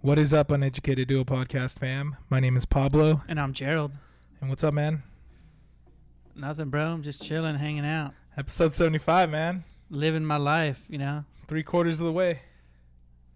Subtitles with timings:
[0.00, 2.16] What is up, Uneducated Duo Podcast fam?
[2.28, 3.22] My name is Pablo.
[3.28, 3.92] And I'm Gerald.
[4.40, 5.02] And what's up, man?
[6.34, 6.86] Nothing, bro.
[6.92, 9.64] I'm just chilling, hanging out, Episode 75, man.
[9.90, 11.24] living my life, you know.
[11.46, 12.40] Three quarters of the way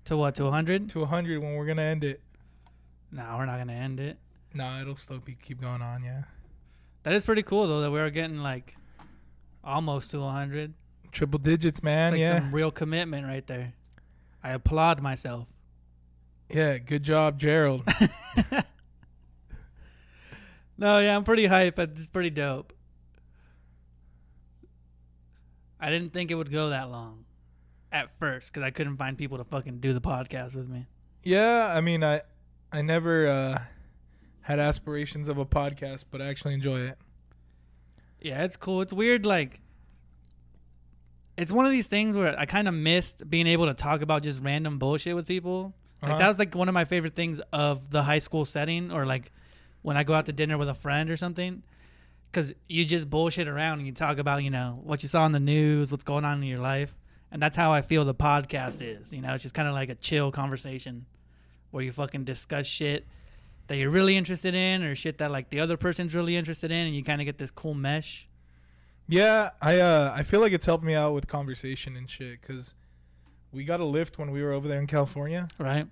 [0.06, 0.88] To what, to 100?
[0.90, 2.20] to 100 when we're going to end it.
[3.12, 4.18] No, we're not going to end it.
[4.54, 6.22] Nah, it'll still be, keep going on, yeah.
[7.04, 8.74] That is pretty cool, though, that we're getting like
[9.66, 10.72] almost to 100.
[11.12, 12.14] Triple digits, man.
[12.14, 12.40] it's like yeah.
[12.40, 13.72] some real commitment right there.
[14.42, 15.46] I applaud myself.
[16.48, 17.82] Yeah, good job, Gerald.
[20.78, 21.76] No, yeah, I'm pretty hype.
[21.76, 22.72] but It's pretty dope.
[25.80, 27.24] I didn't think it would go that long
[27.92, 30.86] at first because I couldn't find people to fucking do the podcast with me.
[31.22, 32.22] yeah, I mean, I
[32.72, 33.58] I never uh,
[34.40, 36.98] had aspirations of a podcast, but I actually enjoy it.
[38.20, 38.80] Yeah, it's cool.
[38.82, 39.24] It's weird.
[39.26, 39.60] Like,
[41.36, 44.22] it's one of these things where I kind of missed being able to talk about
[44.22, 45.74] just random bullshit with people.
[46.02, 46.18] Like Uh-huh.
[46.18, 49.32] that was like one of my favorite things of the high school setting, or like
[49.82, 51.62] when I go out to dinner with a friend or something.
[52.30, 55.32] Because you just bullshit around and you talk about you know what you saw in
[55.32, 56.94] the news, what's going on in your life,
[57.30, 59.12] and that's how I feel the podcast is.
[59.12, 61.06] You know, it's just kind of like a chill conversation
[61.70, 63.06] where you fucking discuss shit
[63.68, 66.86] that you're really interested in, or shit that like the other person's really interested in,
[66.86, 68.28] and you kind of get this cool mesh.
[69.08, 72.74] Yeah, I uh I feel like it's helped me out with conversation and shit because
[73.52, 75.86] we got a lift when we were over there in California, Right.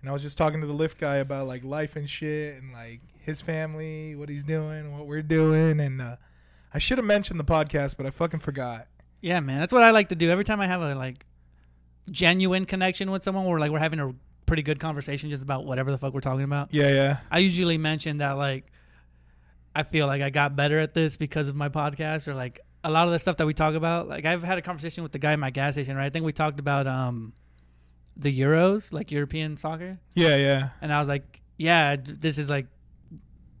[0.00, 2.72] and I was just talking to the lift guy about like life and shit and
[2.72, 6.16] like his family, what he's doing, what we're doing, and uh,
[6.72, 8.86] I should have mentioned the podcast, but I fucking forgot.
[9.20, 9.58] Yeah, man.
[9.60, 10.30] That's what I like to do.
[10.30, 11.24] Every time I have a like
[12.10, 14.14] genuine connection with someone where like we're having a
[14.48, 16.72] pretty good conversation just about whatever the fuck we're talking about.
[16.72, 18.64] Yeah, yeah, I usually mention that like
[19.74, 22.90] I feel like I got better at this because of my podcast or like a
[22.90, 24.08] lot of the stuff that we talk about.
[24.08, 26.06] Like I've had a conversation with the guy at my gas station, right?
[26.06, 27.32] I think we talked about um
[28.16, 29.98] the Euros, like European soccer.
[30.14, 30.70] yeah, yeah.
[30.80, 32.66] And I was like, yeah, this is like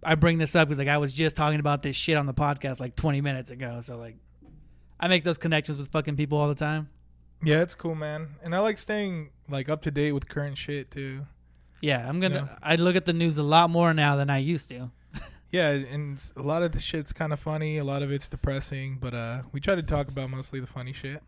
[0.02, 2.34] I bring this up because like I was just talking about this shit on the
[2.34, 3.80] podcast like 20 minutes ago.
[3.80, 4.16] So like
[4.98, 6.88] I make those connections with fucking people all the time.
[7.42, 8.36] Yeah, it's cool, man.
[8.42, 11.26] And I like staying like up to date with current shit too.
[11.80, 12.48] Yeah, I'm gonna.
[12.50, 12.58] Yeah.
[12.62, 14.90] I look at the news a lot more now than I used to.
[15.50, 18.98] Yeah, and a lot of the shit's kind of funny, a lot of it's depressing,
[19.00, 21.22] but uh we try to talk about mostly the funny shit.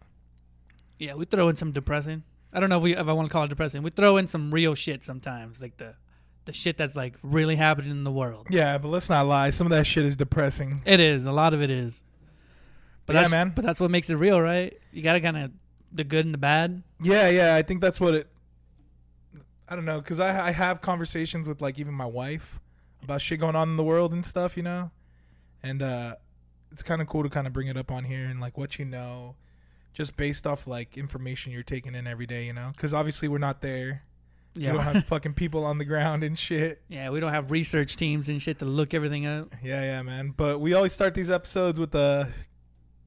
[0.98, 2.22] Yeah, we throw in some depressing.
[2.52, 3.82] I don't know if we if I want to call it depressing.
[3.82, 5.94] We throw in some real shit sometimes, like the
[6.44, 8.48] the shit that's like really happening in the world.
[8.50, 10.82] Yeah, but let's not lie, some of that shit is depressing.
[10.84, 12.02] It is a lot of it is.
[13.06, 13.52] But Yeah, man.
[13.56, 14.76] But that's what makes it real, right?
[14.92, 15.50] You gotta kind of
[15.92, 16.82] the good and the bad.
[17.02, 18.28] Yeah, yeah, I think that's what it.
[19.68, 22.58] I don't know, cause I I have conversations with like even my wife
[23.02, 24.90] about shit going on in the world and stuff, you know,
[25.62, 26.16] and uh,
[26.72, 28.78] it's kind of cool to kind of bring it up on here and like what
[28.78, 29.36] you know,
[29.92, 33.38] just based off like information you're taking in every day, you know, cause obviously we're
[33.38, 34.02] not there.
[34.56, 36.82] Yeah, We don't have fucking people on the ground and shit.
[36.88, 37.10] yeah.
[37.10, 39.54] We don't have research teams and shit to look everything up.
[39.62, 40.34] Yeah, yeah, man.
[40.36, 42.28] But we always start these episodes with the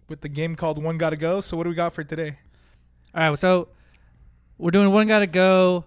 [0.07, 1.41] with the game called One Gotta Go.
[1.41, 2.37] So what do we got for today?
[3.15, 3.67] All right, so
[4.57, 5.85] we're doing one gotta go,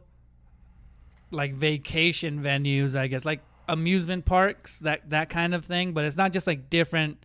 [1.30, 5.92] like vacation venues, I guess, like amusement parks, that that kind of thing.
[5.92, 7.18] But it's not just like different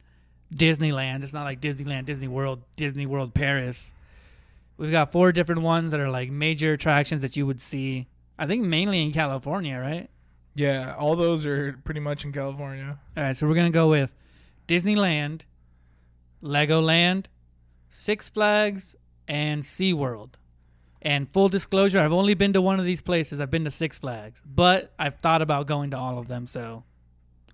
[0.54, 1.24] Disneyland.
[1.24, 3.94] It's not like Disneyland, Disney World, Disney World Paris.
[4.78, 8.08] We've got four different ones that are like major attractions that you would see.
[8.40, 10.10] I think mainly in California, right?
[10.56, 13.00] Yeah, all those are pretty much in California.
[13.16, 14.12] All right, so we're gonna go with
[14.68, 15.42] Disneyland,
[16.44, 17.26] Legoland,
[17.90, 18.96] Six Flags,
[19.28, 20.34] and SeaWorld.
[21.02, 23.40] And full disclosure, I've only been to one of these places.
[23.40, 26.84] I've been to Six Flags, but I've thought about going to all of them, so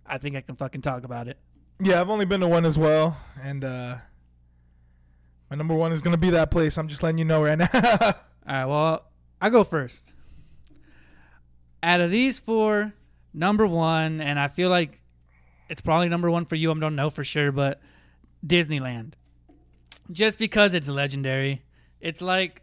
[0.05, 1.37] I think I can fucking talk about it.
[1.81, 3.97] Yeah, I've only been to one as well, and uh
[5.49, 6.77] my number one is gonna be that place.
[6.77, 7.69] I'm just letting you know right now.
[7.73, 8.13] All
[8.47, 9.05] right, well,
[9.39, 10.11] I go first.
[11.83, 12.93] Out of these four,
[13.33, 14.99] number one, and I feel like
[15.69, 16.71] it's probably number one for you.
[16.71, 17.79] I don't know for sure, but
[18.45, 19.13] Disneyland.
[20.11, 21.63] Just because it's legendary.
[21.99, 22.61] It's like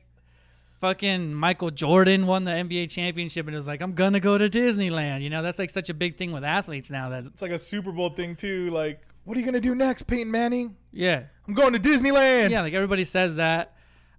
[0.81, 4.49] fucking Michael Jordan won the NBA championship and it was like, I'm gonna go to
[4.49, 5.23] Disneyland.
[5.23, 7.59] You know, that's like such a big thing with athletes now that it's like a
[7.59, 8.71] Super Bowl thing too.
[8.71, 10.77] Like, what are you gonna do next, Peyton Manning?
[10.93, 11.25] yeah.
[11.47, 12.49] I'm going to Disneyland.
[12.51, 13.75] Yeah, like everybody says that.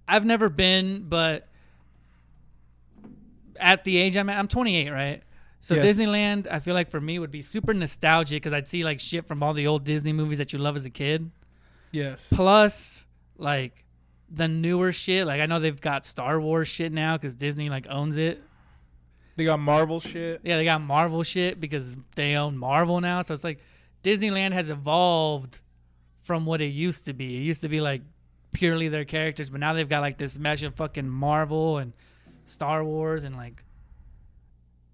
[0.08, 1.48] I've never been, but
[3.60, 5.24] at the age I'm at, I'm 28, right?
[5.60, 5.98] So Yes.
[5.98, 9.26] Disneyland, I feel like for me would be super nostalgic because I'd see like shit
[9.28, 11.32] from all the old Disney movies that you love as a kid.
[11.92, 12.32] Yes.
[12.32, 13.06] Plus,
[13.38, 13.86] like
[14.30, 15.26] the newer shit.
[15.26, 18.42] Like I know they've got Star Wars shit now because Disney like owns it.
[19.36, 20.42] They got Marvel shit.
[20.44, 23.22] Yeah, they got Marvel shit because they own Marvel now.
[23.22, 23.60] So it's like
[24.04, 25.60] Disneyland has evolved
[26.24, 27.38] from what it used to be.
[27.38, 28.02] It used to be like
[28.54, 31.94] purely their characters, but now they've got like this mesh of fucking Marvel and
[32.48, 33.64] Star Wars and like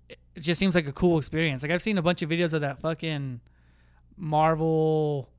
[0.10, 1.62] it it just seems like a cool experience.
[1.62, 3.42] Like I've seen a bunch of videos of that fucking
[4.18, 5.30] Marvel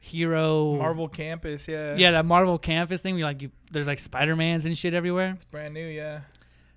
[0.00, 1.94] hero Marvel Campus, yeah.
[1.94, 3.14] Yeah, that Marvel campus thing.
[3.14, 5.32] Where like you, there's like Spider Mans and shit everywhere.
[5.34, 6.20] It's brand new, yeah.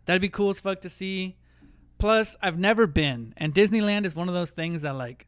[0.06, 1.38] That'd be cool as fuck to see.
[1.98, 5.25] Plus, I've never been, and Disneyland is one of those things that like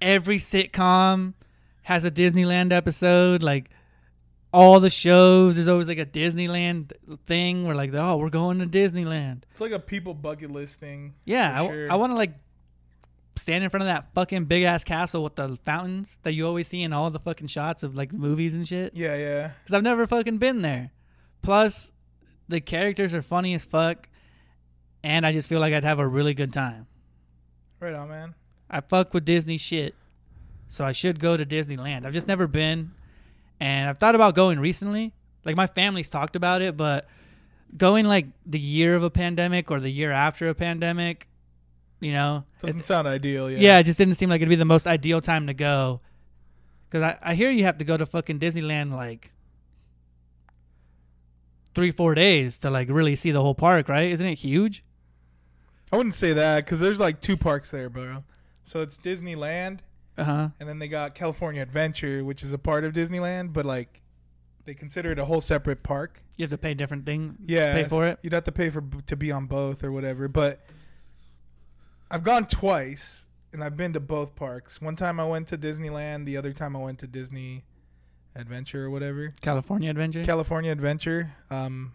[0.00, 1.34] every sitcom
[1.82, 3.42] has a Disneyland episode.
[3.42, 3.70] Like
[4.50, 6.92] all the shows, there's always like a Disneyland
[7.26, 9.42] thing where like, oh, we're going to Disneyland.
[9.50, 11.14] It's like a people bucket list thing.
[11.26, 11.92] Yeah, I, sure.
[11.92, 12.32] I want to like
[13.36, 16.68] stand in front of that fucking big ass castle with the fountains that you always
[16.68, 18.94] see in all the fucking shots of like movies and shit.
[18.94, 19.50] Yeah, yeah.
[19.62, 20.90] because I've never fucking been there.
[21.42, 21.92] Plus,
[22.48, 24.08] the characters are funny as fuck,
[25.02, 26.86] and I just feel like I'd have a really good time.
[27.78, 28.34] Right on, man.
[28.68, 29.94] I fuck with Disney shit,
[30.68, 32.04] so I should go to Disneyland.
[32.04, 32.92] I've just never been,
[33.58, 35.12] and I've thought about going recently.
[35.44, 37.08] Like my family's talked about it, but
[37.76, 41.26] going like the year of a pandemic or the year after a pandemic,
[42.00, 43.58] you know, Doesn't sound ideal, yeah.
[43.58, 46.00] yeah, it just didn't seem like it'd be the most ideal time to go.
[46.90, 49.32] Cause I, I hear you have to go to fucking Disneyland like
[51.74, 54.10] three four days to like really see the whole park, right?
[54.10, 54.82] Isn't it huge?
[55.92, 58.24] I wouldn't say that because there's like two parks there, bro.
[58.62, 59.80] So it's Disneyland,
[60.18, 60.48] Uh huh.
[60.60, 64.00] and then they got California Adventure, which is a part of Disneyland, but like
[64.64, 66.22] they consider it a whole separate park.
[66.36, 67.36] You have to pay different thing.
[67.46, 68.18] Yeah, Pay for it?
[68.22, 70.28] You'd have to pay for to be on both or whatever.
[70.28, 70.60] But
[72.10, 74.80] I've gone twice, and I've been to both parks.
[74.80, 76.26] One time I went to Disneyland.
[76.26, 77.64] The other time I went to Disney
[78.34, 79.32] Adventure or whatever.
[79.40, 80.24] California Adventure.
[80.24, 81.32] California Adventure.
[81.50, 81.92] Um,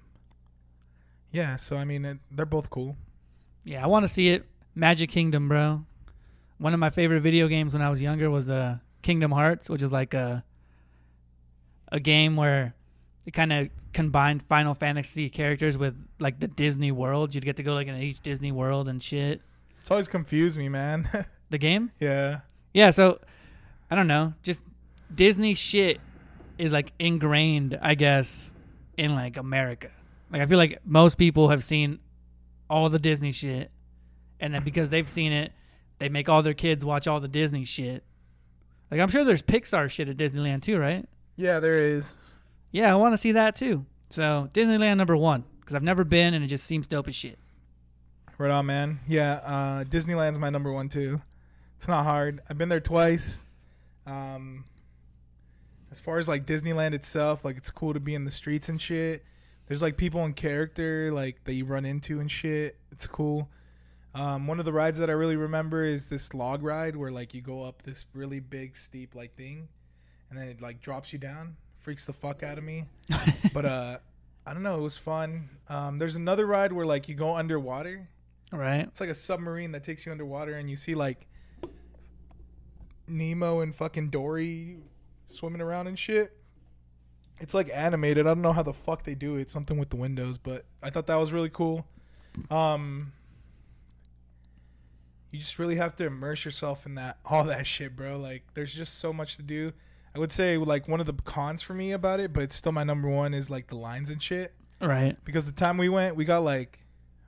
[1.31, 1.57] yeah.
[1.57, 2.95] So I mean, it, they're both cool.
[3.63, 4.45] yeah, I want to see it.
[4.73, 5.85] Magic Kingdom, bro.
[6.57, 9.81] One of my favorite video games when I was younger was uh, Kingdom Hearts, which
[9.81, 10.43] is like a
[11.91, 12.73] a game where
[13.27, 17.35] it kind of combined Final Fantasy characters with like the Disney world.
[17.35, 19.41] You'd get to go like in each Disney world and shit.
[19.85, 21.07] It's always confused me, man.
[21.51, 21.91] The game.
[21.99, 22.39] yeah.
[22.73, 23.19] Yeah, so
[23.91, 24.33] I don't know.
[24.41, 24.61] Just
[25.13, 26.01] Disney shit
[26.57, 28.51] is like ingrained, I guess,
[28.97, 29.91] in like America.
[30.31, 31.99] Like I feel like most people have seen
[32.67, 33.69] all the Disney shit,
[34.39, 35.51] and then because they've seen it,
[35.99, 38.03] they make all their kids watch all the Disney shit.
[38.89, 41.07] Like I'm sure there's Pixar shit at Disneyland too, right?
[41.35, 42.15] Yeah, there is.
[42.71, 43.85] Yeah, I want to see that too.
[44.09, 47.37] So Disneyland number one because I've never been and it just seems dope as shit.
[48.37, 48.99] Right on, man.
[49.07, 51.21] Yeah, uh, Disneyland's my number one too.
[51.77, 52.41] It's not hard.
[52.49, 53.45] I've been there twice.
[54.05, 54.65] Um,
[55.91, 58.81] as far as like Disneyland itself, like it's cool to be in the streets and
[58.81, 59.23] shit.
[59.67, 62.77] There's like people in character like that you run into and shit.
[62.91, 63.49] It's cool.
[64.13, 67.33] Um, one of the rides that I really remember is this log ride where like
[67.33, 69.67] you go up this really big steep like thing,
[70.29, 71.55] and then it like drops you down.
[71.79, 72.83] Freaks the fuck out of me.
[73.53, 73.97] but uh,
[74.45, 74.77] I don't know.
[74.77, 75.49] It was fun.
[75.69, 78.09] Um, there's another ride where like you go underwater.
[78.55, 78.81] Right.
[78.87, 81.27] It's like a submarine that takes you underwater, and you see like
[83.07, 84.77] Nemo and fucking Dory
[85.29, 86.35] swimming around and shit.
[87.39, 88.25] It's like animated.
[88.25, 89.51] I don't know how the fuck they do it.
[89.51, 91.85] Something with the windows, but I thought that was really cool.
[92.49, 93.11] Um,
[95.31, 98.17] you just really have to immerse yourself in that all that shit, bro.
[98.17, 99.73] Like, there's just so much to do.
[100.15, 102.71] I would say like one of the cons for me about it, but it's still
[102.71, 105.17] my number one is like the lines and shit Right.
[105.25, 106.79] because the time we went, we got like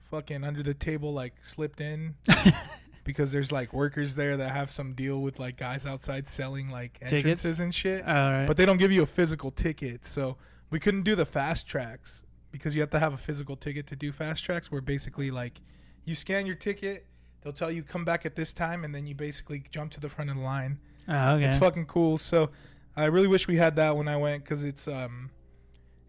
[0.09, 2.15] fucking under the table, like slipped in
[3.03, 6.93] because there's like workers there that have some deal with like guys outside selling like
[6.99, 7.13] Tickets?
[7.13, 8.45] entrances and shit, All right.
[8.45, 10.05] but they don't give you a physical ticket.
[10.05, 10.37] So
[10.69, 13.95] we couldn't do the fast tracks because you have to have a physical ticket to
[13.95, 14.71] do fast tracks.
[14.71, 15.61] Where basically like
[16.05, 17.05] you scan your ticket,
[17.41, 20.09] they'll tell you come back at this time, and then you basically jump to the
[20.09, 20.79] front of the line.
[21.07, 21.45] oh, okay.
[21.45, 22.17] It's fucking cool.
[22.17, 22.49] So
[22.95, 25.29] I really wish we had that when I went because it's um,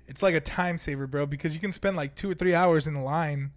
[0.06, 1.26] it's like a time saver, bro.
[1.26, 3.52] Because you can spend like two or three hours in the line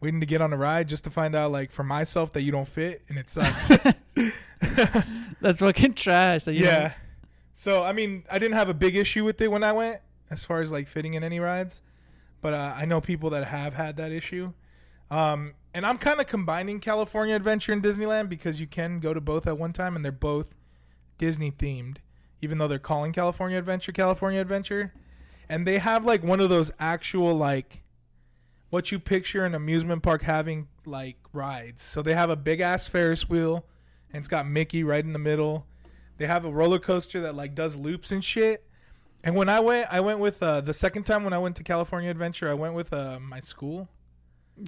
[0.00, 2.52] waiting to get on a ride just to find out, like for myself, that you
[2.52, 3.68] don't fit, and it sucks.
[5.40, 6.44] That's fucking trash.
[6.44, 6.92] That don't- yeah.
[7.54, 10.00] So I mean, I didn't have a big issue with it when I went,
[10.30, 11.82] as far as like fitting in any rides,
[12.40, 14.52] but uh, I know people that have had that issue.
[15.10, 19.20] Um, and I'm kind of combining California Adventure and Disneyland because you can go to
[19.20, 20.54] both at one time, and they're both
[21.18, 21.96] Disney themed,
[22.40, 24.92] even though they're calling California Adventure California Adventure,
[25.48, 27.82] and they have like one of those actual like
[28.70, 31.82] what you picture an amusement park having like rides.
[31.82, 33.64] So they have a big ass Ferris wheel,
[34.12, 35.66] and it's got Mickey right in the middle.
[36.18, 38.64] They have a roller coaster that like does loops and shit.
[39.24, 41.64] And when I went, I went with uh, the second time when I went to
[41.64, 43.88] California Adventure, I went with uh, my school.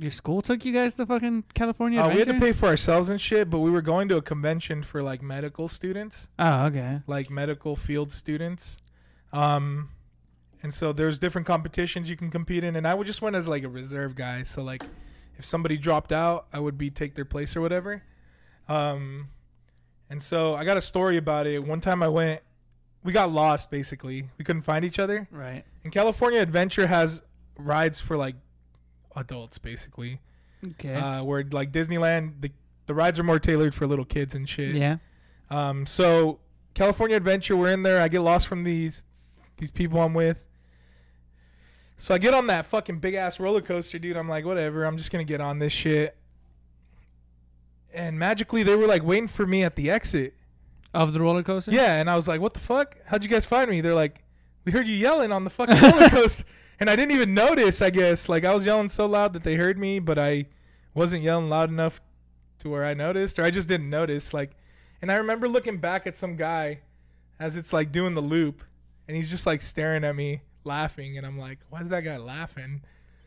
[0.01, 3.09] Your school took you guys to fucking California Uh, we had to pay for ourselves
[3.09, 7.01] and shit, but we were going to a convention for like medical students, Oh, okay.
[7.09, 8.79] like medical field students.
[9.33, 9.89] Um,
[10.63, 13.49] and so there's different competitions you can compete in, and I would just went as
[13.49, 14.43] like a reserve guy.
[14.43, 14.83] So like,
[15.37, 18.03] if somebody dropped out, I would be take their place or whatever.
[18.69, 19.29] Um,
[20.11, 21.65] and so I got a story about it.
[21.65, 22.43] One time I went,
[23.03, 24.29] we got lost basically.
[24.39, 25.29] We couldn't find each other.
[25.31, 25.65] Right.
[25.85, 27.23] And California Adventure has
[27.57, 28.37] rides for like
[29.17, 30.21] adults basically.
[30.73, 30.95] Okay.
[30.95, 32.51] Uh, where like Disneyland, the
[32.87, 34.75] the rides are more tailored for little kids and shit.
[34.75, 34.97] yeah.
[35.49, 36.41] Um, so
[36.75, 38.01] California Adventure, we're in there.
[38.01, 39.03] I get lost from these
[39.57, 40.47] these people I'm with.
[42.01, 44.17] So I get on that fucking big ass roller coaster, dude.
[44.17, 44.87] I'm like, whatever.
[44.87, 46.17] I'm just gonna get on this shit.
[47.93, 50.35] And magically, they were like waiting for me at the exit.
[50.95, 51.71] Of the roller coaster.
[51.71, 52.97] Yeah, and I was like, what the fuck?
[53.07, 53.83] How'd you guys find me?
[53.83, 54.25] They're like,
[54.65, 56.45] we heard you yelling on the fucking roller coaster,
[56.81, 57.83] and I didn't even notice.
[57.83, 60.47] I guess like I was yelling so loud that they heard me, but I
[60.95, 62.01] wasn't yelling loud enough
[62.61, 64.33] to where I noticed, or I just didn't notice.
[64.33, 64.53] Like,
[65.03, 66.81] and I remember looking back at some guy
[67.39, 68.63] as it's like doing the loop,
[69.07, 72.17] and he's just like staring at me, laughing, and I'm like, why is that guy
[72.17, 72.83] laughing?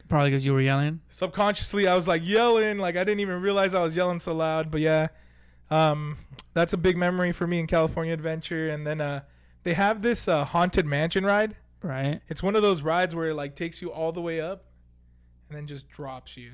[0.10, 1.00] Probably because you were yelling.
[1.10, 4.70] Subconsciously, I was like yelling, like I didn't even realize I was yelling so loud.
[4.70, 5.08] But yeah,
[5.72, 6.18] um,
[6.54, 8.70] that's a big memory for me in California Adventure.
[8.70, 9.22] And then uh,
[9.64, 11.56] they have this uh, haunted mansion ride.
[11.82, 12.22] Right.
[12.28, 14.66] It's one of those rides where it like takes you all the way up,
[15.50, 16.52] and then just drops you.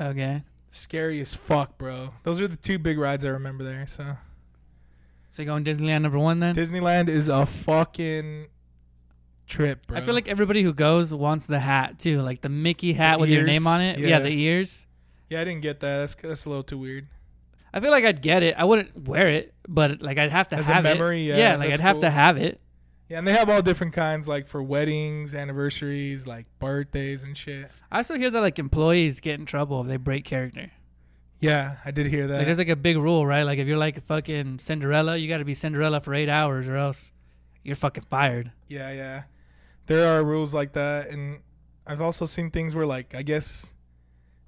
[0.00, 0.42] Okay.
[0.70, 2.10] Scary as fuck, bro.
[2.22, 3.86] Those are the two big rides I remember there.
[3.86, 4.16] So
[5.30, 6.54] So you going Disneyland number one then?
[6.54, 8.46] Disneyland is a fucking
[9.50, 9.98] trip, bro.
[9.98, 13.20] I feel like everybody who goes wants the hat too, like the Mickey hat The
[13.20, 13.48] with your ears?
[13.50, 13.98] name on it.
[13.98, 14.08] Yeah.
[14.08, 14.18] Yeah.
[14.20, 14.86] the ears.
[15.28, 15.98] yeah, I didn't get that.
[15.98, 17.06] That's that's a little too weird.
[17.72, 18.54] I feel like I'd get it.
[18.58, 21.36] I wouldn't wear it, but like I'd have to As a have memory, it.
[21.38, 22.02] yeah, like I'd that's have cool.
[22.02, 22.60] to have it.
[23.08, 27.68] Yeah, and they have all different kinds, like for weddings, anniversaries, like birthdays and shit.
[27.90, 30.70] I also hear that like employees get in trouble if they break character.
[31.40, 32.36] Yeah, I did hear that.
[32.36, 33.42] Like there's like a big rule, right?
[33.44, 36.68] Like if you're like a fucking Cinderella, you got to be Cinderella for eight hours,
[36.68, 37.12] or else
[37.64, 38.52] you're fucking fired.
[38.68, 39.22] yeah, yeah.
[39.90, 41.40] There are rules like that, and
[41.84, 43.72] I've also seen things where, like, I guess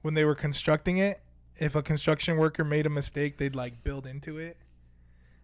[0.03, 1.21] when they were constructing it,
[1.57, 4.57] if a construction worker made a mistake, they'd like build into it.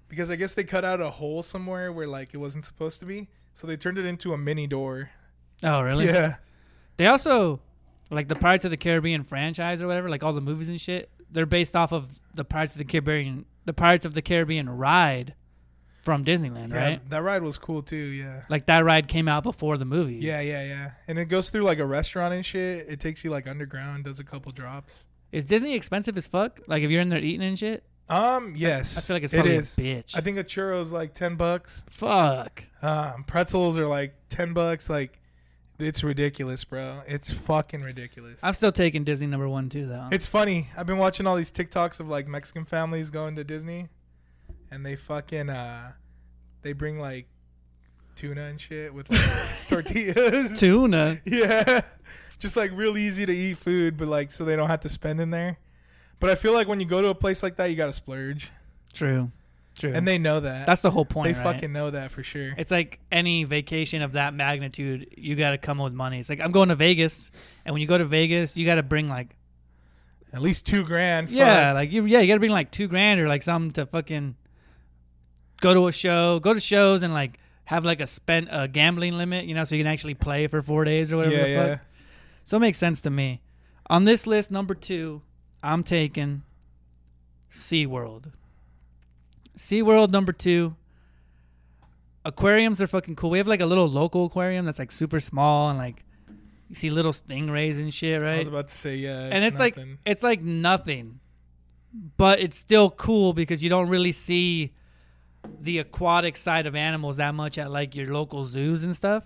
[0.06, 3.06] Because I guess they cut out a hole somewhere where like it wasn't supposed to
[3.06, 5.10] be, so they turned it into a mini door.
[5.64, 6.06] Oh, really?
[6.06, 6.36] Yeah,
[6.96, 7.58] They also
[8.08, 11.10] like the Pirates of the Caribbean franchise or whatever, like all the movies and shit.
[11.28, 15.34] They're based off of the Pirates of the Caribbean, the Pirates of the Caribbean ride
[16.02, 16.76] from Disneyland, yeah.
[16.84, 17.10] right?
[17.10, 17.96] That ride was cool too.
[17.96, 18.42] Yeah.
[18.48, 20.14] Like that ride came out before the movie.
[20.16, 20.90] Yeah, yeah, yeah.
[21.06, 22.86] And it goes through like a restaurant and shit.
[22.88, 25.06] It takes you like underground, does a couple drops.
[25.32, 26.60] Is Disney expensive as fuck?
[26.66, 28.96] Like if you're in there eating and shit, Um, yes.
[28.96, 29.76] I feel like it's it probably is.
[29.76, 30.16] a bitch.
[30.16, 31.84] I think a churro's like ten bucks.
[31.90, 32.64] fuck.
[32.80, 34.88] Um, pretzels are like ten bucks.
[34.88, 35.20] Like,
[35.78, 37.02] it's ridiculous, bro.
[37.06, 38.40] It's fucking ridiculous.
[38.42, 40.08] I'm still taking Disney number one too, though.
[40.10, 40.68] it's funny.
[40.76, 43.88] I've been watching all these TikToks of like Mexican families going to Disney,
[44.70, 45.92] and they fucking uh,
[46.62, 47.26] they bring like
[48.16, 49.20] tuna and shit with like
[49.68, 50.58] tortillas.
[50.58, 51.20] tuna.
[51.24, 51.82] Yeah.
[52.38, 55.20] Just like real easy to eat food, but like so they don't have to spend
[55.20, 55.58] in there.
[56.20, 57.92] But I feel like when you go to a place like that, you got to
[57.92, 58.50] splurge.
[58.92, 59.30] True.
[59.78, 59.92] True.
[59.92, 60.66] And they know that.
[60.66, 61.32] that's the whole point.
[61.34, 61.54] they right?
[61.54, 62.52] fucking know that for sure.
[62.58, 66.18] It's like any vacation of that magnitude, you got to come with money.
[66.18, 67.30] It's like I'm going to Vegas,
[67.64, 69.36] and when you go to Vegas, you got to bring like
[70.32, 71.30] At least two grand.
[71.30, 73.86] yeah, like you yeah, you got to bring like two grand or like something to
[73.86, 74.34] fucking
[75.60, 79.14] go to a show, go to shows, and like have like a spent a gambling
[79.14, 81.36] limit, you know, so you can actually play for four days or whatever.
[81.36, 81.68] yeah, the yeah.
[81.68, 81.80] fuck.
[82.44, 83.42] So it makes sense to me.
[83.90, 85.22] On this list, number two,
[85.62, 86.42] I'm taking
[87.52, 88.32] SeaWorld.
[89.56, 90.76] SeaWorld number two.
[92.24, 93.30] Aquariums are fucking cool.
[93.30, 96.04] We have like a little local aquarium that's like super small and like
[96.68, 98.36] you see little stingrays and shit, right?
[98.36, 99.28] I was about to say yeah.
[99.30, 101.20] and it's like it's like nothing.
[102.18, 104.74] But it's still cool because you don't really see
[105.60, 109.24] the aquatic side of animals that much at like your local zoos and stuff.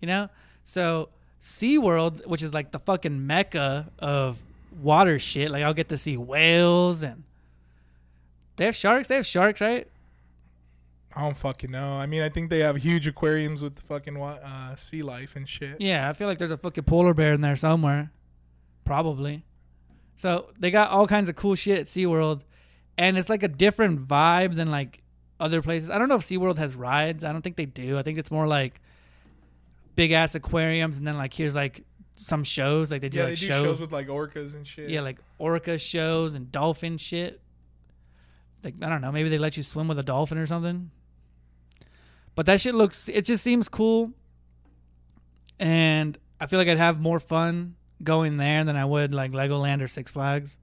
[0.00, 0.28] You know?
[0.64, 1.08] So
[1.42, 4.42] SeaWorld, which is like the fucking mecca of
[4.80, 7.24] water shit, like I'll get to see whales and
[8.56, 9.08] they have sharks.
[9.08, 9.88] They have sharks, right?
[11.14, 11.94] I don't fucking know.
[11.94, 15.80] I mean, I think they have huge aquariums with fucking uh, sea life and shit.
[15.80, 18.10] Yeah, I feel like there's a fucking polar bear in there somewhere.
[18.84, 19.44] Probably.
[20.16, 22.42] So they got all kinds of cool shit at SeaWorld.
[22.98, 25.02] And it's like a different vibe than like
[25.40, 25.88] other places.
[25.88, 27.22] I don't know if SeaWorld has rides.
[27.24, 27.96] I don't think they do.
[27.96, 28.80] I think it's more like
[29.94, 31.84] big ass aquariums and then like here's like
[32.16, 32.90] some shows.
[32.90, 33.62] Like they do Yeah, like they do shows.
[33.64, 34.90] shows with like orcas and shit.
[34.90, 37.40] yeah, like orca shows and dolphin shit.
[38.64, 40.90] Like I don't know, maybe they let you swim with a dolphin or something.
[42.34, 44.12] But that shit looks it just seems cool.
[45.60, 49.82] And I feel like I'd have more fun going there than I would like Legoland
[49.82, 50.58] or Six Flags.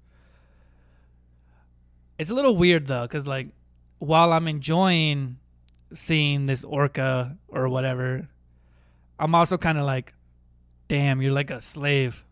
[2.17, 3.48] It's a little weird though cuz like
[4.00, 5.38] while I'm enjoying
[5.93, 8.27] seeing this orca or whatever,
[9.19, 10.13] I'm also kind of like,
[10.88, 12.24] damn, you're like a slave.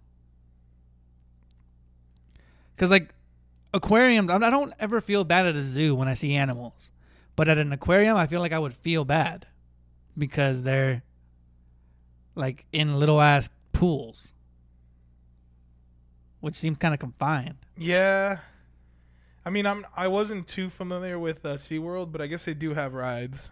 [2.75, 3.13] Because like
[3.73, 6.91] aquariums, I don't ever feel bad at a zoo when I see animals,
[7.35, 9.47] but at an aquarium, I feel like I would feel bad
[10.17, 11.03] because they're
[12.35, 14.33] like in little ass pools,
[16.41, 17.55] which seems kind of confined.
[17.77, 18.39] Yeah.
[19.45, 22.73] I mean, I'm I wasn't too familiar with uh, SeaWorld, but I guess they do
[22.73, 23.51] have rides.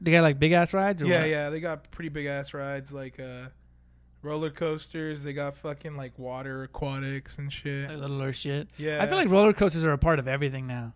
[0.00, 1.28] They got like big ass rides, or Yeah, what?
[1.30, 3.48] yeah, they got pretty big ass rides like uh
[4.22, 7.88] roller coasters, they got fucking like water aquatics and shit.
[7.88, 8.68] like littler shit.
[8.76, 9.02] Yeah.
[9.02, 10.94] I feel like roller coasters are a part of everything now.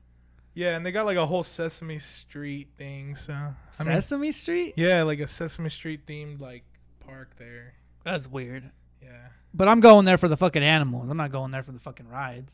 [0.52, 4.75] Yeah, and they got like a whole Sesame Street thing, so I mean, Sesame Street?
[4.76, 6.64] Yeah, like a Sesame Street themed like
[6.99, 7.75] park there.
[8.04, 8.70] That's weird.
[9.02, 9.28] Yeah.
[9.54, 11.08] But I'm going there for the fucking animals.
[11.08, 12.52] I'm not going there for the fucking rides.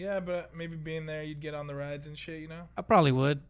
[0.00, 2.62] Yeah, but maybe being there you'd get on the rides and shit, you know?
[2.74, 3.42] I probably would.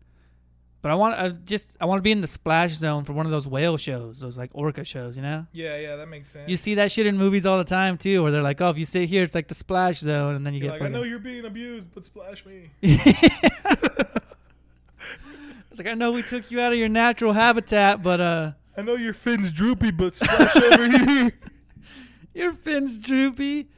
[0.83, 3.25] But I want I just I want to be in the splash zone for one
[3.27, 5.47] of those whale shows, those like orca shows, you know?
[5.53, 6.51] Yeah, yeah, that makes sense.
[6.51, 8.79] You see that shit in movies all the time too, where they're like, "Oh, if
[8.79, 10.93] you sit here, it's like the splash zone," and then you You're get like, I
[10.93, 12.71] know you're being abused, but splash me.
[12.83, 12.99] it's
[15.77, 18.97] like I know we took you out of your natural habitat, but uh, I know
[18.97, 21.33] your fin's droopy, but splash over here.
[22.35, 23.69] your fin's droopy.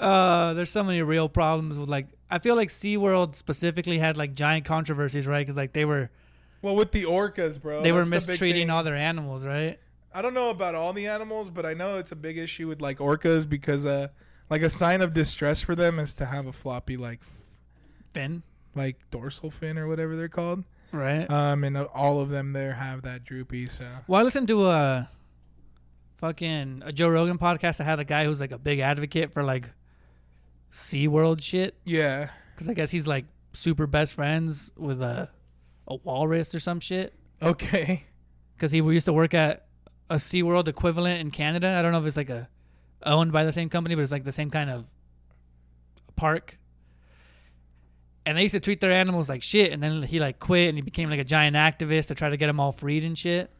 [0.00, 2.06] Uh, there's so many real problems with like.
[2.30, 5.40] I feel like SeaWorld specifically had like giant controversies, right?
[5.46, 6.10] Because like they were
[6.62, 7.82] Well, with the orcas, bro.
[7.82, 8.70] they were the mistreating thing.
[8.70, 9.78] all their animals, right?
[10.12, 12.80] I don't know about all the animals, but I know it's a big issue with
[12.80, 14.08] like orcas because uh
[14.50, 17.20] like a sign of distress for them is to have a floppy like
[18.14, 18.42] Fin,
[18.74, 20.64] like dorsal fin or whatever they're called.
[20.90, 21.30] right?
[21.30, 25.10] Um and all of them there have that droopy, so Well, I listened to a
[26.16, 29.42] fucking a Joe Rogan podcast that had a guy who's like a big advocate for
[29.44, 29.68] like
[30.70, 31.74] SeaWorld shit.
[31.84, 32.30] yeah.
[32.54, 35.28] Because I guess he's like super best friends with a,
[35.86, 37.12] a walrus or some shit.
[37.42, 38.04] Okay.
[38.56, 39.66] Because he used to work at
[40.08, 41.68] a SeaWorld equivalent in Canada.
[41.68, 42.48] I don't know if it's like a
[43.02, 44.86] owned by the same company, but it's like the same kind of
[46.16, 46.58] park.
[48.24, 49.70] And they used to treat their animals like shit.
[49.70, 52.36] And then he like quit and he became like a giant activist to try to
[52.36, 53.50] get them all freed and shit.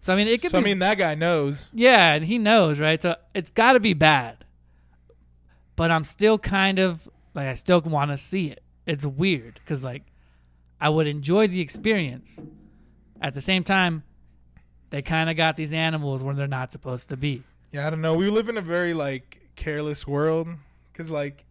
[0.00, 1.70] So I mean, it could so, be I mean that guy knows.
[1.72, 3.00] yeah, and he knows, right?
[3.00, 4.37] So it's got to be bad.
[5.78, 8.64] But I'm still kind of like I still want to see it.
[8.84, 10.02] It's weird because like
[10.80, 12.40] I would enjoy the experience.
[13.20, 14.02] At the same time,
[14.90, 17.44] they kind of got these animals where they're not supposed to be.
[17.70, 18.14] Yeah, I don't know.
[18.14, 20.48] We live in a very like careless world
[20.94, 21.44] cuz like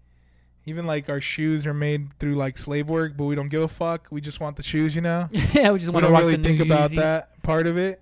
[0.66, 3.70] even like our shoes are made through like slave work, but we don't give a
[3.70, 4.10] fuck.
[4.12, 5.30] We just want the shoes, you know?
[5.32, 6.96] yeah, we just want to really think about Yeezys.
[6.98, 8.02] that part of it.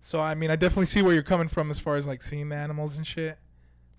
[0.00, 2.48] So I mean, I definitely see where you're coming from as far as like seeing
[2.48, 3.38] the animals and shit,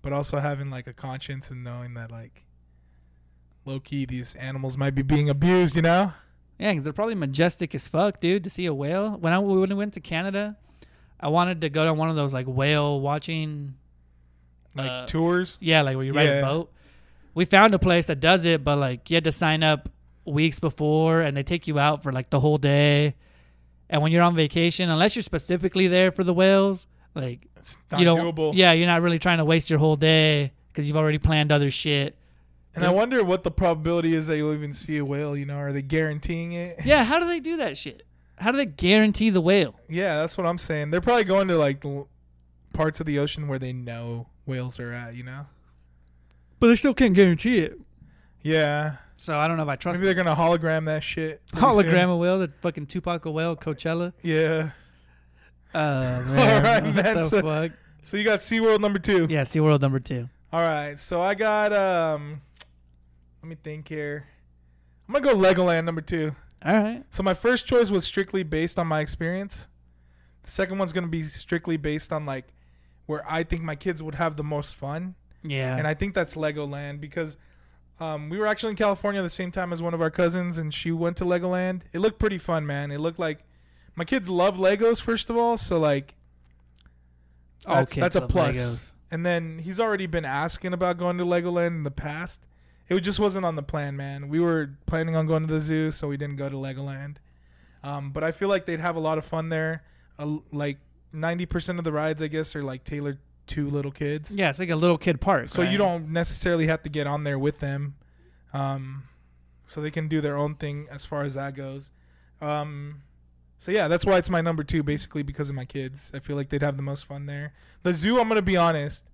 [0.06, 2.44] but also having like a conscience and knowing that like
[3.64, 6.12] low key these animals might be being abused, you know?
[6.60, 8.44] Yeah, 'cause they're probably majestic as fuck, dude.
[8.44, 9.16] To see a whale.
[9.18, 10.56] When I when we went to Canada,
[11.18, 13.74] I wanted to go to one of those like whale watching
[14.76, 15.56] Like Uh, tours.
[15.60, 16.38] Yeah, like where you ride Yeah.
[16.38, 16.72] a boat.
[17.34, 19.88] We found a place that does it, but like you had to sign up
[20.24, 23.14] weeks before, and they take you out for like the whole day.
[23.90, 27.98] And when you're on vacation, unless you're specifically there for the whales, like It's not
[27.98, 28.52] you don't, doable.
[28.54, 31.70] yeah, you're not really trying to waste your whole day because you've already planned other
[31.70, 32.14] shit.
[32.76, 35.56] And I wonder what the probability is that you'll even see a whale, you know?
[35.56, 36.76] Are they guaranteeing it?
[36.84, 38.06] Yeah, how do they do that shit?
[38.38, 39.80] How do they guarantee the whale?
[39.88, 40.90] Yeah, that's what I'm saying.
[40.90, 42.08] They're probably going to like l-
[42.74, 45.46] parts of the ocean where they know whales are at, you know?
[46.60, 47.80] But they still can't guarantee it.
[48.42, 48.96] Yeah.
[49.16, 51.40] So I don't know if I trust Maybe they're going to hologram that shit.
[51.48, 52.10] hologram soon.
[52.10, 54.12] a whale, the fucking Tupac a whale, Coachella.
[54.22, 54.70] Yeah.
[55.74, 57.72] Uh, man, right, what man, the so- fuck?
[58.02, 59.26] So you got SeaWorld number two.
[59.28, 60.28] Yeah, SeaWorld number two.
[60.52, 60.96] All right.
[60.98, 62.40] So I got um
[63.42, 64.26] let me think here.
[65.08, 66.34] I'm gonna go Legoland number two.
[66.64, 67.02] All right.
[67.10, 69.68] So my first choice was strictly based on my experience.
[70.44, 72.46] The second one's gonna be strictly based on like
[73.06, 75.14] where I think my kids would have the most fun.
[75.42, 75.76] Yeah.
[75.76, 77.36] And I think that's Legoland because
[77.98, 80.58] um, we were actually in California at the same time as one of our cousins,
[80.58, 81.82] and she went to Legoland.
[81.92, 82.90] It looked pretty fun, man.
[82.90, 83.40] It looked like
[83.96, 86.14] my kids love Legos, first of all, so like
[87.66, 88.56] that's, that's a plus.
[88.56, 88.92] Legos.
[89.10, 92.44] And then he's already been asking about going to Legoland in the past.
[92.88, 94.28] It just wasn't on the plan, man.
[94.28, 97.16] We were planning on going to the zoo, so we didn't go to Legoland.
[97.82, 99.82] Um, but I feel like they'd have a lot of fun there.
[100.18, 100.78] Uh, like
[101.12, 104.34] ninety percent of the rides, I guess, are like tailored to little kids.
[104.34, 105.48] Yeah, it's like a little kid park.
[105.48, 107.94] So you don't necessarily have to get on there with them.
[108.52, 109.04] Um,
[109.66, 111.90] so they can do their own thing as far as that goes.
[112.40, 113.02] Um,
[113.58, 116.10] so yeah, that's why it's my number two, basically because of my kids.
[116.14, 117.52] I feel like they'd have the most fun there.
[117.82, 119.04] The zoo, I'm gonna be honest.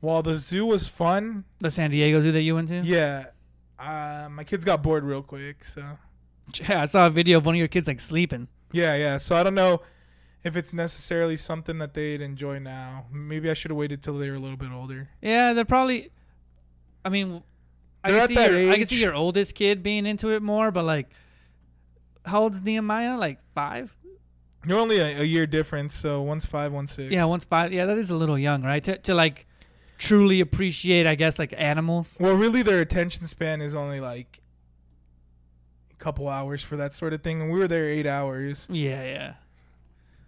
[0.00, 2.82] While the zoo was fun, the San Diego Zoo that you went to.
[2.82, 3.26] yeah,
[3.78, 5.64] uh, my kids got bored real quick.
[5.64, 5.82] So
[6.54, 8.48] Yeah, I saw a video of one of your kids like sleeping.
[8.72, 9.18] Yeah, yeah.
[9.18, 9.82] So I don't know
[10.42, 13.06] if it's necessarily something that they'd enjoy now.
[13.10, 15.08] Maybe I should have waited till they were a little bit older.
[15.22, 16.10] Yeah, they're probably.
[17.04, 17.42] I mean,
[18.02, 20.30] I They're can at see that your I can see your oldest kid being into
[20.32, 21.08] it more, but like,
[22.24, 23.16] how old's Nehemiah?
[23.16, 23.94] Like five?
[24.66, 27.12] You're only a, a year difference, so one's five, one's six.
[27.12, 27.72] Yeah, one's five.
[27.72, 28.82] Yeah, that is a little young, right?
[28.84, 29.46] To to like
[29.98, 32.14] truly appreciate, I guess, like animals.
[32.18, 34.40] Well, really, their attention span is only like
[35.92, 38.66] a couple hours for that sort of thing, and we were there eight hours.
[38.70, 39.34] Yeah, yeah.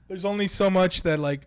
[0.08, 1.42] There's only so much that like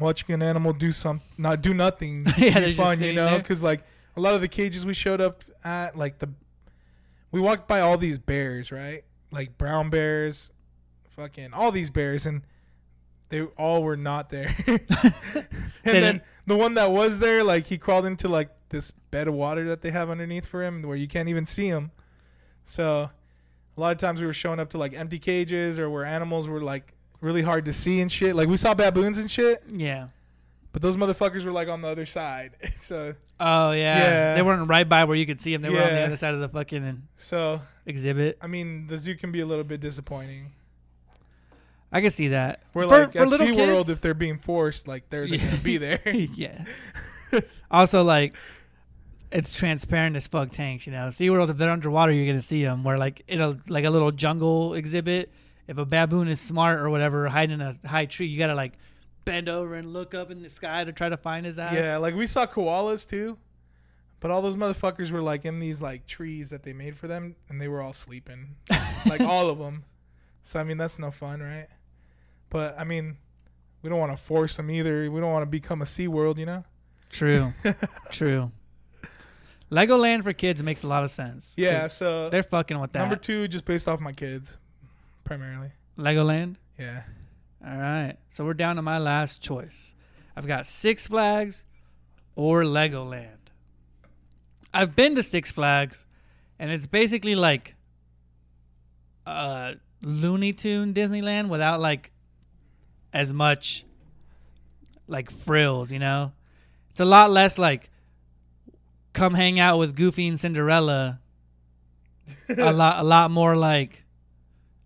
[0.00, 3.38] watching an animal do some, not do nothing, Yeah, be fun, you know?
[3.38, 3.82] Because like
[4.16, 6.30] a lot of the cages we showed up at, like the,
[7.30, 9.04] we walked by all these bears, right?
[9.36, 10.50] Like brown bears,
[11.10, 12.42] fucking all these bears, and
[13.28, 14.54] they all were not there.
[14.66, 15.46] and
[15.84, 19.68] then the one that was there, like he crawled into like this bed of water
[19.68, 21.90] that they have underneath for him, where you can't even see him.
[22.64, 23.10] So
[23.76, 26.48] a lot of times we were showing up to like empty cages or where animals
[26.48, 28.34] were like really hard to see and shit.
[28.34, 30.08] Like we saw baboons and shit, Yeah.
[30.72, 32.52] but those motherfuckers were like on the other side.
[32.76, 33.98] so Oh yeah.
[33.98, 34.34] Yeah.
[34.34, 35.60] They weren't right by where you could see them.
[35.62, 38.36] They were on the other side of the fucking And- so exhibit.
[38.42, 40.52] I mean the zoo can be a little bit disappointing.
[41.92, 42.62] I can see that.
[42.74, 45.36] We're For- like for at little SeaWorld kids- if they're being forced, like they're, they're
[45.38, 45.44] Yeah.
[45.50, 46.00] gonna be there.
[46.14, 46.64] yeah.
[47.70, 48.34] also, like,
[49.32, 50.86] it's transparent as fuck tanks.
[50.86, 52.82] You know, SeaWorld if they're underwater, you're gonna see them.
[52.84, 55.30] Where like in a like a little jungle exhibit,
[55.68, 58.74] if a baboon is smart or whatever, hiding in a high tree, you gotta like
[59.24, 61.72] bend over and look up in the sky to try to find his ass.
[61.74, 63.36] yeah, like we saw koalas too.
[64.20, 67.36] But all those motherfuckers were like in these like trees that they made for them
[67.48, 68.56] and they were all sleeping.
[69.06, 69.84] like all of them.
[70.42, 71.68] So I mean that's no fun, right?
[72.50, 73.18] But I mean,
[73.82, 75.10] we don't want to force them either.
[75.10, 76.64] We don't want to become a Sea World, you know?
[77.10, 77.52] True.
[78.10, 78.50] True.
[79.70, 81.52] Legoland for kids makes a lot of sense.
[81.56, 83.00] Yeah, so They're fucking with that.
[83.00, 84.58] number 2 just based off my kids
[85.24, 85.72] primarily.
[85.98, 86.56] Legoland.
[86.78, 87.02] Yeah.
[87.66, 88.16] All right.
[88.28, 89.94] So we're down to my last choice.
[90.36, 91.64] I've got Six Flags
[92.36, 93.35] or Legoland.
[94.76, 96.04] I've been to Six Flags,
[96.58, 97.74] and it's basically like
[99.26, 99.72] uh,
[100.04, 102.10] Looney Tune Disneyland without like
[103.12, 103.86] as much
[105.08, 106.32] like frills, you know?
[106.90, 107.90] It's a lot less like
[109.14, 111.20] come hang out with Goofy and Cinderella.
[112.48, 114.04] a lot a lot more like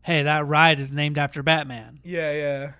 [0.03, 2.00] hey, that ride is named after Batman.
[2.05, 2.72] Yeah, yeah.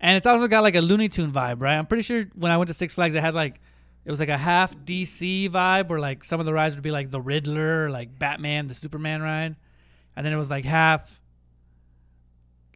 [0.00, 1.76] And it's also got like a Looney Tune vibe, right?
[1.76, 3.60] I'm pretty sure when I went to Six Flags, it had like
[4.04, 6.90] it was like a half DC vibe, where like some of the rides would be
[6.90, 9.56] like the Riddler, like Batman, the Superman ride,
[10.16, 11.20] and then it was like half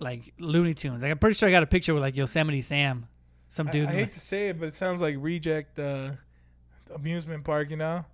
[0.01, 1.03] like Looney Tunes.
[1.03, 3.07] Like I'm pretty sure I got a picture with like Yosemite Sam,
[3.49, 3.87] some dude.
[3.89, 6.13] I in, hate like- to say it, but it sounds like reject uh,
[6.95, 8.05] amusement park, you know?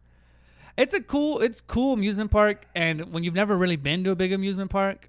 [0.76, 4.16] it's a cool, it's cool amusement park, and when you've never really been to a
[4.16, 5.08] big amusement park,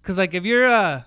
[0.00, 1.02] because like if you're uh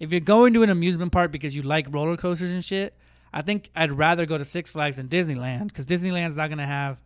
[0.00, 2.94] if you're going to an amusement park because you like roller coasters and shit,
[3.32, 6.98] I think I'd rather go to Six Flags than Disneyland because Disneyland's not gonna have.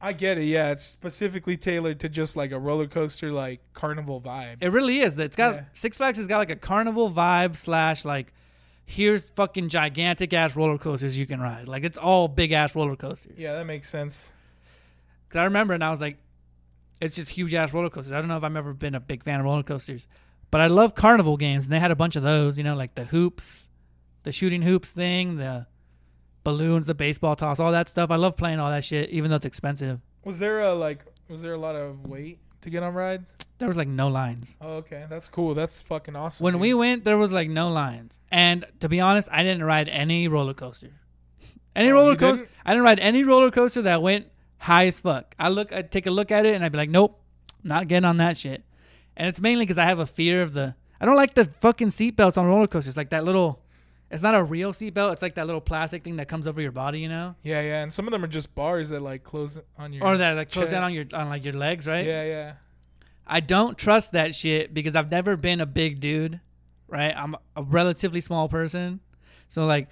[0.00, 0.44] I get it.
[0.44, 4.58] Yeah, it's specifically tailored to just like a roller coaster, like carnival vibe.
[4.60, 5.18] It really is.
[5.18, 5.64] It's got Yeah.
[5.72, 8.32] Six Flags has got like a carnival vibe slash like
[8.84, 11.66] here's fucking gigantic ass roller coasters you can ride.
[11.68, 13.36] Like it's all big ass roller coasters.
[13.36, 14.32] Yeah, that makes sense.
[15.30, 16.16] Cause I remember and I was like,
[17.00, 18.12] it's just huge ass roller coasters.
[18.12, 20.06] I don't know if I've ever been a big fan of roller coasters,
[20.50, 22.56] but I love carnival games and they had a bunch of those.
[22.56, 23.67] You know, like the hoops,
[24.24, 25.66] the shooting hoops thing, the
[26.44, 28.10] balloons, the baseball toss, all that stuff.
[28.10, 30.00] I love playing all that shit, even though it's expensive.
[30.24, 31.04] Was there a like?
[31.28, 33.36] Was there a lot of wait to get on rides?
[33.58, 34.56] There was like no lines.
[34.60, 35.54] Oh, okay, that's cool.
[35.54, 36.44] That's fucking awesome.
[36.44, 36.60] When dude.
[36.62, 38.18] we went, there was like no lines.
[38.30, 40.92] And to be honest, I didn't ride any roller coaster.
[41.76, 42.44] Any Oh, roller coaster.
[42.46, 42.56] didn't?
[42.64, 44.26] I didn't ride any roller coaster that went
[44.58, 45.34] high as fuck.
[45.38, 47.20] I look, I'd take a look at it and I'd be like, nope,
[47.62, 48.64] not getting on that shit.
[49.16, 50.74] And it's mainly because I have a fear of the.
[51.00, 52.96] I don't like the fucking seatbelts on roller coasters.
[52.96, 53.62] Like that little.
[54.10, 55.12] It's not a real seatbelt.
[55.12, 57.82] It's like that little plastic thing that comes over your body, you know, yeah, yeah,
[57.82, 60.50] and some of them are just bars that like close on your or that like
[60.50, 60.72] close chest.
[60.72, 62.06] down on your on like your legs, right?
[62.06, 62.52] Yeah, yeah.
[63.26, 66.40] I don't trust that shit because I've never been a big dude,
[66.86, 67.12] right?
[67.14, 69.00] I'm a relatively small person.
[69.48, 69.88] So like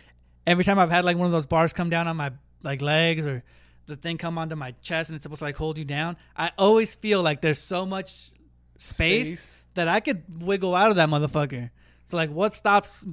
[0.47, 3.27] every time I've had like one of those bars come down on my like legs
[3.27, 3.45] or
[3.85, 6.53] the thing come onto my chest and it's supposed to like hold you down, I
[6.57, 8.31] always feel like there's so much
[8.79, 9.67] space, Space.
[9.75, 11.71] that I could wiggle out of that motherfucker.
[12.07, 13.07] So like what stops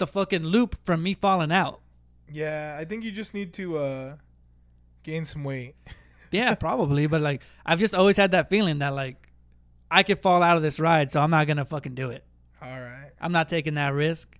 [0.00, 1.80] the fucking loop from me falling out?
[2.28, 4.16] Yeah, I think you just need to uh
[5.04, 5.76] gain some weight.
[6.32, 9.30] Yeah, probably, but like I've just always had that feeling that like
[9.90, 12.24] I could fall out of this ride, so I'm not going to fucking do it.
[12.62, 13.10] All right.
[13.20, 14.38] I'm not taking that risk.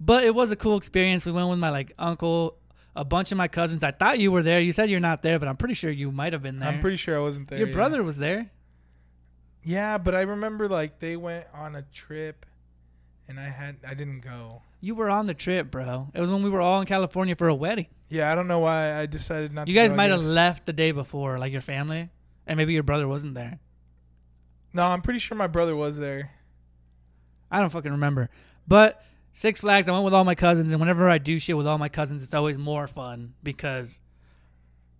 [0.00, 1.24] But it was a cool experience.
[1.24, 2.56] We went with my like uncle,
[2.94, 3.82] a bunch of my cousins.
[3.82, 4.60] I thought you were there.
[4.60, 6.68] You said you're not there, but I'm pretty sure you might have been there.
[6.68, 7.58] I'm pretty sure I wasn't there.
[7.58, 7.74] Your yeah.
[7.74, 8.50] brother was there.
[9.64, 12.46] Yeah, but I remember like they went on a trip,
[13.28, 14.62] and I had I didn't go.
[14.80, 16.08] You were on the trip, bro.
[16.14, 17.86] It was when we were all in California for a wedding.
[18.08, 19.66] Yeah, I don't know why I decided not.
[19.66, 19.70] To.
[19.70, 22.10] You to guys go, might have left the day before, like your family,
[22.46, 23.58] and maybe your brother wasn't there.
[24.72, 26.30] No, I'm pretty sure my brother was there.
[27.50, 28.28] I don't fucking remember.
[28.66, 31.66] But Six Flags, I went with all my cousins, and whenever I do shit with
[31.66, 34.00] all my cousins, it's always more fun because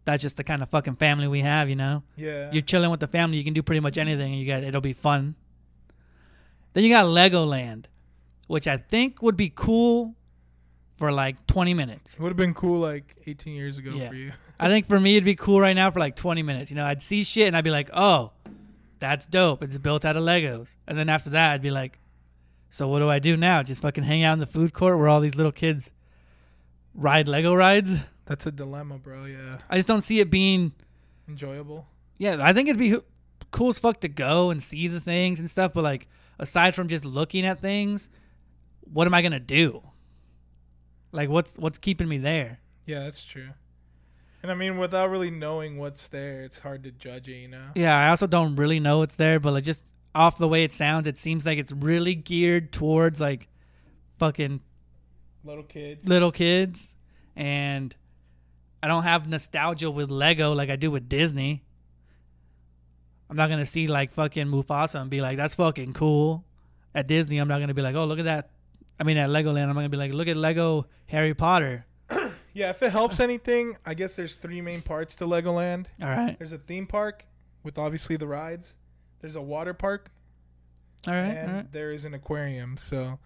[0.05, 2.03] that's just the kind of fucking family we have, you know.
[2.17, 2.51] Yeah.
[2.53, 4.81] You're chilling with the family, you can do pretty much anything, and you got it'll
[4.81, 5.35] be fun.
[6.73, 7.87] Then you got Legoland,
[8.49, 10.15] which I think would be cool
[10.97, 12.15] for like 20 minutes.
[12.15, 14.09] it would have been cool like 18 years ago Yeah.
[14.09, 14.33] for you.
[14.61, 16.71] I think for me it'd be cool right now for like 20 minutes.
[16.73, 18.33] You know, I'd see shit and I'd be like, "Oh,
[18.99, 19.63] that's dope.
[19.63, 22.01] It's built out of Legos." And then after that, I'd be like,
[22.69, 23.63] "So what do I do now?
[23.63, 25.93] Just fucking hang out in the food court where all these little kids
[26.95, 29.25] ride Lego rides?" That's a dilemma, bro.
[29.27, 29.59] Yeah.
[29.71, 30.73] I just don't see it being
[31.29, 31.87] Enjoyable.
[32.19, 32.97] Yeah, I think it'd be
[33.53, 36.09] cool as fuck to go and see the things and stuff, but like
[36.39, 38.11] aside from just looking at things,
[38.93, 39.83] what am I going to do?
[41.13, 42.61] Like what's what's keeping me there?
[42.87, 43.49] Yeah, that's true.
[44.43, 47.71] And I mean, without really knowing what's there, it's hard to judge it, you know?
[47.75, 49.83] Yeah, I also don't really know it's there, but like just
[50.15, 53.49] off the way it sounds, it seems like it's really geared towards like
[54.19, 54.61] fucking
[55.45, 56.07] Little kids.
[56.07, 56.95] little kids
[57.37, 57.95] and
[58.83, 61.65] I don't have nostalgia with Lego like I do with Disney.
[63.31, 66.45] I'm not going to see like fucking Mufasa and be like that's fucking cool.
[66.95, 68.51] At Disney, I'm not going to be like, "Oh, look at that."
[69.01, 71.85] I mean, at Legoland, I'm going to be like, "Look at Lego Harry Potter."
[72.55, 75.87] Yeah, if it helps anything, I guess there's three main parts to Legoland.
[76.03, 76.37] All right.
[76.39, 77.25] There's a theme park
[77.63, 78.75] with obviously the rides.
[79.21, 80.11] There's a water park,
[81.07, 81.21] All right.
[81.27, 81.73] and all right.
[81.73, 82.77] there is an aquarium.
[82.77, 83.21] So,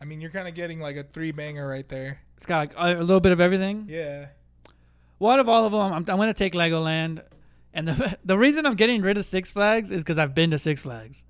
[0.00, 2.20] I mean, you're kind of getting like a three banger right there.
[2.38, 3.84] It's got like a little bit of everything.
[3.86, 4.28] Yeah.
[5.18, 7.22] Well, out of all of them, I'm, I'm going to take Legoland.
[7.74, 10.58] And the the reason I'm getting rid of Six Flags is because I've been to
[10.58, 11.24] Six Flags.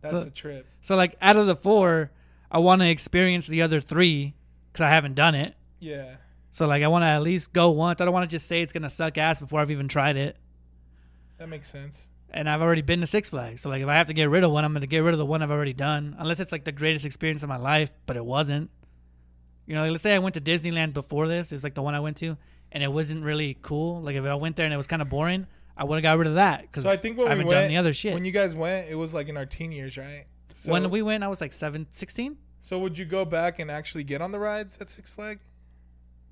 [0.00, 0.66] That's So- a trip.
[0.80, 2.10] So like out of the four,
[2.50, 4.34] I want to experience the other three
[4.72, 5.54] because I haven't done it.
[5.80, 6.16] Yeah.
[6.50, 8.00] So like I want to at least go once.
[8.00, 10.36] I don't want to just say it's gonna suck ass before I've even tried it.
[11.38, 12.08] That makes sense.
[12.30, 13.60] And I've already been to Six Flags.
[13.62, 15.18] So like if I have to get rid of one, I'm gonna get rid of
[15.18, 16.16] the one I've already done.
[16.18, 18.70] Unless it's like the greatest experience of my life, but it wasn't.
[19.66, 21.52] You know, like, let's say I went to Disneyland before this.
[21.52, 22.38] It's like the one I went to,
[22.72, 24.00] and it wasn't really cool.
[24.00, 26.18] Like if I went there and it was kind of boring, I would have got
[26.18, 28.14] rid of that because So I think when I haven't went, done the other shit.
[28.14, 30.24] when you guys went, it was like in our teen years, right?
[30.52, 32.36] So, when we went, I was like seven, 16?
[32.60, 35.44] so would you go back and actually get on the rides at Six Flags?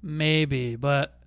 [0.03, 1.19] Maybe, but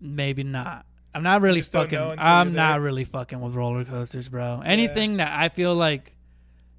[0.00, 0.86] maybe not.
[1.14, 1.98] I'm not really fucking.
[2.18, 4.62] I'm not really fucking with roller coasters, bro.
[4.64, 6.16] Anything that I feel like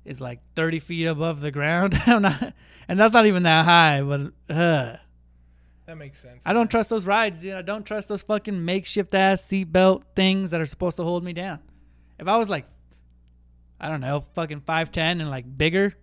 [0.03, 2.53] is like 30 feet above the ground, I'm not,
[2.87, 4.01] and that's not even that high.
[4.01, 4.97] But uh,
[5.85, 6.43] That makes sense.
[6.45, 7.53] I don't trust those rides, dude.
[7.53, 11.31] I don't trust those fucking makeshift ass seatbelt things that are supposed to hold me
[11.33, 11.59] down.
[12.19, 12.65] If I was like,
[13.79, 15.93] I don't know, fucking five ten and like bigger,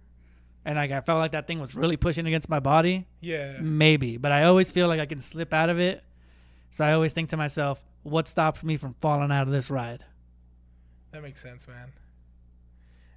[0.64, 3.58] and like I felt like that thing was really pushing against my body, Yeah.
[3.61, 6.04] Maybe, but I always feel like I can slip out of it.
[6.70, 10.04] So I always think to myself, what stops me from falling out of this ride?
[11.12, 11.92] That makes sense, man.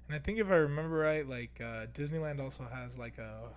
[0.08, 3.48] And I think if I remember right, like uh, Disneyland also has like a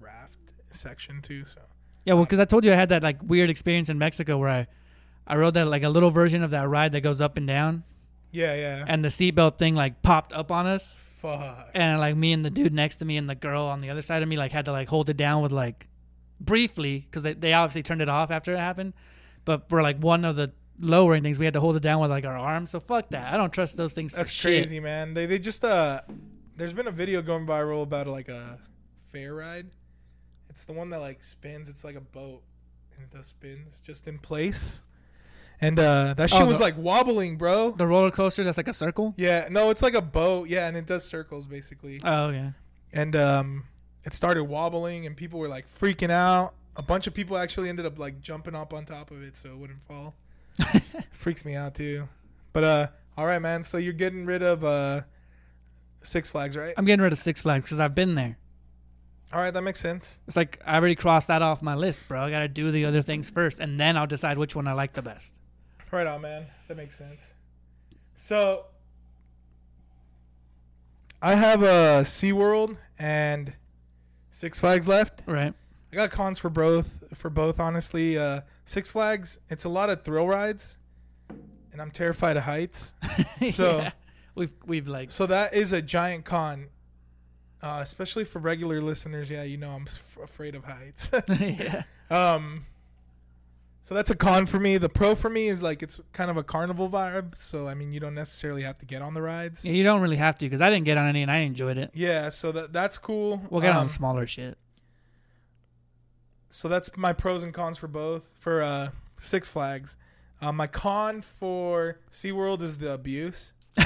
[0.00, 0.38] raft
[0.70, 1.44] section too.
[1.44, 1.60] So
[2.04, 4.48] Yeah, well, because I told you I had that like weird experience in Mexico where
[4.48, 4.66] I,
[5.26, 7.84] I rode that like a little version of that ride that goes up and down,
[8.34, 8.84] yeah, yeah.
[8.86, 11.70] and the seatbelt thing like popped up on us, Fuck.
[11.74, 14.02] and like me and the dude next to me and the girl on the other
[14.02, 15.86] side of me like had to like hold it down with like,
[16.40, 18.92] briefly because they they obviously turned it off after it happened,
[19.44, 22.10] but for like one of the lowering things we had to hold it down with
[22.10, 22.70] like our arms.
[22.70, 23.32] So fuck that.
[23.32, 24.12] I don't trust those things.
[24.12, 24.62] That's for shit.
[24.64, 25.14] crazy, man.
[25.14, 26.02] They they just uh,
[26.56, 28.58] there's been a video going viral about like a
[29.12, 29.70] fair ride.
[30.50, 31.68] It's the one that like spins.
[31.68, 32.42] It's like a boat,
[32.96, 34.82] and it does spins just in place.
[35.64, 37.70] And uh, that shit Oh, was the- like wobbling, bro.
[37.72, 39.14] The roller coaster that's like a circle.
[39.16, 40.48] Yeah, no, it's like a boat.
[40.48, 42.00] Yeah, and it does circles basically.
[42.04, 42.50] Oh yeah.
[42.92, 43.64] and um,
[44.04, 46.54] it started wobbling, and people were like freaking out.
[46.76, 49.50] A bunch of people actually ended up like jumping up on top of it so
[49.50, 50.14] it wouldn't fall.
[51.12, 52.08] Freaks me out too.
[52.52, 53.62] But uh, all right, man.
[53.64, 55.02] So you're getting rid of uh,
[56.02, 56.74] Six Flags, right?
[56.76, 58.36] I'm getting rid of Six Flags because I've been there.
[59.32, 60.20] All right, that makes sense.
[60.28, 62.22] It's like I already crossed that off my list, bro.
[62.22, 64.92] I gotta do the other things first, and then I'll decide which one I like
[64.92, 65.34] the best.
[65.94, 66.46] Right on, man.
[66.68, 67.34] That makes sense.
[68.14, 68.64] So
[71.22, 73.52] I have a SeaWorld and
[74.30, 75.22] Six Flags left.
[75.26, 75.54] Right.
[75.92, 77.04] I got cons for both.
[77.14, 79.38] For both, honestly, uh, Six Flags.
[79.48, 80.76] It's a lot of thrill rides,
[81.72, 82.92] and I'm terrified of heights.
[83.52, 83.92] So- Yeah.
[84.34, 86.66] we've we've like So that is a giant con,
[87.62, 89.30] uh, especially for regular listeners.
[89.30, 91.10] Yeah, you know I'm s- afraid of heights.
[91.38, 91.82] yeah.
[92.10, 92.64] um,
[93.84, 94.78] So that's a con for me.
[94.78, 97.38] The pro for me is like it's kind of a carnival vibe.
[97.38, 99.62] So I mean, you don't necessarily have to get on the rides.
[99.62, 101.76] Yeah, you don't really have to because I didn't get on any and I enjoyed
[101.76, 101.90] it.
[101.92, 103.42] Yeah, so that that's cool.
[103.50, 104.56] We'll get on Um, smaller shit.
[106.50, 109.98] So that's my pros and cons for both for uh, Six Flags.
[110.40, 113.52] Uh, my con for SeaWorld is the abuse.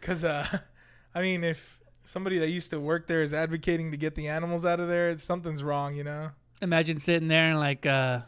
[0.00, 0.46] Because, uh,
[1.14, 4.64] I mean, if somebody that used to work there is advocating to get the animals
[4.64, 6.30] out of there, something's wrong, you know?
[6.62, 8.20] Imagine sitting there and like uh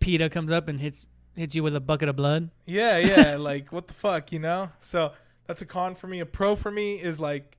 [0.00, 2.50] PETA comes up and hits hits you with a bucket of blood.
[2.66, 3.36] Yeah, yeah.
[3.40, 4.70] like, what the fuck, you know?
[4.78, 5.12] So
[5.46, 6.20] that's a con for me.
[6.20, 7.56] A pro for me is like,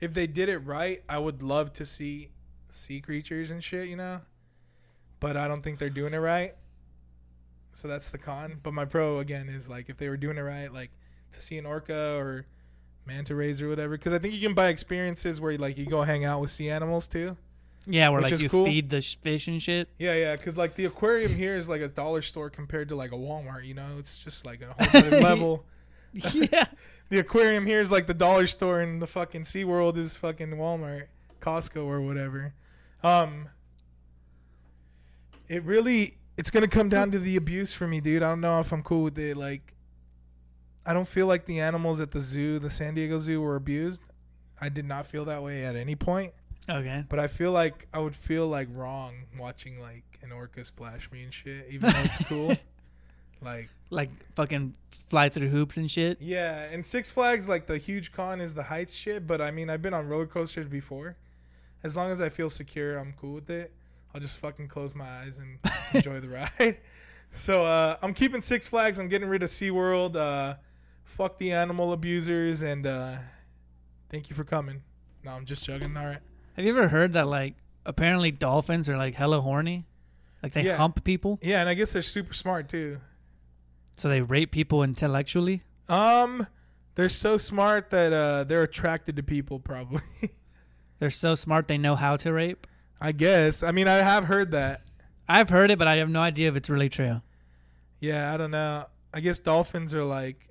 [0.00, 2.30] if they did it right, I would love to see
[2.70, 4.20] sea creatures and shit, you know?
[5.20, 6.54] But I don't think they're doing it right.
[7.72, 8.60] So that's the con.
[8.62, 10.90] But my pro, again, is like, if they were doing it right, like
[11.32, 12.46] to see an orca or
[13.04, 13.96] manta rays or whatever.
[13.96, 16.70] Because I think you can buy experiences where, like, you go hang out with sea
[16.70, 17.36] animals too.
[17.90, 18.66] Yeah, where Which like is you cool.
[18.66, 19.88] feed the sh- fish and shit.
[19.98, 23.12] Yeah, yeah, because like the aquarium here is like a dollar store compared to like
[23.12, 23.64] a Walmart.
[23.64, 25.64] You know, it's just like a whole other level.
[26.12, 26.66] yeah.
[27.10, 31.06] The aquarium here is like the dollar store, and the fucking SeaWorld is fucking Walmart,
[31.40, 32.52] Costco, or whatever.
[33.02, 33.48] Um,
[35.48, 38.22] it really, it's gonna come down to the abuse for me, dude.
[38.22, 39.38] I don't know if I'm cool with it.
[39.38, 39.74] Like,
[40.84, 44.02] I don't feel like the animals at the zoo, the San Diego Zoo, were abused.
[44.60, 46.34] I did not feel that way at any point.
[46.68, 47.04] Okay.
[47.08, 51.22] But I feel like I would feel like wrong watching like an orca splash me
[51.22, 52.56] and shit, even though it's cool.
[53.42, 54.74] like, Like fucking
[55.08, 56.18] fly through hoops and shit.
[56.20, 59.26] yeah, and Six Flags, like the huge con is the heights shit.
[59.26, 61.16] But I mean, I've been on roller coasters before.
[61.82, 63.72] As long as I feel secure, I'm cool with it.
[64.14, 65.58] I'll just fucking close my eyes and
[65.94, 66.78] enjoy the ride.
[67.30, 68.98] So uh, I'm keeping Six Flags.
[68.98, 70.16] I'm getting rid of SeaWorld.
[70.16, 70.54] Uh,
[71.04, 73.16] fuck the animal abusers, and uh,
[74.08, 74.82] thank you for coming.
[75.22, 75.94] No, I'm just joking.
[75.94, 76.20] All right.
[76.58, 77.54] Have you ever heard that like
[77.86, 79.86] apparently dolphins are like hella horny?
[80.42, 80.76] Like they Yeah.
[80.76, 82.98] hump people, Yeah, and I guess they're super smart too.
[83.96, 85.62] so they rape people intellectually.
[85.88, 86.48] Um,
[86.96, 89.60] they're so smart that uh, they're attracted to people.
[89.60, 90.00] Probably,
[90.98, 92.66] They're so smart they know how to rape.
[93.00, 93.62] I guess.
[93.62, 94.82] I mean, I have heard that.
[95.28, 97.22] I've heard it, but I have no idea if it's really true.
[98.00, 98.86] Yeah, I don't know.
[99.14, 100.48] I guess dolphins are like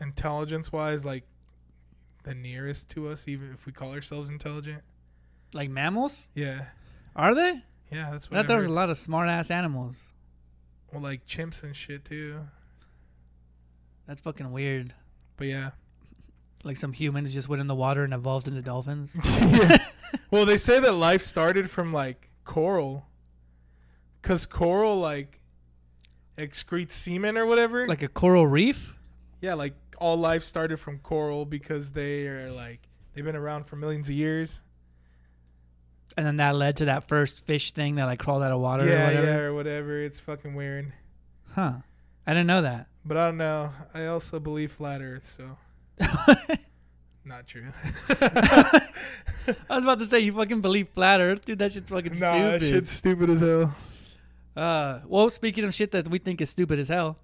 [0.00, 1.24] intelligence-wise, like
[2.28, 4.82] the nearest to us, even if we call ourselves intelligent.
[5.54, 6.28] Like mammals?
[6.34, 6.66] Yeah,
[7.16, 7.62] Are they?
[7.90, 8.36] yeah, that's I what.
[8.36, 10.02] thought there was a lot of smart ass animals.
[10.92, 12.40] Well, like chimps and shit too.
[14.06, 14.94] That's fucking weird.
[15.36, 15.70] But yeah.
[16.64, 19.16] Like some humans just went in the water and evolved into dolphins.
[19.24, 19.78] yeah.
[20.30, 23.06] Well, they say that life started from like coral,
[24.22, 25.40] cause coral like
[26.36, 27.86] excretes semen or whatever.
[27.88, 28.94] like a coral reef?
[29.40, 32.80] Yeah, like all life started from coral because they are like
[33.14, 34.62] they've been around for millions of years.
[36.16, 38.84] And then that led to that first fish thing that like crawled out of water
[38.84, 39.26] or yeah, whatever.
[39.26, 40.02] yeah, or whatever.
[40.02, 40.92] It's fucking weird.
[41.54, 41.74] Huh.
[42.26, 42.88] I didn't know that.
[43.04, 43.72] But I don't know.
[43.94, 45.56] I also believe flat Earth, so
[47.24, 47.68] not true.
[49.70, 51.58] I was about to say you fucking believe flat earth, dude.
[51.58, 52.74] That shit's fucking nah, that stupid.
[52.74, 53.74] shit's stupid as hell.
[54.56, 57.16] Uh, well, speaking of shit that we think is stupid as hell,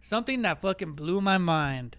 [0.00, 1.96] something that fucking blew my mind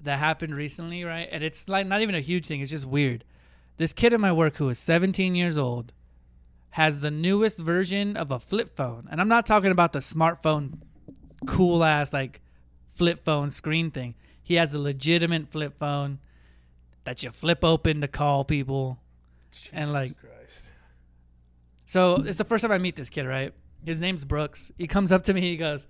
[0.00, 1.28] that happened recently, right?
[1.30, 2.60] And it's like not even a huge thing.
[2.60, 3.24] It's just weird.
[3.76, 5.92] This kid at my work who is 17 years old
[6.70, 10.78] has the newest version of a flip phone, and I'm not talking about the smartphone,
[11.46, 12.40] cool ass like
[12.94, 14.14] flip phone screen thing.
[14.42, 16.18] He has a legitimate flip phone
[17.04, 18.98] that you flip open to call people.
[19.72, 20.72] And, like- Jesus Christ.
[21.86, 23.54] So it's the first time I meet this kid, right?
[23.84, 24.72] His name's Brooks.
[24.76, 25.40] He comes up to me.
[25.40, 25.86] He goes,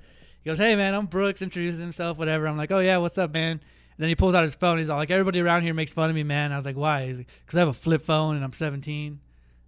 [0.48, 2.48] he goes, "Hey man, I'm Brooks." Introduces himself, whatever.
[2.48, 3.61] I'm like, "Oh yeah, what's up, man?" And
[3.98, 4.78] then he pulls out his phone.
[4.78, 7.06] He's all like, "Everybody around here makes fun of me, man." I was like, "Why?"
[7.06, 9.20] He's like, "Cause I have a flip phone and I'm 17."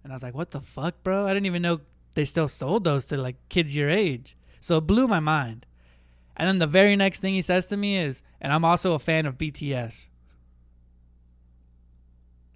[0.03, 1.27] And I was like, "What the fuck, bro?
[1.27, 1.81] I didn't even know
[2.15, 5.67] they still sold those to like kids your age." So it blew my mind.
[6.35, 8.99] And then the very next thing he says to me is, "And I'm also a
[8.99, 10.09] fan of BTS."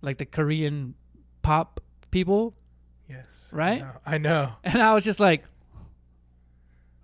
[0.01, 0.95] Like the Korean
[1.43, 2.55] pop people.
[3.07, 3.51] Yes.
[3.53, 3.83] Right?
[3.83, 3.99] I know.
[4.05, 4.53] I know.
[4.63, 5.43] And I was just like,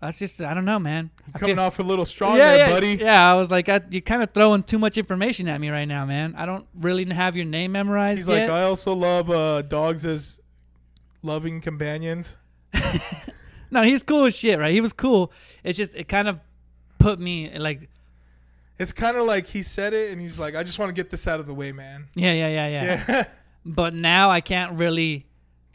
[0.02, 1.12] that's just, I don't know, man.
[1.34, 2.94] I Coming feel- off a little strong yeah, there, yeah, buddy.
[2.96, 5.86] Yeah, I was like, I, you're kind of throwing too much information at me right
[5.86, 6.34] now, man.
[6.36, 8.50] I don't really have your name memorized He's yet.
[8.50, 10.40] like, I also love uh, dogs as
[11.22, 12.36] loving companions.
[13.72, 14.74] no, he's cool as shit, right?
[14.74, 15.32] He was cool.
[15.64, 16.40] It's just, it kind of
[16.98, 17.88] put me like,
[18.80, 21.12] It's kind of like he said it, and he's like, I just want to get
[21.12, 22.08] this out of the way, man.
[22.16, 23.06] yeah, yeah, yeah, yeah.
[23.08, 23.24] Yeah.
[23.64, 25.28] But now I can't really,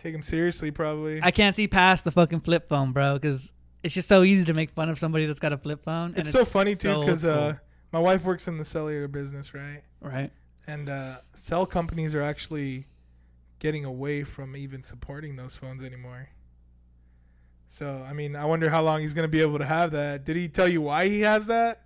[0.03, 1.21] Take him seriously, probably.
[1.23, 3.53] I can't see past the fucking flip phone, bro, because
[3.87, 6.15] it's just so easy to make fun of somebody that's got a flip phone.
[6.17, 7.55] and it's, so funny too because old uh,
[7.93, 9.83] my wife works in the cellular business, right?
[10.01, 10.33] right?
[10.67, 12.89] And uh, cell companies are actually
[13.61, 16.29] getting away from even supporting those phones anymore.
[17.69, 20.25] So I mean, I wonder how long he's gonna be able to have that.
[20.25, 21.85] Did he tell you why he has that?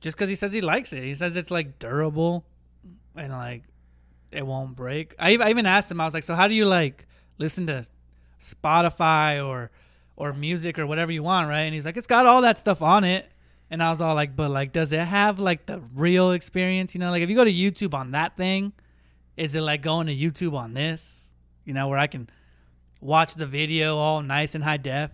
[0.00, 1.04] Just because he says he likes it.
[1.04, 2.44] He says it's like durable
[3.16, 3.62] and like
[4.32, 5.14] it won't break.
[5.18, 6.00] I, I even asked him.
[6.00, 7.06] I was like, so how do you like
[7.38, 7.86] listen to
[8.42, 9.70] Spotify or
[10.16, 11.62] or music or whatever you want, right?
[11.62, 13.30] And he's like, it's got all that stuff on it.
[13.70, 16.94] And I was all like, but like, does it have like the real experience?
[16.94, 18.72] You know, like if you go to YouTube on that thing,
[19.36, 21.32] is it like going to YouTube on this?
[21.64, 22.28] You know, where I can
[23.00, 25.10] watch the video all nice and high def,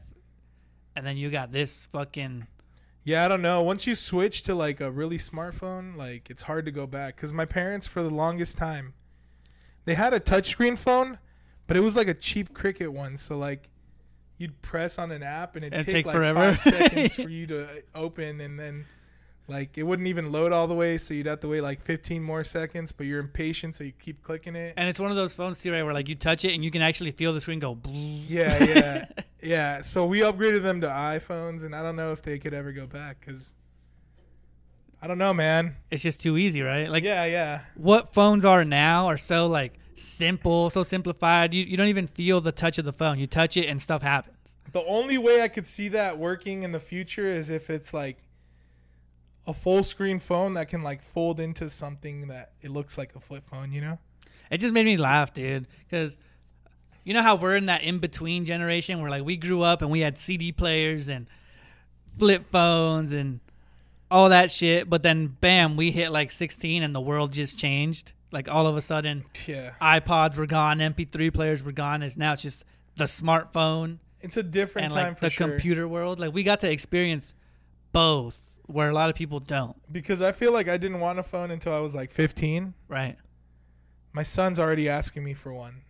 [0.95, 2.47] and then you got this fucking
[3.05, 3.63] Yeah, I don't know.
[3.63, 7.17] Once you switch to like a really smartphone, like it's hard to go back.
[7.17, 8.93] Cause my parents, for the longest time,
[9.87, 11.19] they had a touchscreen phone,
[11.67, 13.17] but it was like a cheap Cricket one.
[13.17, 13.71] So like,
[14.41, 16.57] you'd press on an app and it'd It'd take, take like forever.
[16.57, 18.87] five seconds for you to open, and then
[19.47, 20.97] like it wouldn't even load all the way.
[20.99, 22.91] So you'd have to wait like 15 more seconds.
[22.93, 24.75] But you're impatient, so you keep clicking it.
[24.77, 26.71] And it's one of those phones too, right, where like you touch it and you
[26.71, 27.75] can actually feel the screen go.
[27.75, 27.93] blue.
[28.29, 29.05] Yeah, yeah,
[29.43, 29.81] yeah.
[29.83, 32.87] So we upgraded them to iPhones, and I don't know if they could ever go
[32.87, 33.55] back because
[35.03, 35.77] I don't know, man.
[35.91, 36.89] It's just too easy, right?
[36.91, 37.61] Like yeah, yeah.
[37.75, 41.55] what phones are now are so like simple, so simplified.
[41.55, 43.19] You you don't even feel the touch of the phone.
[43.19, 44.57] You touch it and stuff happens.
[44.73, 48.19] The only way I could see that working in the future is if it's like
[49.47, 53.21] a full screen phone that can like fold into something that it looks like a
[53.21, 53.99] flip phone, you know?
[54.51, 56.17] It just made me laugh, dude, because
[57.05, 59.91] you know how we're in that in between generation where like we grew up and
[59.91, 61.27] we had CD players and
[62.19, 63.41] flip phones and
[64.11, 68.13] all that shit, but then bam, we hit like 16 and the world just changed.
[68.33, 69.73] Like all of a sudden, Yeah.
[69.81, 72.03] iPods were gone, MP3 players were gone.
[72.03, 72.65] It's now it's just
[72.97, 75.49] the smartphone It's a different and time like for the sure.
[75.49, 76.19] computer world.
[76.21, 77.35] Like we got to experience
[77.93, 79.77] both, where a lot of people don't.
[79.93, 82.75] because I feel like I didn't want a phone until I was like 15.
[82.89, 83.17] Right?
[84.13, 85.83] My son's already asking me for one.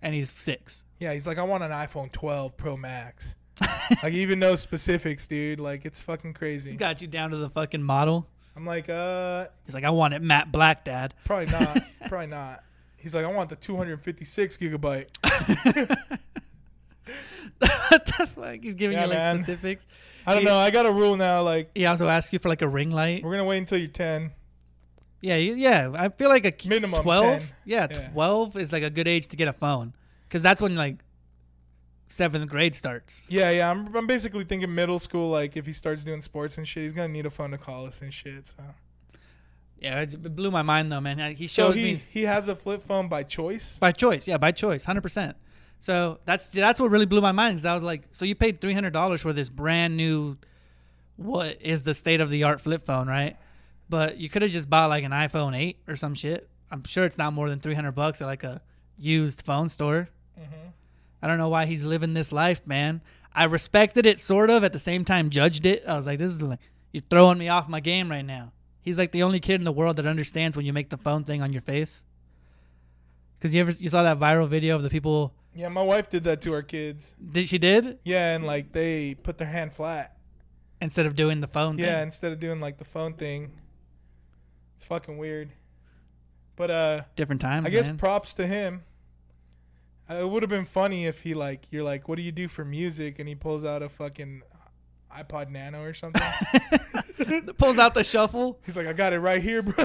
[0.00, 0.84] And he's six.
[1.00, 3.34] Yeah, he's like, I want an iPhone 12 Pro Max.
[4.02, 5.58] like, even knows specifics, dude.
[5.58, 6.70] Like, it's fucking crazy.
[6.70, 6.94] He crazy.
[6.94, 8.28] got you down to the fucking model.
[8.58, 11.14] I'm like, uh, He's like, I want it matte black, Dad.
[11.24, 11.78] probably not.
[12.08, 12.64] probably not.
[12.96, 15.06] He's like, I want the 256 gigabyte.
[17.58, 18.56] what the fuck?
[18.60, 19.36] He's giving Yeah, you like man.
[19.36, 19.86] specifics.
[20.26, 20.58] I don't He- know.
[20.58, 21.42] I got a rule now.
[21.42, 23.22] Like, He also asks you for like a ring light.
[23.22, 24.32] we're gonna wait until you're 10.
[25.20, 25.90] Yeah, yeah.
[25.94, 27.38] I feel like a Minimum 12.
[27.40, 27.48] 10.
[27.64, 28.08] Yeah, Yeah.
[28.10, 29.94] 12 is like a good age to get a phone.
[30.28, 30.96] Because that's when like
[32.08, 33.26] seventh grade starts.
[33.28, 33.70] Yeah, yeah.
[33.70, 35.30] I'm, I'm basically thinking middle school.
[35.30, 37.86] Like, if he starts doing sports and shit, he's gonna need a phone to call
[37.86, 38.46] us and shit.
[38.46, 38.56] So,
[39.80, 41.34] Yeah, it blew my mind though, man.
[41.36, 43.78] He so shows he me he has a flip phone by choice.
[43.78, 44.26] by choice.
[44.26, 45.34] Yeah, by choice, 100%.
[45.80, 48.60] So that's that's what really blew my mind because I was like, so you paid
[48.60, 50.36] $300 for this brand new,
[51.16, 53.36] what is the state of the art flip phone, right?
[53.88, 56.48] But you could have just bought like an iPhone 8 or some shit.
[56.70, 58.60] I'm sure it's not more than 300 bucks at like a
[58.98, 60.08] used phone store.
[60.36, 60.44] hmm
[61.22, 63.00] I don't know why he's living this life, man.
[63.34, 65.84] I respected it sort of, at the same time judged it.
[65.86, 66.60] I was like, this is like
[66.92, 68.52] you're throwing me off my game right now.
[68.80, 71.24] He's like the only kid in the world that understands when you make the phone
[71.24, 72.04] thing on your face.
[73.40, 76.24] Cause you ever you saw that viral video of the people Yeah, my wife did
[76.24, 77.14] that to our kids.
[77.32, 80.16] did she did Yeah, and like they put their hand flat.
[80.80, 81.84] instead of doing the phone thing.
[81.84, 82.02] Yeah, thing.
[82.04, 83.52] instead of doing like the phone thing.
[84.76, 85.50] It's fucking weird.
[86.56, 87.98] But uh Different times, I guess man.
[87.98, 88.82] props to him.
[90.10, 92.64] It would have been funny if he like you're like, "What do you do for
[92.64, 94.42] music?" and he pulls out a fucking
[95.14, 96.22] iPod Nano or something.
[97.58, 98.58] Pulls out the shuffle.
[98.64, 99.84] He's like, "I got it right here, bro."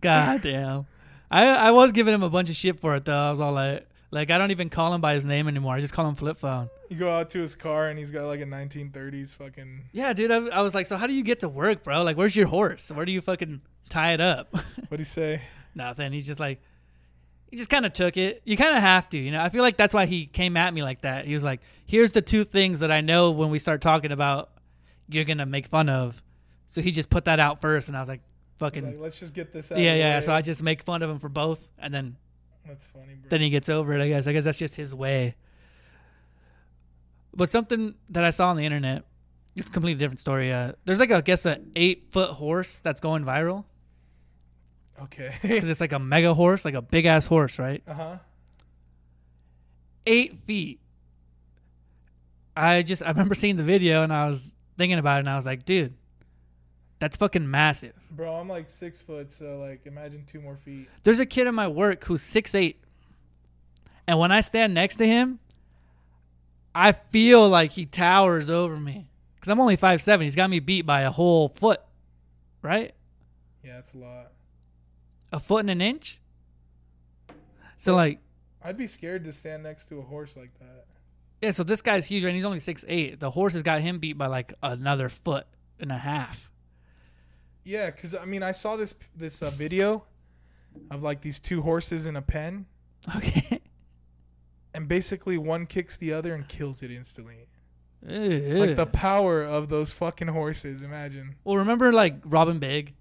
[0.00, 0.86] God damn.
[1.30, 3.14] I I was giving him a bunch of shit for it though.
[3.14, 5.74] I was all like like I don't even call him by his name anymore.
[5.74, 6.68] I just call him flip phone.
[6.88, 9.84] you go out to his car and he's got like a 1930s fucking.
[9.92, 10.30] Yeah, dude.
[10.30, 12.02] I, I was like, so how do you get to work, bro?
[12.02, 12.90] Like, where's your horse?
[12.90, 14.52] Where do you fucking tie it up?
[14.88, 15.42] What'd he say?
[15.74, 16.12] Nothing.
[16.12, 16.60] He's just like,
[17.50, 18.42] he just kind of took it.
[18.44, 19.42] You kind of have to, you know.
[19.42, 21.26] I feel like that's why he came at me like that.
[21.26, 24.50] He was like, here's the two things that I know when we start talking about,
[25.08, 26.22] you're gonna make fun of.
[26.66, 28.20] So he just put that out first, and I was like,
[28.58, 29.78] fucking like, let's just get this out.
[29.78, 30.18] yeah, yeah.
[30.18, 32.16] way." So I just make fun of him for both, and then
[32.66, 33.28] That's funny, bro.
[33.30, 34.00] then he gets over it.
[34.00, 34.28] I guess.
[34.28, 35.34] I guess that's just his way.
[37.34, 39.04] But something that I saw on the internet,
[39.56, 40.52] it's a completely different story.
[40.52, 43.64] Uh, there's like a, I guess a eight foot horse that's going viral
[45.04, 45.32] okay.
[45.42, 47.82] because it's like a mega horse, like a big ass horse, right?
[47.86, 48.16] uh huh.
[50.06, 50.80] Eight feet.
[52.56, 55.36] I just I remember seeing the video and I was thinking about it and I
[55.36, 55.94] was like, dude,
[56.98, 57.94] that's fucking massive.
[58.10, 60.88] Bro, I'm like six foot, so like imagine two more feet.
[61.02, 62.82] There's a kid in my work who's six eight,
[64.06, 65.38] and when I stand next to him,
[66.74, 70.24] I feel like he towers over me because I'm only five seven.
[70.24, 71.80] He's got me beat by a whole foot,
[72.62, 72.94] right?
[73.64, 74.32] Yeah, that's a lot.
[75.32, 76.20] A foot and an inch.
[77.76, 78.18] So like,
[78.62, 80.86] I'd be scared to stand next to a horse like that.
[81.40, 83.18] Yeah, so this guy's huge, and he's only six eight.
[83.20, 85.46] The horse has got him beat by like another foot
[85.78, 86.50] and a half.
[87.64, 90.04] Yeah, because I mean, I saw this this uh, video
[90.90, 92.66] of like these two horses in a pen,
[93.16, 93.60] Okay.
[94.74, 97.36] and basically one kicks the other and kills it instantly.
[98.02, 100.82] Like like the power of those fucking horses.
[100.82, 101.36] Imagine.
[101.44, 102.94] well, remember like Rob and Big?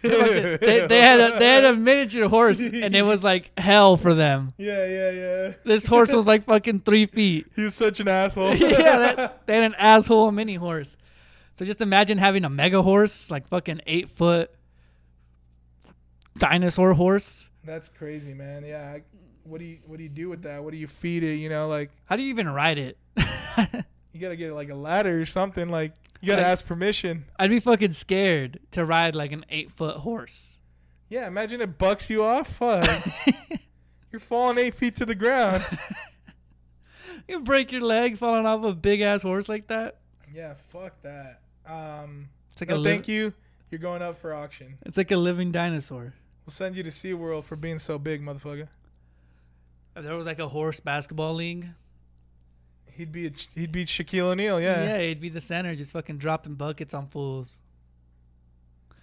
[0.02, 4.14] they, they had a they had a miniature horse, and it was like hell for
[4.14, 4.54] them.
[4.58, 5.52] Yeah, yeah, yeah.
[5.64, 7.46] This horse was like fucking three feet.
[7.56, 8.54] He's such an asshole.
[8.54, 10.96] yeah, that, they had an asshole mini horse.
[11.54, 14.50] So just imagine having a mega horse, like fucking eight foot
[16.38, 17.50] dinosaur horse.
[17.64, 18.64] That's crazy, man.
[18.64, 18.98] Yeah.
[19.44, 20.62] What do you What do you do with that?
[20.64, 21.34] What do you feed it?
[21.34, 22.96] You know, like How do you even ride it?
[24.12, 25.68] you gotta get like a ladder or something.
[25.68, 27.24] Like you gotta ask permission.
[27.38, 30.60] I'd be fucking scared to ride like an eight foot horse.
[31.08, 31.26] Yeah.
[31.26, 32.48] Imagine it bucks you off.
[32.48, 33.06] Fuck.
[34.12, 35.64] You're falling eight feet to the ground.
[37.28, 39.98] you break your leg falling off a big ass horse like that.
[40.32, 40.54] yeah.
[40.70, 41.40] Fuck that.
[41.66, 42.28] Um.
[42.52, 43.32] It's like no, a li- thank you.
[43.70, 44.78] You're going up for auction.
[44.84, 46.12] It's like a living dinosaur.
[46.44, 48.66] We'll send you to SeaWorld for being so big, motherfucker.
[49.94, 51.68] If there was like a horse basketball league,
[53.00, 54.60] He'd be he'd beat Shaquille O'Neal.
[54.60, 54.84] Yeah.
[54.84, 57.58] yeah, he'd be the center, just fucking dropping buckets on fools.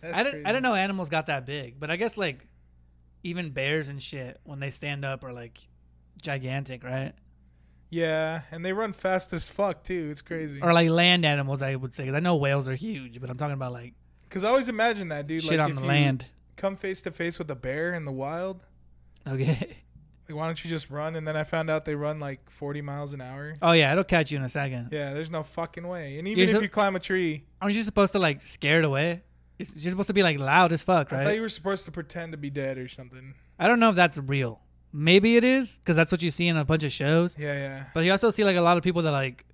[0.02, 2.45] That's I don't I didn't know animals got that big, but I guess like
[3.24, 5.58] even bears and shit when they stand up are like
[6.22, 7.14] gigantic, right?
[7.89, 10.10] Yeah, and they run fast as fuck too.
[10.12, 10.62] It's crazy.
[10.62, 12.06] Or like land animals, I would say.
[12.06, 13.93] 'cause I know whales are huge, but I'm talking about like
[14.30, 15.41] Because I always imagine that, dude.
[15.41, 16.28] shit like on the land.
[16.56, 18.62] come face to face with a bear in the wild,
[19.28, 19.78] Okay.
[20.28, 21.15] like why don't you just run?
[21.15, 23.53] And then I found out they run like 40 miles an hour.
[23.61, 24.89] Oh yeah, it'll catch you in a second.
[24.91, 26.17] Yeah, there's no fucking way.
[26.19, 28.80] And even You're if so- you climb a tree, Aren't you supposed to like scare
[28.80, 29.23] it away?
[29.57, 31.36] You're you're supposed to be like loud as fuck, I thought right?
[31.36, 33.34] you were supposed to pretend to be dead or something.
[33.57, 34.61] I don't know if that's real.
[34.93, 37.36] Maybe it is because that's what you see in a bunch of shows.
[37.38, 37.84] Yeah, yeah.
[37.93, 39.45] But you also see like a lot of people that like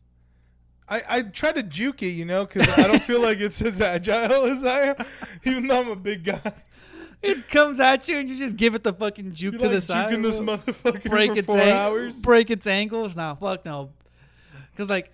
[0.89, 3.80] I, I try to juke it, you know, because I don't feel like it's as
[3.80, 4.95] agile as I am,
[5.45, 6.41] even though I'm a big guy.
[7.24, 9.76] It comes at you and you just give it the fucking juke You to like
[9.76, 10.13] the side.
[10.13, 12.15] juking this motherfucker break for its four hours.
[12.15, 13.15] break its ankles.
[13.15, 13.91] Nah, fuck no.
[14.71, 15.11] Because like,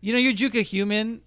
[0.00, 1.20] you know, you juke a human,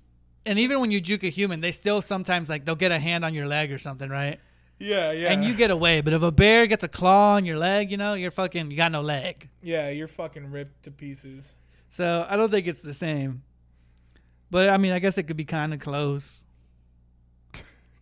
[0.46, 3.24] and even when you juke a human, they still sometimes like they'll get a hand
[3.24, 4.40] on your leg or something, right?
[4.78, 5.32] Yeah, yeah.
[5.32, 6.02] And you get away.
[6.02, 8.76] But if a bear gets a claw on your leg, you know, you're fucking you
[8.78, 9.48] got no leg.
[9.62, 11.56] yeah, you're fucking ripped to pieces.
[11.90, 13.44] So I don't think it's the same.
[14.52, 16.44] But I mean, I guess it could be kind of close.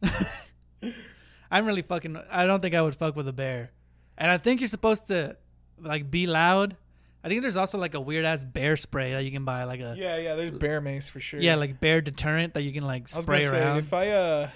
[1.53, 2.17] I'm really fucking.
[2.31, 3.71] I don't think I would fuck with a bear,
[4.17, 5.37] and I think you're supposed to
[5.79, 6.75] like be loud.
[7.23, 9.79] I think there's also like a weird ass bear spray that you can buy, like
[9.79, 10.33] a Yeah, yeah.
[10.33, 11.39] There's bear mace for sure.
[11.39, 13.77] yeah, like bear deterrent that you can like spray gonna say around.
[13.77, 14.49] if I uh,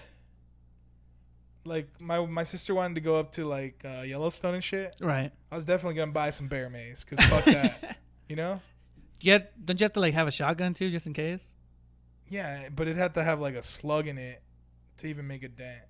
[1.66, 4.96] like my my sister wanted to go up to like uh, Yellowstone and shit.
[5.00, 5.32] right.
[5.52, 7.98] I was definitely gonna buy some bear mace because fuck that.
[8.28, 8.60] You know?
[9.22, 11.54] Yet, don't you have to like have a shotgun too, just in case?
[12.28, 14.42] Yeah, but it had to have like a slug in it
[14.98, 15.84] to even make a dent.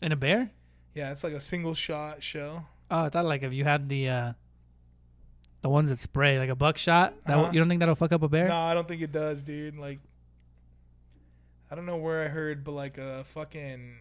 [0.00, 0.50] In a bear?
[0.94, 2.66] Yeah, it's like a single shot shell.
[2.90, 4.32] Oh, I thought like if you had the uh
[5.62, 7.50] the ones that spray like a buckshot, that Uh-huh.
[7.52, 8.48] you don't think that'll fuck up a bear?
[8.48, 9.76] No, I don't think it does, dude.
[9.76, 9.98] Like,
[11.70, 13.98] I don't know where I heard, but like a fucking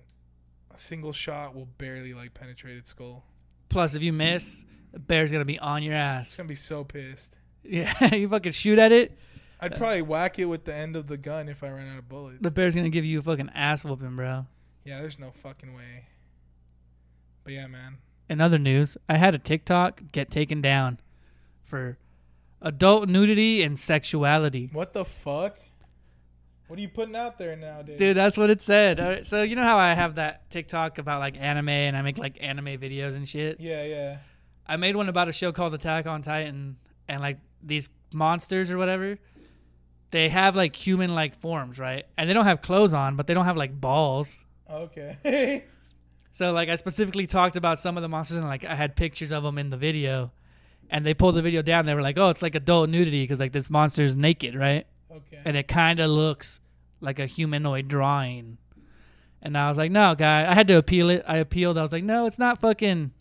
[0.74, 3.26] a single shot will barely like penetrate its skull.
[3.70, 6.28] Plus, if you miss, the bear's gonna be on your ass.
[6.28, 7.38] It's gonna be so pissed.
[7.64, 9.18] Yeah, you fucking shoot at it.
[9.60, 12.08] I'd probably whack it with the end of the gun if I ran out of
[12.08, 12.38] bullets.
[12.42, 14.46] The bear's gonna give you a fucking ass whooping, bro.
[14.88, 16.08] Yeah, there's no fucking way.
[17.44, 17.98] But yeah, man.
[18.30, 21.00] In other news, I had a TikTok get taken down
[21.66, 21.98] for
[22.62, 24.70] adult nudity and sexuality.
[24.72, 25.58] What the fuck?
[26.68, 28.00] What are you putting out there nowadays?
[28.00, 29.00] Dude, that's what it said.
[29.02, 32.02] All right, so you know how I have that TikTok about like anime and I
[32.02, 33.60] make like anime videos and shit.
[33.60, 34.18] Yeah, yeah.
[34.66, 36.78] I made one about a show called Attack on Titan,
[37.08, 39.18] and like these monsters or whatever,
[40.12, 42.06] they have like human like forms, right?
[42.18, 44.40] And they don't have clothes on, but they don't have like balls.
[44.70, 45.64] Okay.
[46.38, 49.32] So like I specifically talked about some of the monsters and like I had pictures
[49.32, 50.32] of them in the video,
[50.88, 51.88] and they pulled the video down.
[51.88, 54.86] They were like, "Oh, it's like adult nudity because like this monster is naked, right?"
[55.12, 55.42] okay.
[55.44, 56.60] And it kind of looks
[57.02, 58.60] like a humanoid drawing.
[59.42, 61.24] And I was like, "No, guy." I had to appeal it.
[61.28, 61.76] I appealed.
[61.76, 63.14] I was like, "No, it's not fucking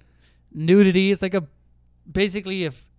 [0.52, 1.10] nudity.
[1.10, 1.44] It's like a
[2.12, 2.90] basically if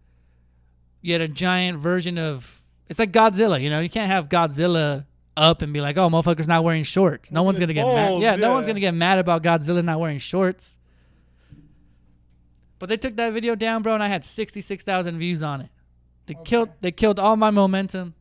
[1.04, 3.62] you had a giant version of it's like Godzilla.
[3.62, 5.06] You know, you can't have Godzilla."
[5.38, 7.32] Up and be like, oh, motherfucker's not wearing shorts.
[7.32, 8.10] No Look one's gonna get mad.
[8.10, 10.78] balls, Yeah, no one's gonna get mad about Godzilla not wearing shorts.
[12.80, 15.70] But they took that video down, bro, and I had sixty-six thousand views on it.
[16.28, 16.44] They Okay.
[16.44, 16.70] killed.
[16.82, 18.14] They killed all my momentum.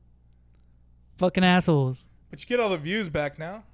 [1.19, 2.05] Fucking assholes.
[2.31, 3.65] but you get all the views back now.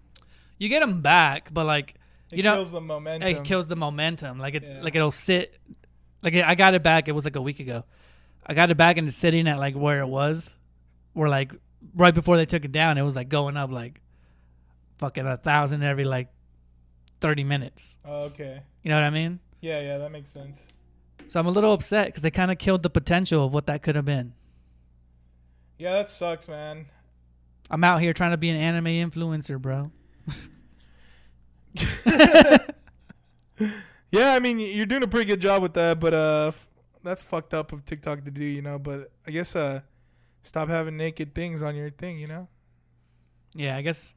[0.59, 1.95] You get them back, but like
[2.31, 3.29] It you know, kills the momentum.
[3.29, 4.39] it kills the momentum.
[4.39, 4.83] Like it's Yeah.
[4.83, 5.59] like it'll sit
[6.23, 7.09] Like I got it back.
[7.09, 7.85] It was like a week ago.
[8.47, 10.51] I got it back and it's sitting at like where it was,
[11.15, 11.53] where like
[11.95, 14.01] right before they took it down, it was like going up like
[14.99, 16.29] fucking a thousand every like
[17.21, 17.99] thirty minutes.
[18.05, 18.63] Oh, okay.
[18.83, 19.41] You know what I mean?
[19.61, 20.63] Yeah, yeah, that makes sense.
[21.29, 23.83] So I'm a little upset because they kind of killed the potential of what that
[23.83, 24.35] could have been.
[25.79, 26.87] Yeah, that sucks, man.
[27.71, 29.91] I'm out here trying to be an anime influencer, bro.
[34.13, 36.53] Yeah, I mean you're doing a pretty good job with that, but uh,
[37.03, 38.79] that's fucked up of TikTok to do, you know.
[38.79, 39.81] But I guess uh,
[40.43, 42.49] stop having naked things on your thing, you know.
[43.55, 44.15] Yeah, I guess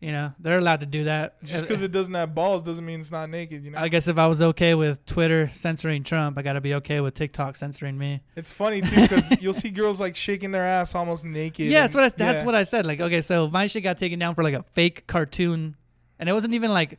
[0.00, 1.42] you know they're allowed to do that.
[1.44, 3.78] Just because it doesn't have balls doesn't mean it's not naked, you know.
[3.78, 7.00] I guess if I was okay with Twitter censoring Trump, I got to be okay
[7.00, 8.20] with TikTok censoring me.
[8.36, 11.66] It's funny too because you'll see girls like shaking their ass almost naked.
[11.66, 12.44] Yeah, that's what I, that's yeah.
[12.44, 12.86] what I said.
[12.86, 15.76] Like, okay, so my shit got taken down for like a fake cartoon,
[16.18, 16.98] and it wasn't even like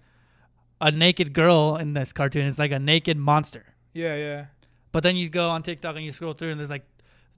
[0.81, 2.47] a naked girl in this cartoon.
[2.47, 3.65] It's like a naked monster.
[3.93, 4.45] Yeah, yeah.
[4.91, 6.85] But then you go on TikTok and you scroll through, and there's like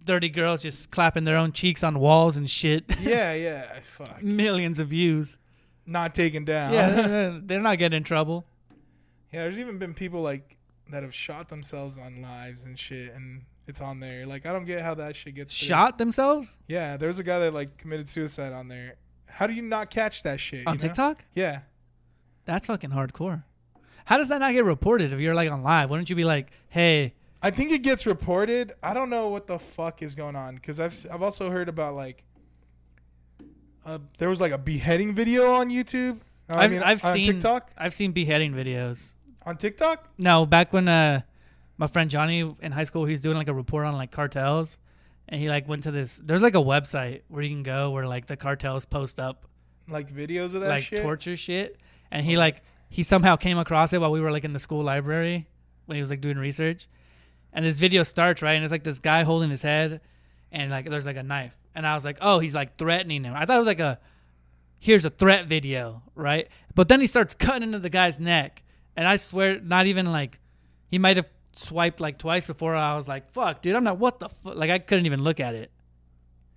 [0.06, 2.86] 30 girls just clapping their own cheeks on walls and shit.
[3.00, 3.80] Yeah, yeah.
[3.82, 4.22] Fuck.
[4.24, 5.38] Millions of views.
[5.86, 6.74] Not taken down.
[6.74, 8.46] Yeah, they're- not getting in trouble.
[9.34, 10.58] Yeah, there's even been people like
[10.90, 14.26] that have shot themselves on lives and shit, and it's on there.
[14.26, 15.68] Like, I don't get how that shit gets through.
[15.68, 18.96] Shot themselves Yeah, there's a guy that like committed suicide on there.
[19.28, 20.66] How do you not catch that shit?
[20.66, 20.88] on you know?
[20.88, 21.26] TikTok.
[21.34, 21.60] Yeah.
[22.46, 23.44] That's fucking hardcore.
[24.06, 25.90] How does that not get reported if you're like on live?
[25.90, 27.14] Wouldn't you be like, hey,
[27.48, 28.74] I think it gets reported.
[28.84, 31.96] I don't know what the fuck is going on because I've I've also heard about
[31.96, 32.24] like
[33.86, 36.20] uh, there was like a beheading video on YouTube.
[36.50, 37.72] I I've- mean, I've on seen- TikTok.
[37.78, 39.14] I've seen beheading videos.
[39.46, 40.10] On TikTok.
[40.18, 41.22] No, back when uh
[41.78, 44.78] my friend Johnny in high school, he's doing like a report on like cartels,
[45.30, 46.18] and he like went to this.
[46.22, 49.46] There's like a website where you can go where like the cartels post up
[49.88, 51.02] Like videos of that like shit.
[51.02, 51.78] torture shit,
[52.12, 54.84] and he like he somehow came across it while we were like in the school
[54.84, 55.48] library
[55.86, 56.90] when he was like doing research,
[57.58, 60.00] and this video starts right, and it's like this guy holding his head,
[60.52, 63.34] and like there's like a knife, and I was like, oh, he's like threatening him.
[63.36, 63.98] I thought it was like a
[64.78, 66.50] here's a threat video, right?
[66.76, 68.62] But then he starts cutting into the guy's neck,
[68.96, 70.40] and I swear, not even like
[70.92, 74.20] he might have swiped like twice before I was like, fuck, dude, I'm not what
[74.20, 74.54] the fuck.
[74.54, 75.72] Like I couldn't even look at it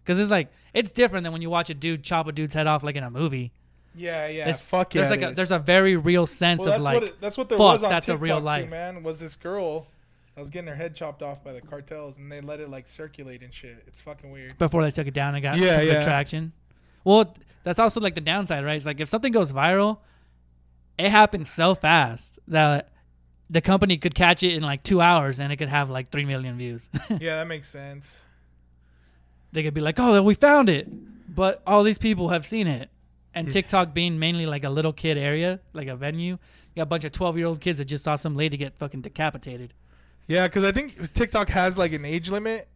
[0.05, 2.67] because it's like it's different than when you watch a dude chop a dude's head
[2.67, 3.53] off like in a movie.
[3.95, 4.43] Yeah, yeah.
[4.43, 5.01] It's- fuck yeah.
[5.01, 7.39] There's like a there's a very real sense well, of that's like what it, that's
[7.39, 8.69] what there fuck, was on that's a TikTok real too, life.
[8.69, 9.03] man.
[9.03, 9.87] Was this girl
[10.41, 12.89] that was getting her head chopped off by the cartels and they let it like
[12.89, 13.85] circulate and shit.
[13.87, 14.57] It's fucking weird.
[14.57, 16.03] before they took it down and got Yeah, some yeah.
[16.03, 16.53] traction.
[17.05, 18.75] Well, that's also like the downside, right?
[18.77, 19.99] It's like if something goes viral,
[20.97, 22.89] it happens so fast that
[23.51, 26.25] the company could catch it in like two hours and it could have like three
[26.25, 26.89] million views.
[27.11, 28.25] yeah, that makes sense.
[29.53, 30.89] they could be like, "Oh, we found it,"
[31.35, 32.89] but all these people have seen it.
[33.35, 33.53] And Yeah.
[33.53, 36.39] TikTok being mainly like a little kid area, like a venue, you
[36.77, 39.03] got a bunch of twelve year old kids that just saw some lady get fucking
[39.03, 39.75] decapitated.
[40.31, 42.69] Yeah, because I think TikTok has like an age limit,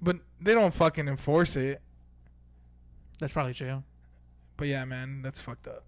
[0.00, 1.82] but they don't fucking enforce it.
[3.20, 3.82] That's probably true.
[4.56, 5.84] But yeah, man, that's fucked up.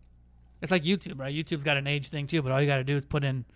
[0.61, 1.35] It's like YouTube, right?
[1.35, 3.47] YouTube's got an age thing too, but all you got to do is put in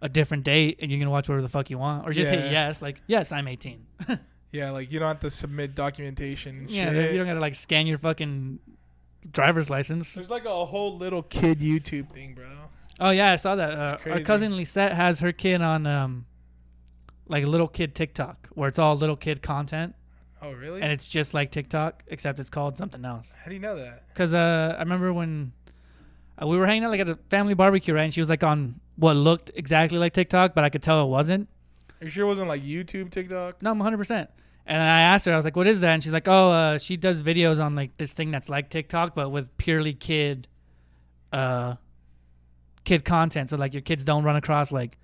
[0.00, 2.50] a different date and you can watch whatever the fuck you want, or just hit
[2.50, 3.86] yes, like yes, I'm 18.
[4.50, 6.60] Yeah, like you don't have to submit documentation.
[6.60, 7.12] And yeah, shit.
[7.12, 8.60] you don't got to like scan your fucking
[9.30, 10.14] driver's license.
[10.14, 12.46] There's like a whole little kid YouTube thing, bro.
[12.98, 13.72] Oh yeah, I saw that.
[13.74, 16.24] Uh, our cousin Lisette has her kid on um,
[17.28, 19.94] like little kid TikTok, where it's all little kid content,
[20.42, 20.80] Oh, really?
[20.82, 23.32] and it's just like TikTok, except it's called something else.
[23.42, 24.14] How do you know that?
[24.14, 25.52] Cause uh, I remember when
[26.42, 28.04] uh, we were hanging out like at a family barbecue, right?
[28.04, 31.08] And she was like on what looked exactly like TikTok, but I could tell it
[31.08, 31.48] wasn't.
[32.00, 33.60] Are you sure it wasn't like YouTube, TikTok?
[33.62, 33.96] No, I'm 100.
[33.98, 34.30] percent
[34.66, 36.78] And I asked her, I was like, "What is that?" And she's like, "Oh, uh,
[36.78, 40.46] she does videos on like this thing that's like TikTok, but with purely kid,
[41.32, 41.74] uh,
[42.84, 43.50] kid content.
[43.50, 44.96] So like your kids don't run across like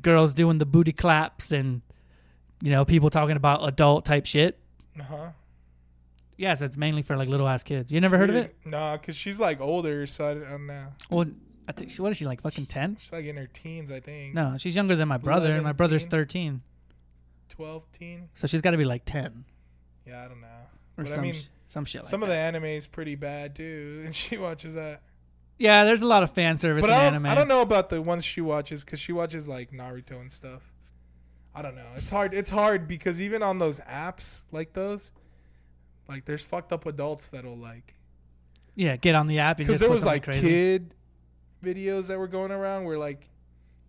[0.00, 1.82] girls doing the booty claps and
[2.62, 4.58] you know people talking about adult type shit.
[4.98, 5.28] Uh huh.
[6.36, 7.92] Yeah, so it's mainly for like little ass kids.
[7.92, 8.56] You never heard of it?
[8.64, 10.86] Nah, cause she's like older, so I don't know.
[11.10, 11.26] Well,
[11.68, 12.96] I think she what is she like fucking ten?
[12.98, 14.34] She's like in her teens, I think.
[14.34, 16.10] No, she's younger than my brother, and my brother's teen?
[16.10, 16.62] thirteen,
[17.50, 18.28] 12, teen.
[18.34, 19.44] so she's got to be like ten
[20.06, 20.46] Yeah, I don't know.
[20.96, 22.02] or But I some mean, sh- some shit.
[22.02, 25.02] Like Some of the anime is pretty bad too, and she watches that.
[25.62, 27.26] Yeah, there's a lot of fan service But in I don't, anime.
[27.26, 30.72] I don't know about the ones she watches because she watches like Naruto and stuff.
[31.54, 31.86] I don't know.
[31.96, 32.34] It's hard.
[32.34, 35.12] It's hard because even on those apps like those,
[36.08, 37.94] like there's fucked up adults that'll like.
[38.74, 40.96] Yeah, get on the app and Because there was like kid
[41.62, 43.28] videos that were going around where like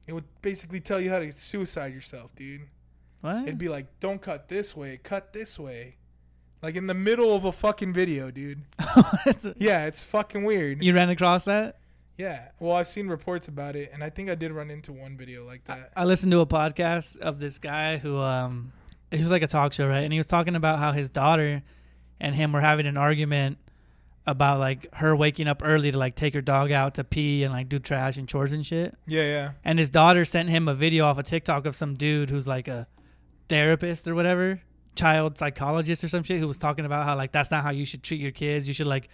[0.05, 2.67] it would basically tell you how to suicide yourself, dude.
[3.21, 3.43] What?
[3.43, 5.97] It'd be like, don't cut this way, cut this way.
[6.63, 8.63] Like in the middle of a fucking video, dude.
[9.57, 10.83] Yeah, it's fucking weird.
[10.83, 11.77] you ran across that?
[12.17, 12.49] Yeah.
[12.59, 15.45] Well, I've seen reports about it, and I think I did run into one video
[15.45, 15.91] like that.
[15.95, 18.71] I listened to a podcast of this guy who um
[19.11, 20.01] it was like a talk show, right?
[20.01, 21.61] And he was talking about how his daughter
[22.19, 23.57] and him were having an argument
[24.25, 27.51] about like her waking up early to like take her dog out to pee and
[27.53, 28.95] like do trash and chores and shit.
[29.05, 29.51] yeah, yeah.
[29.65, 32.67] And his daughter sent him a video off of TikTok of some dude who's like
[32.69, 32.87] a
[33.49, 34.61] therapist or whatever,
[34.95, 37.85] child psychologist or some shit, who was talking about how like that's not how you
[37.85, 38.67] should treat your kids.
[38.67, 39.09] You should like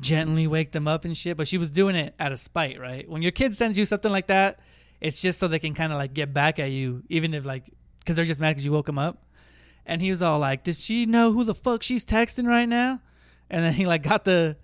[0.00, 1.36] gently wake them up and shit.
[1.36, 3.08] But she was doing it out of spite, right?
[3.08, 4.60] When your kid sends you something like that,
[5.00, 7.70] it's just so they can kind of like get back at you, even if like
[8.00, 9.24] because they're just mad because you woke them up.
[9.84, 13.00] And he was all like, "Does she know who the fuck she's texting right now?"
[13.50, 14.56] And then he like got the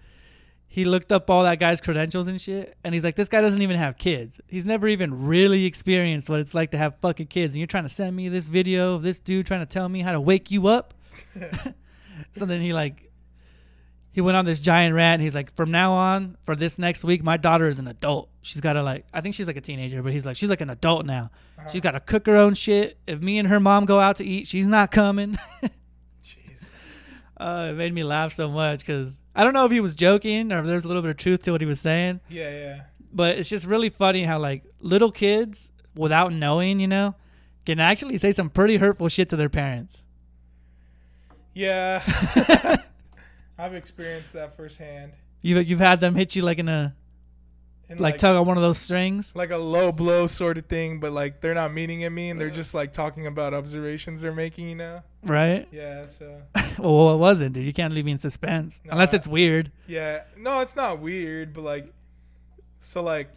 [0.70, 3.62] he looked up all that guy's credentials and shit and he's like this guy doesn't
[3.62, 4.40] even have kids.
[4.46, 7.84] He's never even really experienced what it's like to have fucking kids and you're trying
[7.84, 10.50] to send me this video of this dude trying to tell me how to wake
[10.50, 10.94] you up?
[12.32, 13.10] So then he like
[14.10, 17.04] he went on this giant rant and he's like from now on for this next
[17.04, 18.28] week my daughter is an adult.
[18.42, 20.60] She's got to like i think she's like a teenager but he's like she's like
[20.60, 21.30] an adult now.
[21.58, 21.68] Uh-huh.
[21.70, 22.98] she's got to cook her own shit.
[23.06, 25.38] If me and her mom go out to eat she's not coming.
[27.38, 30.52] uh, it made me laugh so much because I don't know if he was joking
[30.52, 32.80] or if there's a little bit of truth to what he was saying, Yeah, yeah.
[33.12, 37.14] but it's just really funny how like little kids, without knowing, you know,
[37.66, 40.02] can actually say some pretty hurtful shit to their parents.
[41.54, 42.02] Yeah.
[43.58, 45.12] I've experienced that firsthand.
[45.42, 46.94] You've you've had them hit you like in a
[47.90, 49.32] And like, tug on one of those strings.
[49.34, 52.40] like a low blow sort of thing, but like they're not meaning at me and
[52.40, 52.52] they're uh.
[52.52, 55.02] just like talking about observations they're making, you know?
[55.22, 55.66] Right?
[55.72, 56.42] Yeah, so
[56.78, 57.64] well, what was it, dude?
[57.64, 59.72] You can't leave me in suspense unless it's weird.
[59.86, 60.24] yeah.
[60.36, 61.92] No, it's not weird, but like
[62.80, 63.30] so like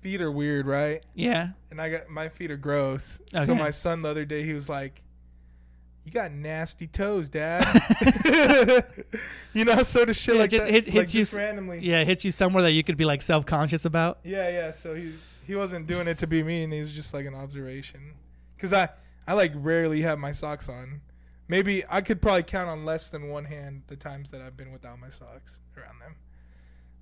[0.00, 1.04] feet are weird, right?
[1.14, 1.50] Yeah.
[1.70, 3.20] And I got my feet are gross.
[3.44, 5.02] So my son the other day he was like
[6.08, 7.64] you got nasty toes, Dad.
[9.52, 10.70] you know, sort of shit Yeah, like just that.
[10.72, 11.80] hit- like hits you just s- randomly.
[11.80, 14.18] Yeah, hits you somewhere that you could be like self conscious about.
[14.24, 14.72] Yeah, yeah.
[14.72, 15.12] So he
[15.46, 16.70] he wasn't doing it to be mean.
[16.72, 18.00] He was just like an observation.
[18.58, 18.88] Cause I
[19.26, 21.00] I like rarely have my socks on.
[21.46, 24.72] Maybe I could probably count on less than one hand the times that I've been
[24.72, 26.16] without my socks around them.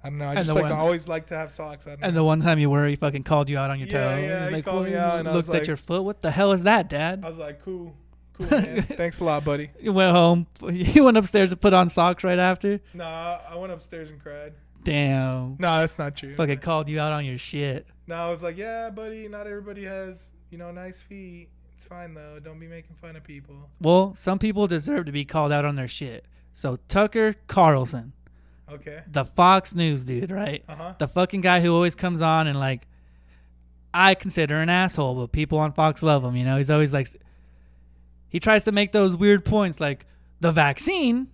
[0.04, 0.26] I don't know.
[0.26, 1.86] I And just like one- I always like to have socks.
[1.86, 2.10] And know.
[2.12, 4.16] the one time you were, he fucking called you out on your Yeah, toe.
[4.20, 6.02] yeah, He's he like, called me out and I looked was at like- your foot.
[6.04, 7.22] What the hell is that, Dad?
[7.24, 7.96] I was like, cool,
[8.36, 8.82] cool, man.
[8.82, 9.70] Thanks a lot, buddy.
[9.80, 10.46] You went home.
[10.70, 12.80] You went upstairs to put on socks right after.
[12.94, 14.52] Nah, I went upstairs and cried.
[14.84, 15.56] Damn.
[15.58, 16.36] No, that's not true.
[16.36, 17.86] Fucking called you out on your shit.
[18.06, 19.26] No, I was like, yeah, buddy.
[19.28, 20.16] Not everybody has
[20.50, 21.48] you know nice feet.
[21.76, 22.38] It's fine though.
[22.42, 23.56] Don't be making fun of people.
[23.80, 26.24] Well, some people deserve to be called out on their shit.
[26.52, 28.12] So Tucker Carlson,
[28.72, 29.00] Okay.
[29.10, 30.62] the Fox News dude, right?
[30.68, 30.94] Uh huh.
[30.98, 32.86] The fucking guy who always comes on and like,
[33.92, 36.36] I consider an asshole, but people on Fox love him.
[36.36, 37.08] You know, he's always like,
[38.28, 40.06] he tries to make those weird points like
[40.40, 41.28] the vaccine.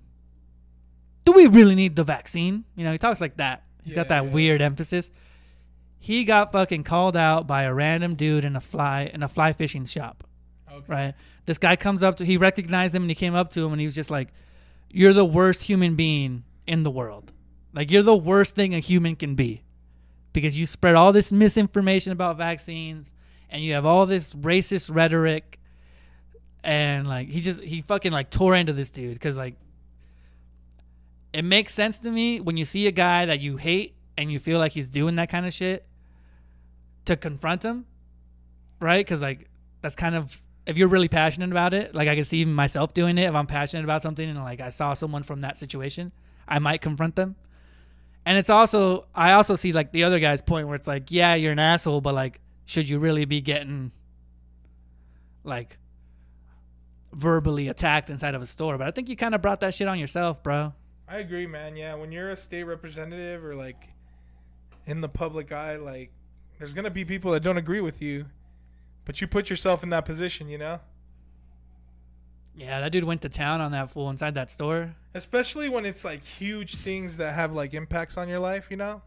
[1.24, 2.64] Do we really need the vaccine?
[2.76, 3.64] You know, he talks like that.
[3.84, 4.30] He's got that yeah.
[4.30, 5.10] weird emphasis.
[5.98, 9.52] He got fucking called out by a random dude in a fly in a fly
[9.52, 10.24] fishing shop.
[10.70, 10.84] Okay.
[10.88, 11.14] Right.
[11.46, 13.80] This guy comes up to he recognized him and he came up to him and
[13.80, 14.28] he was just like,
[14.90, 17.32] You're the worst human being in the world.
[17.72, 19.62] Like you're the worst thing a human can be.
[20.32, 23.10] Because you spread all this misinformation about vaccines
[23.50, 25.60] and you have all this racist rhetoric
[26.64, 29.54] and like he just he fucking like tore into this dude because like
[31.32, 34.38] it makes sense to me when you see a guy that you hate and you
[34.38, 35.86] feel like he's doing that kind of shit
[37.04, 37.86] to confront him
[38.82, 39.04] right?
[39.04, 39.48] Because like
[39.80, 43.18] that's kind of if you're really passionate about it like i can see myself doing
[43.18, 43.24] it.
[43.24, 46.12] If i'm passionate about something and like i saw someone from that situation
[46.46, 47.36] i might confront them.
[48.26, 51.34] And it's also i also see like the other guy's point where it's like yeah
[51.34, 53.90] you're an asshole but like should you really be getting
[55.44, 55.78] like
[57.12, 59.86] verbally attacked inside of a store but i think you kind of brought that shit
[59.88, 60.72] on yourself bro
[61.08, 61.76] I agree, man.
[61.76, 63.88] Yeah, when you're a state representative or like
[64.86, 66.10] in the public eye, like
[66.58, 68.24] there's gonna be people that don't agree with you,
[69.04, 70.80] but you put yourself in that position, you know.
[72.54, 76.02] yeah that dude went to town on that fool inside that store Especially when it's
[76.04, 79.02] like huge things that have like impacts on your life, you know.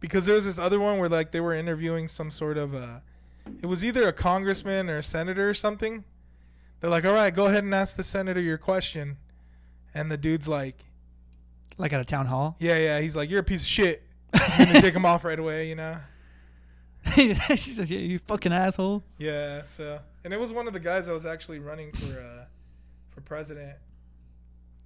[0.00, 3.00] Because there was this other one where like they were interviewing some sort of uh
[3.60, 6.04] it was either a congressman or a senator or something.
[6.82, 9.16] They're like, "All right, go ahead and ask the senator your question,"
[9.94, 10.84] and the dude's like,
[11.78, 13.00] like at a town hall Yeah, yeah.
[13.00, 14.02] He's like, you're a piece of shit.
[14.34, 15.96] I'm gonna take him off right away, you know.
[17.14, 19.62] she says "Yeah, you fucking asshole Yeah.
[19.62, 22.44] So, and it was one of the guys that was actually running for uh
[23.10, 23.76] for president.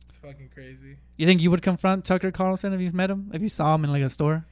[0.09, 0.99] It's fucking crazy.
[1.17, 3.31] You think you would confront Tucker Carlson if you met him?
[3.33, 4.45] If you saw him in like a store?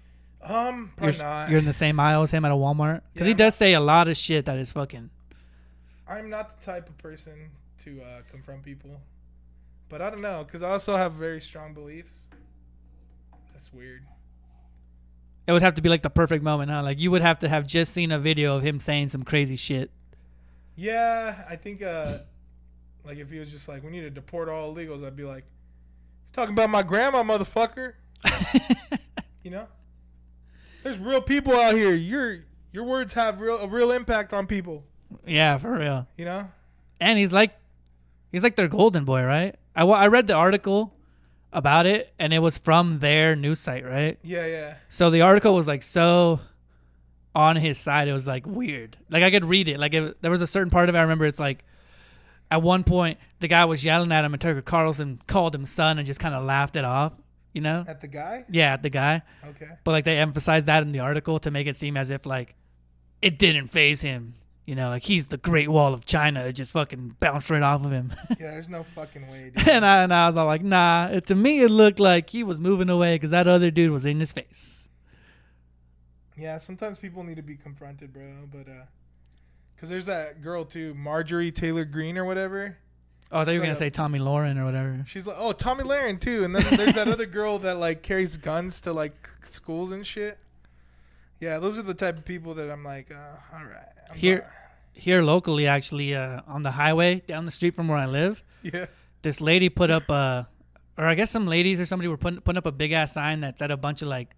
[0.43, 1.49] Um, You're, probably not.
[1.51, 3.01] you're in the same aisle as him at a Walmart?
[3.15, 5.09] Because Yeah, he does say a lot of shit that is fucking.
[6.09, 7.51] I'm not the type of person
[7.85, 9.01] to uh, confront people,
[9.89, 12.29] but I don't know because I also have very strong beliefs.
[13.53, 14.03] That's weird.
[15.47, 16.83] It would have to be like the perfect moment, huh?
[16.83, 19.57] Like you would have to have just seen a video of him saying some crazy
[19.57, 19.91] shit.
[20.77, 22.19] Yeah, I think uh
[23.05, 25.45] like if he was just like, we need to deport all illegals, I'd be like,
[26.33, 27.95] talking about my grandma, motherfucker.
[29.45, 29.67] You know,
[30.83, 31.95] there's real people out here.
[31.95, 34.85] Your your words have real a real impact on people.
[35.27, 36.07] Yeah, for real.
[36.17, 36.51] You know.
[37.01, 37.53] And he's like,
[38.33, 39.57] he's like their golden boy, right?
[39.77, 40.95] I, I read the article
[41.53, 44.19] about it, and it was from their news site, right?
[44.23, 44.75] Yeah, yeah.
[44.89, 46.41] So the article was like so
[47.35, 48.09] on his side.
[48.09, 48.97] It was like weird.
[49.11, 49.79] Like I could read it.
[49.79, 50.99] Like it, there was a certain part of it.
[50.99, 51.65] I remember it's like
[52.51, 55.99] at one point the guy was yelling at him, and Tucker Carlson called him son
[55.99, 57.12] and just kind of laughed it off.
[57.53, 57.85] You know?
[57.87, 58.45] At the guy.
[58.51, 59.23] Yeah, at the guy.
[59.47, 59.71] Okay.
[59.85, 62.55] But like they emphasized that in the article to make it seem as if like
[63.23, 64.35] it didn't faze him.
[64.67, 66.45] You know, like he's the Great Wall of China.
[66.45, 68.15] It just fucking bounced right off of him.
[68.41, 69.51] Yeah, there's no fucking way.
[69.55, 69.69] Dude.
[69.69, 71.09] and, I, and I was all like, nah.
[71.09, 74.05] It, to me, it looked like he was moving away because that other dude was
[74.07, 74.89] in his face.
[76.37, 78.25] Yeah, sometimes people need to be confronted, bro.
[78.51, 78.85] But uh,
[79.77, 82.79] cause there's that girl too, Marjorie Taylor Greene or whatever.
[83.31, 85.05] Oh, I thought you were gonna say Tomi Lahren or whatever.
[85.07, 88.37] She's like, oh, Tomi Lahren too, and then there's that other girl that like carries
[88.37, 90.39] guns to like schools and shit.
[91.41, 93.94] Yeah, those are the type of people that I'm like, uh, all right.
[94.11, 94.47] I'm Here- not-
[94.93, 98.87] Here locally, actually, uh, on the highway down the street from where I live, yeah.
[99.23, 100.49] this lady put up a,
[100.97, 103.41] or I guess some ladies or somebody were putting putting up a big ass sign
[103.41, 104.31] that said a bunch of like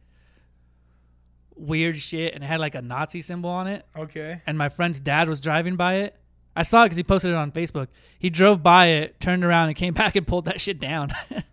[1.54, 3.84] weird shit and it had like a Nazi symbol on it.
[3.96, 4.40] Okay.
[4.46, 6.16] and my friend's dad was driving by it.
[6.54, 7.88] I saw it because he posted it on Facebook.
[8.18, 11.12] He drove by it, turned around, and came back and pulled that shit down.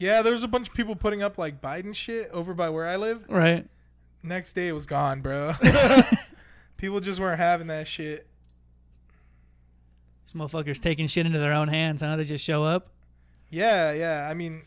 [0.00, 2.86] Yeah, there was a bunch of people putting up like Biden shit over by where
[2.86, 3.24] I live.
[3.28, 3.66] right?
[4.22, 5.54] Next day it was gone, bro.
[6.78, 8.26] people just weren't having that shit.
[10.24, 12.16] These motherfuckers taking shit into their own hands, huh?
[12.16, 12.88] They just show up.
[13.50, 14.28] Yeah, yeah.
[14.30, 14.62] I mean,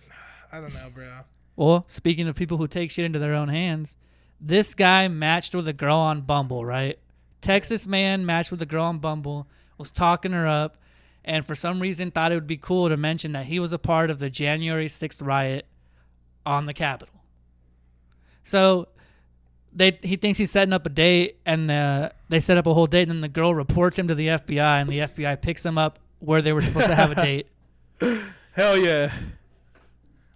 [0.52, 1.08] I don't know, bro.
[1.56, 3.96] Well, speaking of people who take shit into their own hands,
[4.40, 7.00] this guy matched with a girl on Bumble, right?
[7.42, 9.48] Texas man matched with a girl on Bumble,
[9.78, 10.78] was talking her up,
[11.24, 13.80] and for some reason thought it would be cool to mention that he was a
[13.80, 15.66] part of the January 6th riot
[16.46, 17.16] on the Capitol.
[18.44, 18.88] So
[19.74, 22.88] they he thinks he's setting up a date, and uh, they set up a whole
[22.88, 25.78] date, and then the girl reports him to the FBI, and the FBI picks them
[25.78, 27.48] up where they were supposed to have a date.
[28.54, 29.12] Hell yeah.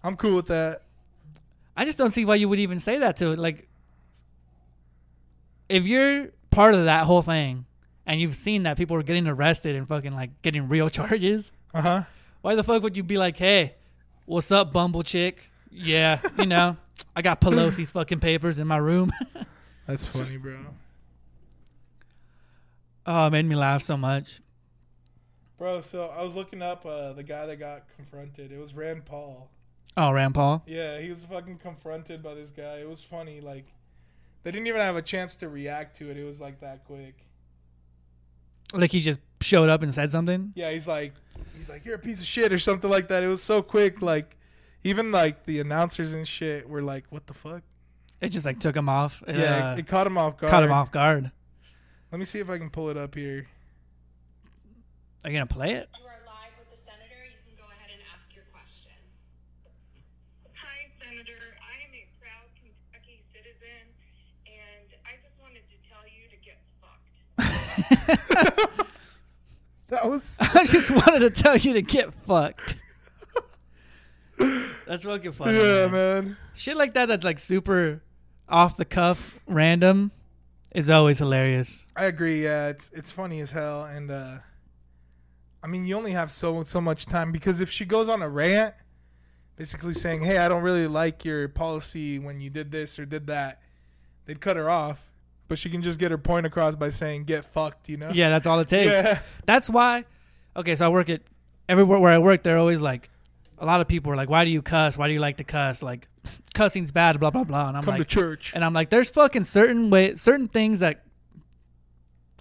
[0.03, 0.83] I'm cool with that.
[1.75, 3.39] I just don't see why you would even say that to it.
[3.39, 3.67] Like,
[5.67, 7.65] if you're part of that whole thing
[8.05, 11.81] and you've seen that people are getting arrested and fucking like getting real charges, Uh
[11.81, 12.03] huh.
[12.41, 13.75] why the fuck would you be like, hey,
[14.25, 15.49] what's up, Bumble chick?
[15.71, 16.77] Yeah, you know,
[17.15, 19.11] I got Pelosi's fucking papers in my room.
[19.87, 20.57] That's funny, bro.
[23.05, 24.41] oh, it made me laugh so much.
[25.57, 28.51] Bro, so I was looking up uh, the guy that got confronted.
[28.51, 29.49] It was Rand Paul.
[29.95, 30.63] Oh, Rand Paul.
[30.67, 32.79] Yeah, he was fucking confronted by this guy.
[32.79, 33.39] It was funny.
[33.39, 33.65] Like,
[34.43, 36.17] they didn't even have a chance to react to it.
[36.17, 37.15] It was like that quick.
[38.73, 40.51] Like he just showed up and said something.
[40.55, 41.13] Yeah, he's like,
[41.55, 43.23] he's like, you're a piece of shit or something like that.
[43.23, 44.01] It was so quick.
[44.01, 44.35] Like,
[44.85, 47.63] even like the announcers and shit were like, what the fuck?
[48.21, 49.23] It just like took him off.
[49.27, 50.51] It, yeah, uh, it, it caught him off guard.
[50.51, 51.31] caught him off guard.
[52.11, 53.47] Let me see if I can pull it up here.
[55.23, 55.89] Are you gonna play it?
[55.99, 57.25] You are live with the senator.
[57.25, 58.91] You can go ahead and ask your question.
[60.53, 61.57] Hi, Senator.
[61.59, 63.89] I am a proud Kentucky citizen,
[64.45, 67.17] and I just wanted to tell you to get fucked.
[69.89, 72.75] That was I just wanted to tell you to get fucked.
[74.87, 75.57] That's fucking funny.
[75.57, 75.91] yeah, man.
[75.91, 76.37] man.
[76.53, 78.01] Shit like that that's like super
[78.47, 80.11] off the cuff, random,
[80.73, 81.87] is always hilarious.
[81.95, 82.43] I agree.
[82.43, 84.37] Yeah, it's it's funny as hell, and uh,
[85.63, 88.29] I mean, you only have so so much time because if she goes on a
[88.29, 88.75] rant,
[89.55, 93.27] basically saying, "Hey, I don't really like your policy when you did this or did
[93.27, 93.61] that,"
[94.25, 95.11] they'd cut her off.
[95.47, 98.11] But she can just get her point across by saying, "Get fucked," you know?
[98.13, 98.91] Yeah, that's all it takes.
[98.91, 99.19] Yeah.
[99.45, 100.05] That's why.
[100.57, 101.21] Okay, so I work at
[101.67, 102.43] everywhere where I work.
[102.43, 103.09] They're always like,
[103.57, 104.97] a lot of people are like, "Why do you cuss?
[104.97, 105.81] Why do you like to cuss?
[105.83, 106.07] Like,
[106.53, 107.67] cussing's bad." Blah blah blah.
[107.69, 108.51] And I'm Come to like, church.
[108.55, 111.03] and I'm like, there's fucking certain way, certain things that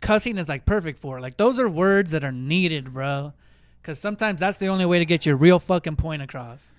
[0.00, 1.20] cussing is like perfect for.
[1.20, 3.32] Like those are words that are needed, bro.
[3.80, 6.72] Because sometimes that's the only way to get your real fucking point across.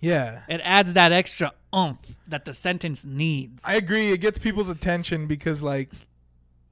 [0.00, 0.42] yeah.
[0.48, 3.62] It adds that extra oomph that the sentence needs.
[3.64, 4.10] I agree.
[4.10, 5.90] It gets people's attention because, like,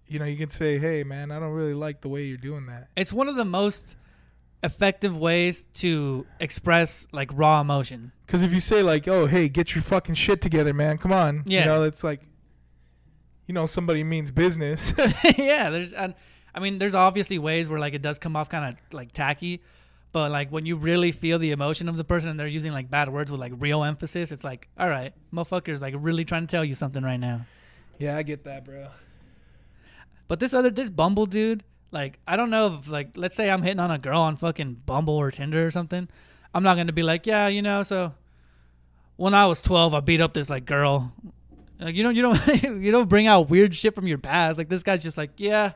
[0.09, 2.67] you know, you can say, "Hey, man, I don't really like the way you're doing
[2.67, 3.97] that." it's one of the most
[4.65, 8.11] effective ways to express like raw emotion.
[8.27, 10.99] Because if you say like, "Oh, hey, get your fucking shit together, man.
[10.99, 11.61] Come on," Yeah.
[11.61, 12.23] you know, it's like,
[13.47, 14.93] you know, somebody means business.
[15.39, 16.15] yeah, there's and
[16.55, 19.61] I mean there's obviously ways where like it does come off kind of like tacky,
[20.13, 22.89] But like when you really feel the emotion of the person and they're using like
[22.91, 26.51] bad words with like real emphasis, it's like, all right, motherfucker's like really trying to
[26.51, 27.45] tell you something right now.
[27.99, 28.89] Yeah, I get that, bro.
[30.27, 31.65] But this other this Bumble dude,
[31.95, 34.83] like I don't know if like let's say I'm hitting on a girl on fucking
[34.85, 36.09] Bumble or Tinder or something,
[36.53, 38.13] I'm not gonna be like, yeah, you know, so
[39.17, 41.13] when I was 12, I beat up this like girl.
[41.79, 44.59] Like you don't you don't you don't bring out weird shit from your past.
[44.59, 45.73] Like this guy's just like, yeah,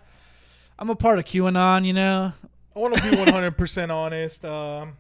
[0.79, 2.33] I'm a part of QAnon, you know.
[2.75, 4.45] I want to be 100% honest.
[4.45, 4.97] Um,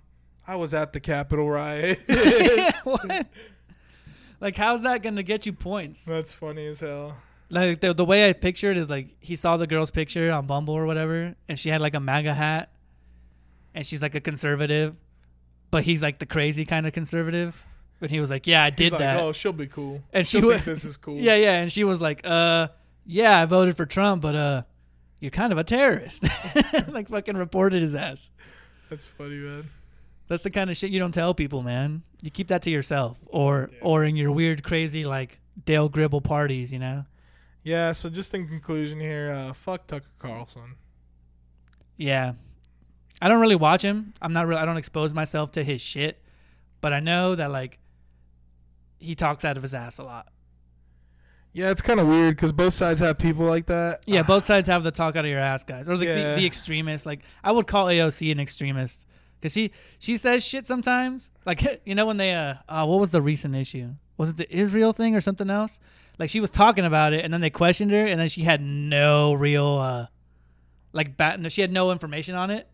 [0.46, 2.00] I was at the Capitol riot.
[2.84, 3.26] what?
[4.40, 6.04] Like how's that gonna get you points?
[6.04, 7.16] That's funny as hell.
[7.50, 10.46] Like the the way I picture it is like he saw the girl's picture on
[10.46, 12.70] Bumble or whatever, and she had like a MAGA hat,
[13.74, 14.94] and she's like a conservative,
[15.70, 17.64] but he's like the crazy kind of conservative.
[18.00, 20.02] And he was like, "Yeah, I did like, that." oh, she'll be cool.
[20.12, 21.16] And she she'll wa- think this is cool.
[21.18, 22.68] Yeah, yeah, and she was like, "Uh,
[23.06, 24.62] yeah, I voted for Trump, but uh,
[25.18, 26.24] you're kind of a terrorist."
[26.88, 28.30] like fucking reported his ass.
[28.90, 29.70] That's funny, man.
[30.28, 32.02] That's the kind of shit you don't tell people, man.
[32.20, 36.72] You keep that to yourself, or or in your weird, crazy like Dale Gribble parties,
[36.72, 37.04] you know.
[37.68, 40.76] Yeah, so just in conclusion here, uh, fuck Tucker Carlson.
[41.98, 42.32] Yeah.
[43.20, 44.14] I don't really watch him.
[44.22, 46.18] I'm not really I don't expose myself to his shit,
[46.80, 47.78] but I know that like
[48.98, 50.28] he talks out of his ass a lot.
[51.52, 54.02] Yeah, it's kind of weird because both sides have people like that.
[54.06, 56.30] Yeah, both sides have the talk out of your ass guys or the Yeah.
[56.34, 57.04] the, the extremists.
[57.04, 59.04] Like I would call AOC an extremist
[59.42, 61.32] cuz she she says shit sometimes.
[61.44, 63.90] Like you know when they uh, uh what was the recent issue?
[64.16, 65.80] Was it the Israel thing or something else?
[66.18, 68.60] Like she was talking about it and then they questioned her and then she had
[68.60, 70.06] no real uh
[70.92, 72.68] like bat no, she had no information on it.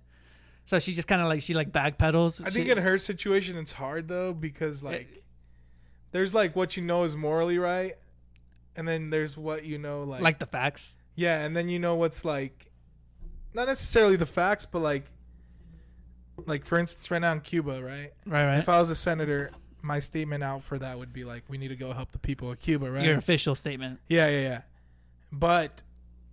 [0.64, 2.40] So she just kind of like she like backpedals.
[2.40, 5.22] I think She- in her situation, it's hard though because like,
[6.12, 7.96] there's like what you know is morally right,
[8.76, 10.94] and then there's what you know like, like the facts.
[11.16, 12.70] yeah, and then you know what's like,
[13.52, 15.04] not necessarily the facts, but like,
[16.46, 18.12] like for instance, right now in Cuba, right?
[18.26, 18.58] Right, right.
[18.58, 19.50] If I was a senator,
[19.84, 22.50] my statement out for that would be like, we need to go help the people
[22.50, 23.04] of Cuba, right?
[23.04, 24.00] Your official statement.
[24.08, 24.62] Yeah, yeah, yeah.
[25.30, 25.82] But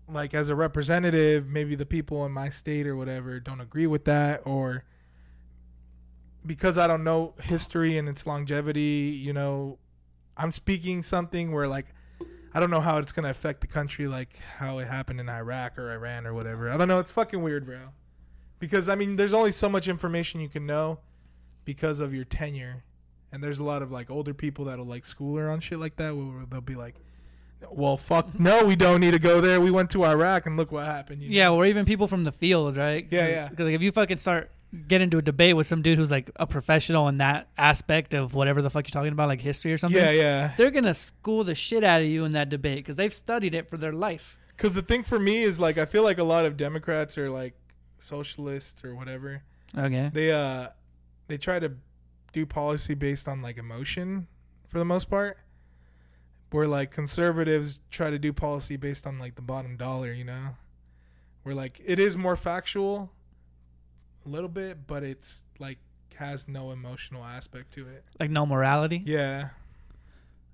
[0.08, 4.06] like as a representative, maybe the people in my state or whatever don't agree with
[4.06, 4.86] that or
[6.46, 9.78] because I don't know history and its longevity, you know,
[10.36, 11.88] I'm speaking something where like
[12.54, 15.30] I don't know how it's going to affect the country like how it happened in
[15.30, 16.70] Iraq or Iran or whatever.
[16.70, 17.80] I don't know, it's fucking weird, bro.
[18.60, 21.00] Because I mean, there's only so much information you can know
[21.66, 22.84] because of your tenure.
[23.32, 25.96] And there's a lot of like older people that'll like school her on shit like
[25.98, 26.96] that where they'll be like
[27.70, 28.40] well, fuck.
[28.40, 29.62] No, we don't need to go there.
[29.62, 31.22] We went to Iraq and look what happened.
[31.22, 31.36] You know?
[31.36, 33.06] Yeah, or even people from the field, right?
[33.10, 33.48] Yeah, yeah.
[33.50, 34.52] Because like, if you fucking start
[34.88, 38.34] get into a debate with some dude who's like a professional in that aspect of
[38.34, 40.52] whatever the fuck you're talking about, like history or something, yeah, yeah.
[40.58, 43.70] they're gonna school the shit out of you in that debate because they've studied it
[43.70, 44.38] for their life.
[44.56, 47.30] Because the thing for me is like I feel like a lot of Democrats are
[47.30, 47.54] like
[48.00, 49.44] socialists or whatever.
[49.78, 50.10] Okay.
[50.14, 50.70] They uh
[51.28, 51.74] they try to
[52.32, 54.28] do policy based on like emotion
[54.68, 55.38] for the most part.
[56.52, 60.50] Where like conservatives try to do policy based on like the bottom dollar, you know?
[61.44, 63.12] Where like it is more factual
[64.26, 65.78] a little bit, but it's like
[66.16, 68.04] has no emotional aspect to it.
[68.20, 69.02] Like no morality.
[69.06, 69.50] Yeah.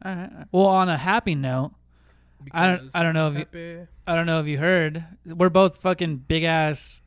[0.06, 0.32] All right.
[0.52, 1.72] Well, on a happy note,
[2.52, 3.40] I don't- I don't know if you-
[4.06, 7.02] I don't know if you heard, we're both fucking big ass.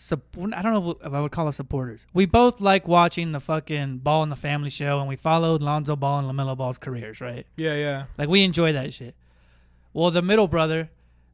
[0.00, 2.06] Sup- I don't know if I would call us supporters.
[2.14, 5.96] We both like watching the fucking Ball in the Family show, and we followed Lonzo
[5.96, 7.46] Ball and Lamelo Ball's careers, right?
[7.56, 8.04] Yeah, yeah.
[8.16, 9.16] Like we enjoy that shit.
[9.92, 10.90] Well, the middle brother,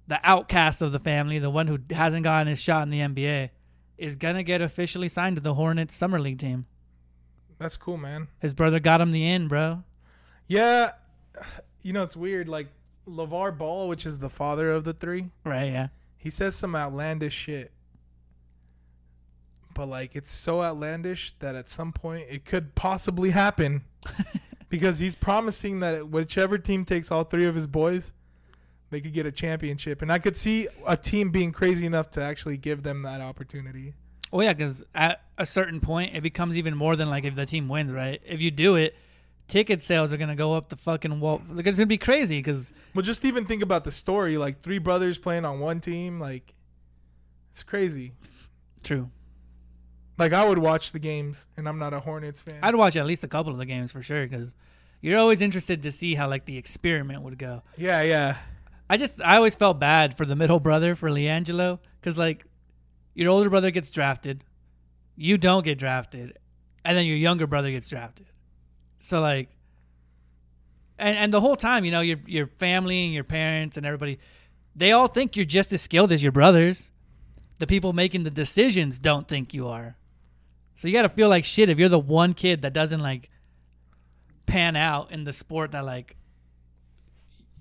[0.08, 3.50] the outcast of the family, the one who hasn't gotten his shot in the NBA,
[3.98, 6.64] is gonna get officially signed to the Hornets summer league team.
[7.58, 8.28] That's cool, man.
[8.40, 9.84] His brother got him the in, bro.
[10.48, 10.92] Yeah,
[11.82, 12.48] you know it's weird.
[12.48, 12.68] Like
[13.06, 15.70] LeVar Ball, which is the father of the three, Right?
[15.70, 15.88] Yeah.
[16.16, 17.70] he says some outlandish shit.
[19.74, 23.84] But like it's so outlandish that at some point it could possibly happen.
[24.68, 28.12] because he's promising that whichever team takes all three of his boys,
[28.90, 30.02] they could get a championship.
[30.02, 33.94] And I could see a team being crazy enough to actually give them that opportunity.
[34.32, 37.46] Oh yeah, because at a certain point, it becomes even more than like if the
[37.46, 38.20] team wins, right?
[38.26, 38.96] If you do it,
[39.46, 41.40] ticket sales are gonna go up the fucking wall.
[41.48, 44.36] Like, It's gonna be crazy because Well, just even think about the story.
[44.38, 46.52] Like three brothers playing on one team, like
[47.52, 48.12] it's crazy.
[48.82, 49.08] true.
[50.16, 52.58] Like I would watch the games, and I'm not a Hornets fan.
[52.62, 54.54] I'd watch at least a couple of the games for sure because
[55.00, 57.62] you're always interested to see how like the experiment would go.
[57.76, 58.36] yeah, yeah,
[58.88, 62.44] I just I always felt bad for the middle brother for LiAngelo because like
[63.14, 64.44] your older brother gets drafted,
[65.16, 66.38] you don't get drafted,
[66.84, 68.26] and then your younger brother gets drafted.
[69.00, 69.48] So like,
[70.98, 74.18] and and the whole time you know your your family and your parents and everybody,
[74.76, 76.92] they all think you're just as skilled as your brothers.
[77.58, 79.96] The people making the decisions don't think you are.
[80.76, 83.30] So you got to feel like shit if you're the one kid that doesn't like
[84.46, 86.16] pan out in the sport that like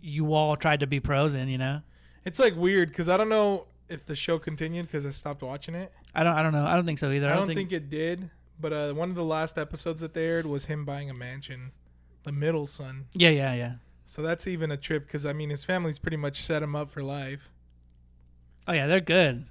[0.02, 1.82] you all tried to be pros in, you know?
[2.26, 5.76] It's like weird because I don't know if the show continued because I stopped watching
[5.76, 5.92] it.
[6.16, 6.66] I don't I don't know.
[6.66, 7.30] I don't think so either.
[7.30, 8.30] I don't, think, it did.
[8.60, 11.72] But uh, one of the last episodes that they aired was him buying a mansion,
[12.24, 13.08] the middle son.
[13.14, 13.74] Yeah, yeah, yeah.
[14.06, 16.92] So that's even a trip because I mean his family's pretty much set him up
[16.92, 17.50] for life.
[18.68, 19.46] Oh yeah, they're good.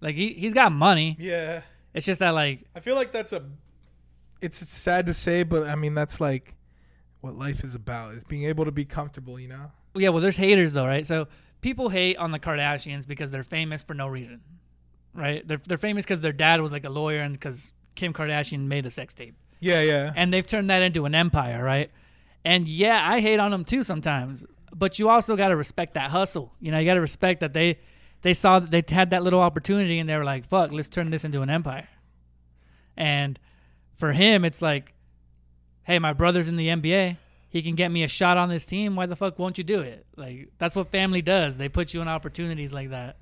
[0.00, 1.16] Like he he's got money.
[1.18, 1.62] Yeah,
[1.98, 3.44] It's just that like I feel like that's a.
[4.40, 6.54] It's sad to say, but I mean that's like
[7.20, 9.38] what life is about is being able to be comfortable.
[9.38, 9.72] You know.
[9.94, 11.04] yeah, well there's haters though, right?
[11.04, 11.26] So
[11.60, 14.40] people hate on the Kardashians because they're famous for no reason.
[15.12, 15.46] Right?
[15.46, 18.86] They're they're famous cuz their dad was like a lawyer and cuz Kim Kardashian made
[18.86, 19.34] a sex tape.
[19.58, 20.12] Yeah, yeah.
[20.14, 21.90] and they've turned that into an empire, right?
[22.44, 26.12] And yeah, I hate on them too sometimes, but you also got to respect that
[26.12, 26.54] hustle.
[26.60, 27.80] You know, you got to respect that they
[28.22, 31.10] they saw that they had that little opportunity and they were like, "Fuck, let's turn
[31.10, 31.88] this into an empire."
[32.96, 33.38] And
[33.96, 34.94] for him, it's like,
[35.84, 37.16] "Hey, my brother's in the NBA.
[37.48, 38.96] He can get me a shot on this team.
[38.96, 41.56] Why the fuck won't you do it?" Like that's what family does.
[41.56, 43.16] They put you in opportunities like that.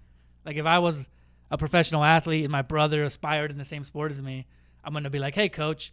[0.44, 1.08] Like if I was
[1.50, 4.46] a professional athlete and my brother aspired in the same sport as me,
[4.82, 5.92] I'm gonna be like, "Hey, coach,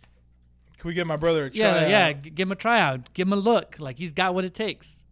[0.78, 2.12] Can we get my brother a yeah, yeah.
[2.14, 3.14] Give him a tryout.
[3.14, 3.78] Give him a look.
[3.80, 5.04] Like he's got what it takes.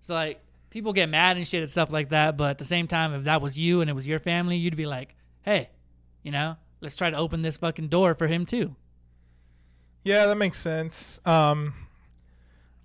[0.00, 0.43] So like
[0.74, 3.22] people get mad and shit and stuff like that, but at the same time, if
[3.24, 5.70] that was you and it was your family, you'd be like, hey,
[6.24, 8.74] you know, let's try to open this fucking door for him too.
[10.02, 11.20] Yeah, that makes sense.
[11.24, 11.74] Um,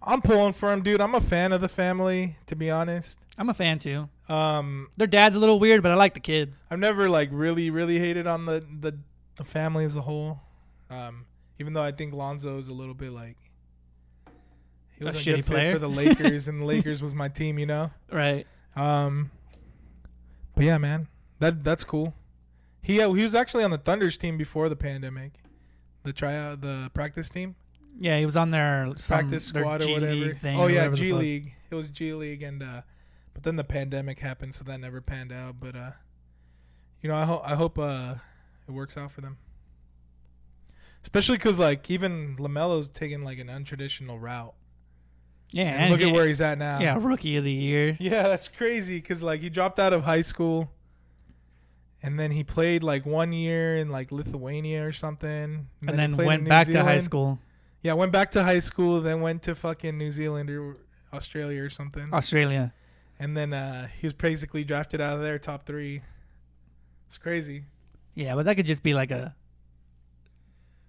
[0.04, 1.02] I'm pulling for him, dude.
[1.02, 3.18] I'm a fan of the family, to be honest.
[3.40, 4.08] I'm a fan too.
[4.30, 6.60] Um, Their dad's a little weird, but I like the kids.
[6.70, 9.00] I've never like really, really hated on the the,
[9.38, 10.42] the family as a whole.
[10.92, 11.26] Um,
[11.58, 13.38] even though I think Lonzo is a little bit like
[15.00, 15.74] he was a, shitty player?
[15.74, 17.92] for the Lakers, and the Lakers was my team, you know.
[18.12, 18.46] Right.
[18.76, 19.32] Um,
[20.56, 21.08] but yeah, man,
[21.40, 22.14] that that's cool.
[22.82, 25.34] He uh, he was actually on the Thunder's team before the pandemic,
[26.04, 27.56] the tryout, the practice team,
[28.00, 30.38] Yeah, he was on their practice their squad or whatever.
[30.44, 31.14] Oh or yeah, whatever G.
[31.14, 31.56] League.
[31.70, 32.82] It was G League, and uh,
[33.34, 35.60] but then the pandemic happened, so that never panned out.
[35.60, 35.92] But uh,
[37.02, 38.16] you know, I hope I hope uh,
[38.68, 39.38] it works out for them.
[41.02, 44.54] Especially because like even Lamelo's taking like an untraditional route.
[45.52, 46.80] Yeah, And look at where he's at now.
[46.80, 47.98] yeah, rookie of the year.
[48.00, 50.70] Yeah, that's crazy because like he dropped out of high school,
[52.04, 55.96] and then he played like one year in like Lithuania or something, and, And he
[55.96, 57.40] then went back to high school,
[57.82, 60.78] Yeah, went back to high school, then went to fucking New Zealand or
[61.14, 62.72] Australia or something, Australia.
[63.20, 66.02] and then uh, he was basically drafted out of there top three.
[67.08, 67.64] It's crazy.
[68.14, 69.36] Yeah, but that could just be like a.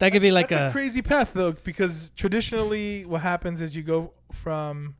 [0.00, 0.72] That could be like That's a, a.
[0.72, 4.96] crazy path though, because traditionally what happens is you go from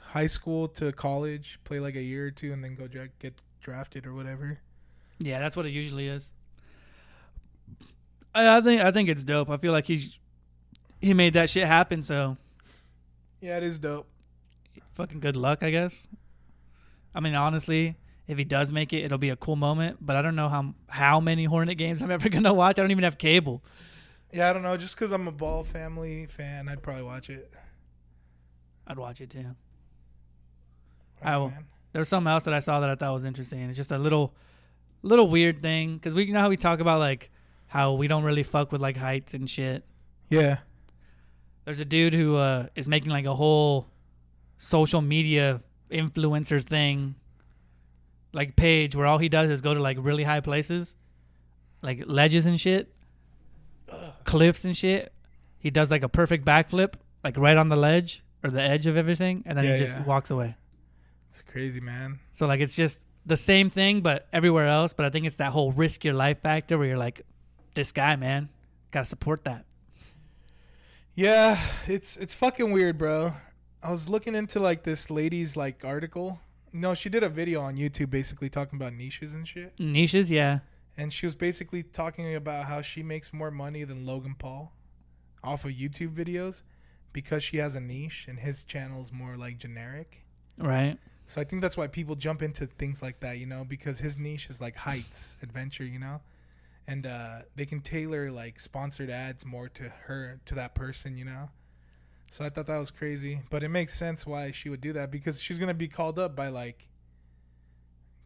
[0.00, 3.34] high school to college, play like a year or two, and then go dra- get
[3.60, 4.58] drafted or whatever.
[5.18, 6.32] Yeah, that's what it usually is.
[8.34, 9.50] I, I think I think it's dope.
[9.50, 10.12] I feel like he
[11.00, 12.02] he made that shit happen.
[12.02, 12.36] So
[13.40, 14.08] Yeah, it is dope.
[14.94, 16.08] fucking good luck, I guess.
[17.14, 17.96] I mean, honestly,
[18.28, 19.98] if he does make it, it'll be a cool moment.
[20.00, 22.78] But I don't know how how many Hornet games I'm ever gonna watch.
[22.78, 23.62] I don't even have cable.
[24.32, 24.76] Yeah, I don't know.
[24.76, 27.52] Just because I'm a ball family fan, I'd probably watch it.
[28.86, 29.38] I'd watch it too.
[31.22, 31.50] Right, I will.
[31.50, 31.66] man.
[31.92, 33.60] There was something else that I saw that I thought was interesting.
[33.62, 34.34] It's just a little,
[35.02, 37.30] little weird thing because we you know how we talk about like
[37.68, 39.84] how we don't really fuck with like heights and shit.
[40.28, 40.58] Yeah.
[41.64, 43.86] There's a dude who uh, is making like a whole
[44.56, 47.14] social media influencer thing,
[48.36, 50.94] like page where all he does is go to like really high places,
[51.80, 52.92] like ledges and shit,
[54.24, 55.10] cliffs and shit.
[55.58, 56.94] He does like a perfect backflip,
[57.24, 59.98] like right on the ledge or the edge of everything, and then Yeah, he just
[59.98, 60.04] yeah.
[60.04, 60.54] walks away.
[61.30, 62.18] It's crazy, man.
[62.30, 64.92] So like it's just the same thing, but everywhere else.
[64.92, 67.22] But I think it's that whole risk your life factor where you're like,
[67.74, 68.50] this guy, man,
[68.90, 69.64] gotta support that.
[71.14, 73.32] Yeah, it's it's fucking weird, bro.
[73.82, 76.40] I was looking into like this lady's like article.
[76.72, 79.78] No, she did a video on YouTube basically talking about niches and shit.
[79.78, 80.60] Niches, yeah.
[80.96, 84.72] And she was basically talking about how she makes more money than Logan Paul
[85.42, 86.62] off of YouTube videos
[87.12, 90.24] because she has a niche and his channel is more like generic.
[90.58, 90.98] Right.
[91.26, 94.16] So I think that's why people jump into things like that, you know, because his
[94.16, 96.20] niche is like heights, adventure, you know,
[96.86, 101.24] and uh, they can tailor like sponsored ads more to her, to that person, you
[101.24, 101.50] know.
[102.30, 105.10] So I thought that was crazy, but it makes sense why she would do that
[105.10, 106.88] because she's gonna be called up by like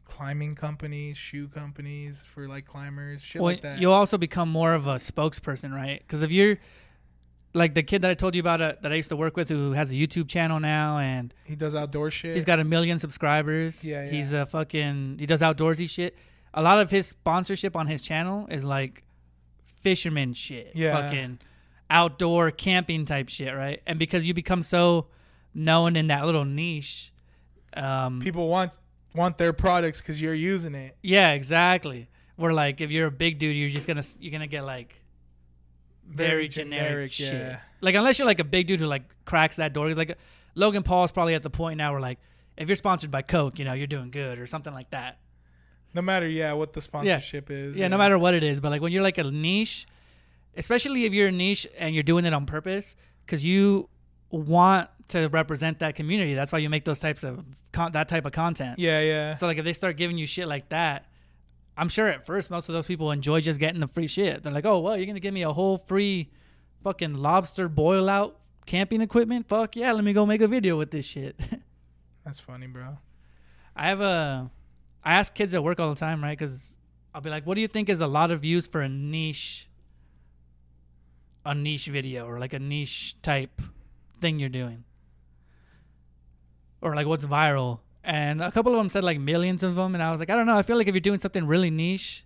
[0.05, 3.81] climbing companies, shoe companies for like climbers, shit Well, like that.
[3.81, 6.01] you'll also become more of a spokesperson, right?
[6.01, 6.59] Because if you're
[7.55, 9.49] like the kid that I told you about uh, that I used to work with,
[9.49, 12.35] who has a YouTube channel now, and he does outdoor shit.
[12.35, 13.85] he's got a million subscribers.
[13.85, 14.11] Yeah, yeah.
[14.11, 16.17] He's a fucking he does outdoorsy shit.
[16.55, 19.05] a lot of his sponsorship on his channel is like
[19.83, 21.01] fisherman shit, Yeah.
[21.01, 21.39] fucking
[21.91, 23.83] outdoor camping type shit, right?
[23.87, 25.09] And because you become so
[25.53, 27.13] known in that little niche,
[27.75, 28.73] um, People want
[29.15, 30.97] want their products because you're using it.
[31.03, 32.09] yeah, exactly.
[32.37, 35.01] Where like if you're a big dude, you're just gonna you're gonna get like
[36.09, 37.33] very, generic, shit.
[37.35, 37.59] yeah.
[37.81, 40.17] Like unless you're like a big dude who like cracks that door, he's like
[40.55, 42.19] Logan Paul's probably at the point now where like
[42.57, 45.19] if you're sponsored by Coke, you know you're doing good or something like that.
[45.93, 47.77] No matter, yeah, what the sponsorship is.
[47.77, 49.87] Yeah, no matter what it is, but like when you're like a niche,
[50.57, 53.89] especially if you're a niche and you're doing it on purpose, because you
[54.31, 56.35] want to represent that community.
[56.35, 58.79] That's why you make those types of con- that type of content.
[58.79, 59.35] Yeah, yeah.
[59.35, 61.07] So like if they start giving you shit like that,
[61.77, 64.43] I'm sure at first most of those people enjoy just getting the free shit.
[64.43, 66.31] They're like, oh well, you're gonna give me a whole free
[66.83, 69.49] fucking lobster boil out camping equipment.
[69.49, 71.39] Fuck yeah, let me go make a video with this shit.
[72.25, 72.99] That's funny, bro.
[73.75, 74.51] I have a,
[75.03, 76.39] I ask kids at work all the time, right?
[76.39, 76.77] Because
[77.15, 79.69] I'll be like, what do you think is a lot of views for a niche,
[81.45, 83.61] a niche video or like a niche type
[84.21, 84.85] thing you're doing,
[86.81, 87.81] or like what's viral?
[88.03, 90.37] And a couple of them said like millions of them, and I was like, I
[90.37, 90.57] don't know.
[90.57, 92.25] I feel like if you're doing something really niche,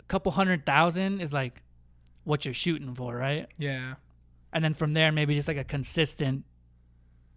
[0.00, 1.62] a couple hundred thousand is like
[2.24, 3.46] what you're shooting for, right?
[3.58, 3.94] Yeah.
[4.52, 6.44] And then from there, maybe just like a consistent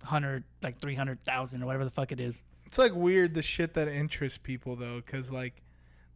[0.04, 2.44] hundred, like three hundred thousand or whatever the fuck it is.
[2.66, 5.62] It's like weird the shit that interests people though, because like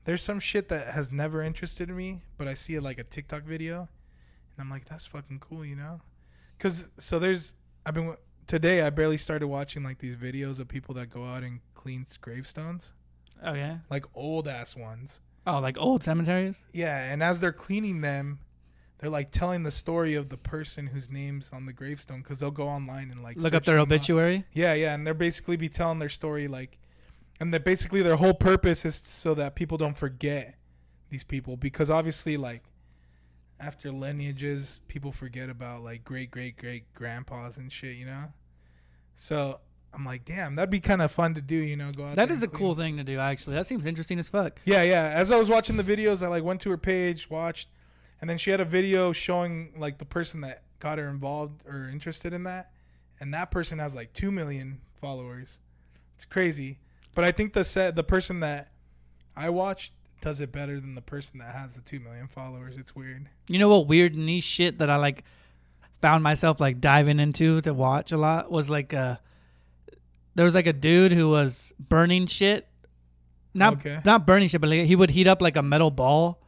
[0.06, 3.44] there's some shit that has never interested me, but I see it like a TikTok
[3.44, 3.88] video,
[4.60, 6.02] and I'm like, that's fucking cool, you know?
[6.58, 7.54] Because so there's
[7.86, 8.16] I've been
[8.48, 12.06] today I barely started watching like these videos of people that go out and clean
[12.22, 12.92] gravestones,
[13.44, 13.78] Oh yeah.
[13.90, 15.22] like old ass ones.
[15.48, 16.66] Oh, like old cemeteries?
[16.74, 18.40] Yeah, and as they're cleaning them,
[18.98, 22.52] they're like telling the story of the person whose name's on the gravestone because they'll
[22.52, 23.88] go online and like Look up their them up.
[23.88, 24.44] obituary.
[24.54, 26.78] Yeah, yeah, and they're basically be telling their story like,
[27.40, 30.56] and that basically their whole purpose is so that people don't forget
[31.10, 32.64] these people because obviously like
[33.60, 38.26] after lineages people forget about like great great great grandpas and shit, you know.
[39.16, 39.60] So
[39.94, 41.92] I'm like, damn, that'd be kind of fun to do, you know.
[41.92, 42.16] Go out.
[42.16, 43.56] That is a and cool thing to do, actually.
[43.56, 44.60] That seems interesting as fuck.
[44.66, 45.12] Yeah, yeah.
[45.14, 47.70] As I was watching the videos, I like went to her page, watched,
[48.22, 51.90] and then she had a video showing like the person that got her involved or
[51.90, 52.72] interested in that,
[53.20, 55.60] and that person has like two million followers.
[56.16, 56.80] It's crazy,
[57.16, 58.72] but I think the set the person that
[59.36, 62.78] I watched does it better than the person that has the two million followers.
[62.78, 63.28] It's weird.
[63.48, 65.24] You know what weird niche shit that I like
[66.02, 69.18] found myself like diving into to watch a lot was like uh
[70.36, 72.68] there was like a dude who was burning shit.
[73.54, 74.00] Not Okay.
[74.06, 76.40] not burning shit, but like he would heat up like a metal ball,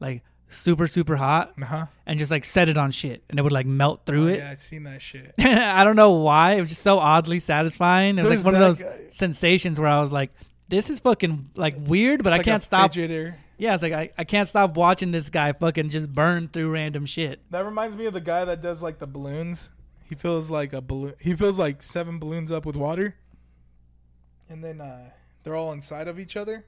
[0.00, 1.86] like super super hot, Uh huh.
[2.06, 4.34] and just like set it on shit, and it would like melt through it.
[4.34, 5.34] Oh, Yeah, I've seen that shit.
[5.38, 6.52] I don't know why.
[6.54, 8.18] It was just so oddly satisfying.
[8.18, 9.06] It was There's like one of those guy.
[9.08, 10.30] sensations where I was like,
[10.68, 12.92] "This is fucking like weird," but It's I like can't stop.
[12.92, 13.34] fidgeter.
[13.58, 17.06] Yeah, it's like I, I can't stop watching this guy fucking just burn through random
[17.06, 17.40] shit.
[17.50, 19.70] That reminds me of the guy that does like the balloons.
[20.08, 21.14] He fills like a balloon.
[21.20, 23.14] He fills like seven balloons up with water,
[24.48, 25.10] and then uh,
[25.42, 26.64] they're all inside of each other,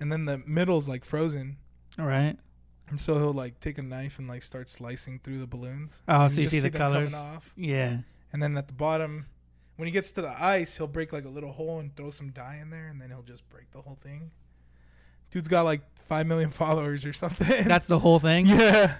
[0.00, 1.56] and then the middle's like frozen.
[1.98, 2.36] All right.
[2.88, 6.02] And so he'll like take a knife and like start slicing through the balloons.
[6.08, 7.14] Oh, so you just see the colors.
[7.14, 7.52] off.
[7.56, 7.98] Yeah.
[8.32, 9.26] And then at the bottom,
[9.76, 12.30] when he gets to the ice, he'll break like a little hole and throw some
[12.30, 14.30] dye in there, and then he'll just break the whole thing.
[15.30, 17.64] Dude's got like five million followers or something.
[17.64, 18.46] That's the whole thing.
[18.46, 18.96] yeah.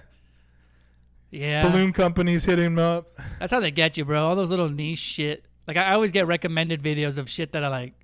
[1.31, 1.69] Yeah.
[1.69, 3.19] Balloon companies hitting him up.
[3.39, 4.23] That's how they get you, bro.
[4.25, 5.45] All those little niche shit.
[5.67, 7.95] Like I always get recommended videos of shit that I like.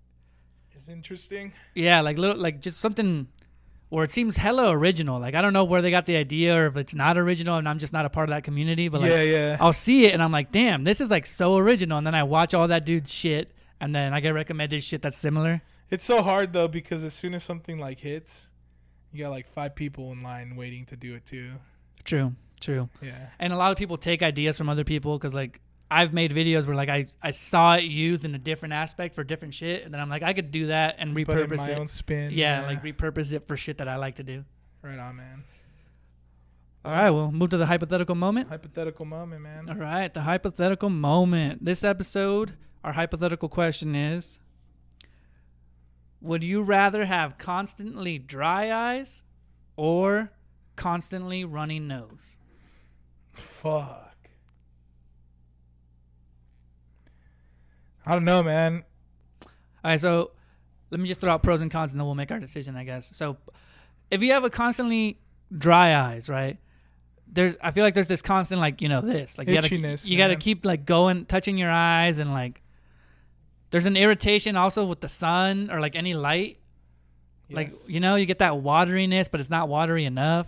[0.72, 1.52] It's interesting.
[1.74, 3.28] Yeah, like little like just something
[3.88, 5.18] where it seems hella original.
[5.18, 7.68] Like I don't know where they got the idea or if it's not original and
[7.68, 9.56] I'm just not a part of that community, but like yeah, yeah.
[9.60, 11.98] I'll see it and I'm like, damn, this is like so original.
[11.98, 15.18] And then I watch all that dude's shit and then I get recommended shit that's
[15.18, 15.62] similar.
[15.90, 18.48] It's so hard though because as soon as something like hits,
[19.12, 21.52] you got like five people in line waiting to do it too.
[22.04, 22.88] True, true.
[23.00, 23.28] Yeah.
[23.38, 25.60] And a lot of people take ideas from other people because like
[25.90, 29.24] I've made videos where like I, I saw it used in a different aspect for
[29.24, 31.70] different shit and then I'm like I could do that and Put in repurpose my
[31.70, 31.78] it.
[31.78, 32.30] own spin.
[32.32, 34.44] yeah, like repurpose it for shit that I like to do.
[34.82, 35.44] right on, man.
[36.84, 38.48] All right, we'll move to the hypothetical moment.
[38.48, 39.68] Hypothetical moment, man.
[39.68, 41.64] All right, the hypothetical moment.
[41.64, 42.52] This episode,
[42.84, 44.38] our hypothetical question is
[46.20, 49.22] Would you rather have constantly dry eyes
[49.76, 50.30] or
[50.76, 52.36] constantly running nose?
[53.32, 54.07] Fuck.
[58.08, 58.84] I don't know, man.
[59.44, 59.50] All
[59.92, 60.32] right, so
[60.90, 62.84] let me just throw out pros and cons and then we'll make our decision, I
[62.84, 63.14] guess.
[63.16, 63.36] So
[64.10, 65.20] if you have a constantly
[65.56, 66.56] dry eyes, right?
[67.30, 69.36] There's I feel like there's this constant like, you know, this.
[69.36, 70.40] Like you gotta Itchiness, you gotta man.
[70.40, 72.62] keep like going touching your eyes and like
[73.70, 76.58] there's an irritation also with the sun or like any light.
[77.50, 77.78] Like Yes.
[77.88, 80.46] you know, you get that wateriness, but it's not watery enough.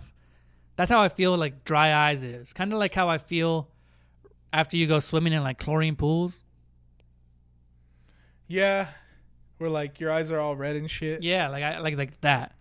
[0.75, 2.53] That's how I feel like dry eyes is.
[2.53, 3.69] Kind of like how I feel
[4.51, 6.43] after you go swimming in like chlorine pools.
[8.51, 8.87] Yeah,
[9.59, 11.23] where like your eyes are all red and shit.
[11.23, 12.53] Yeah, like I like like that.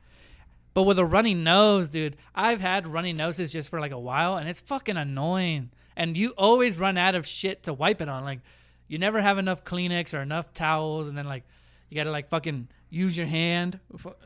[0.73, 4.37] But with a runny nose, dude, I've had runny noses just for like a while,
[4.37, 5.71] and it's fucking annoying.
[5.97, 8.25] And you always run out of shit to wipe it on.
[8.25, 8.39] Like,
[8.87, 11.43] you never have enough Kleenex or enough towels, and then like
[11.89, 13.81] you gotta like fucking use your hand.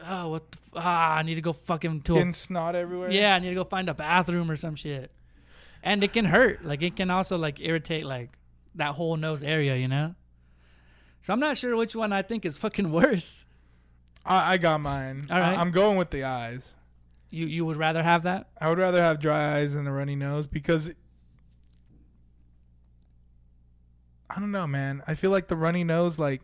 [0.07, 0.51] Oh, what?
[0.53, 3.11] The, ah, I need to go fucking to Getting a snot everywhere.
[3.11, 5.11] yeah, I need to go find a bathroom or some shit.
[5.83, 6.65] And it can hurt.
[6.65, 8.31] Like it can also like irritate like
[8.75, 10.15] that whole nose area, you know.
[11.25, 13.47] So I'm not sure which one I think is fucking worse.
[14.27, 15.27] I, I got mine.
[15.31, 15.57] All right.
[15.57, 16.77] I, am going with the eyes.
[17.31, 18.49] You you would rather have that?
[18.61, 20.93] I would rather have dry eyes than a runny nose because
[24.29, 25.03] I don't know, man.
[25.07, 26.43] I feel like the runny nose, like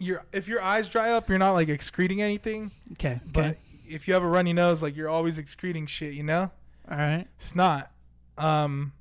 [0.00, 2.72] your if your eyes dry up, you're not like excreting anything.
[2.94, 3.20] Okay.
[3.32, 3.58] But Okay.
[3.86, 6.50] if you have a runny nose, like you're always excreting shit, you know?
[6.90, 7.28] All right.
[7.36, 7.92] It's not.
[8.36, 8.92] Um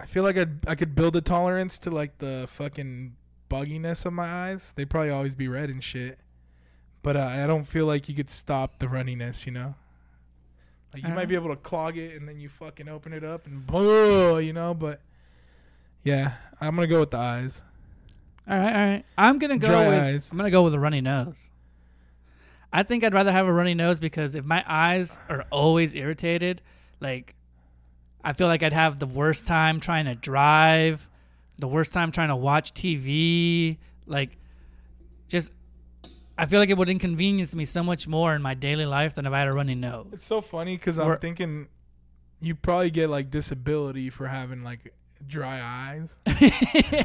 [0.00, 3.14] I feel like I'd, I could build a tolerance to like the fucking
[3.50, 4.72] bugginess of my eyes.
[4.74, 6.18] They'd probably always be red and shit.
[7.02, 9.74] But uh, I don't feel like you could stop the runniness, you know?
[10.92, 13.46] Like you might be able to clog it and then you fucking open it up
[13.46, 15.00] and blah, you know, but
[16.02, 17.62] yeah, I'm going to go with the eyes.
[18.48, 18.66] All right.
[18.66, 19.04] All right.
[19.16, 20.32] I'm gonna go Dry with eyes.
[20.32, 21.50] I'm gonna go with a runny nose.
[22.72, 26.62] I think I'd rather have a runny nose because if my eyes are always irritated,
[26.98, 27.36] like
[28.22, 31.06] I feel like I'd have the worst time trying to drive,
[31.58, 34.36] the worst time trying to watch TV, like
[35.28, 35.52] just
[36.36, 39.26] I feel like it would inconvenience me so much more in my daily life than
[39.26, 40.08] if I had a runny nose.
[40.12, 41.68] It's so funny cuz I'm thinking
[42.40, 44.94] you probably get like disability for having like
[45.26, 46.18] dry eyes.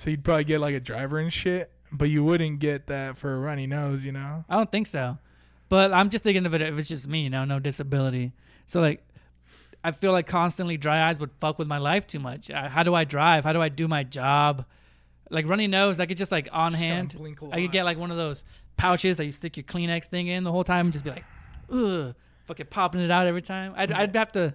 [0.00, 3.34] So you'd probably get like a driver and shit, but you wouldn't get that for
[3.34, 4.46] a runny nose, you know?
[4.48, 5.18] I don't think so.
[5.68, 8.32] But I'm just thinking of it if it's just me, you know, no disability.
[8.66, 9.04] So like
[9.82, 12.50] I feel like constantly dry eyes would fuck with my life too much.
[12.50, 13.44] Uh, How do I drive?
[13.44, 14.66] How do I do my job?
[15.30, 17.16] Like runny nose, I could just like on Just hand.
[17.52, 18.44] I could get like one of those
[18.76, 21.24] pouches that you stick your Kleenex thing in the whole time and just be like,
[21.72, 22.14] ugh,
[22.46, 23.72] fucking popping it out every time.
[23.76, 24.54] I'd, I'd have to.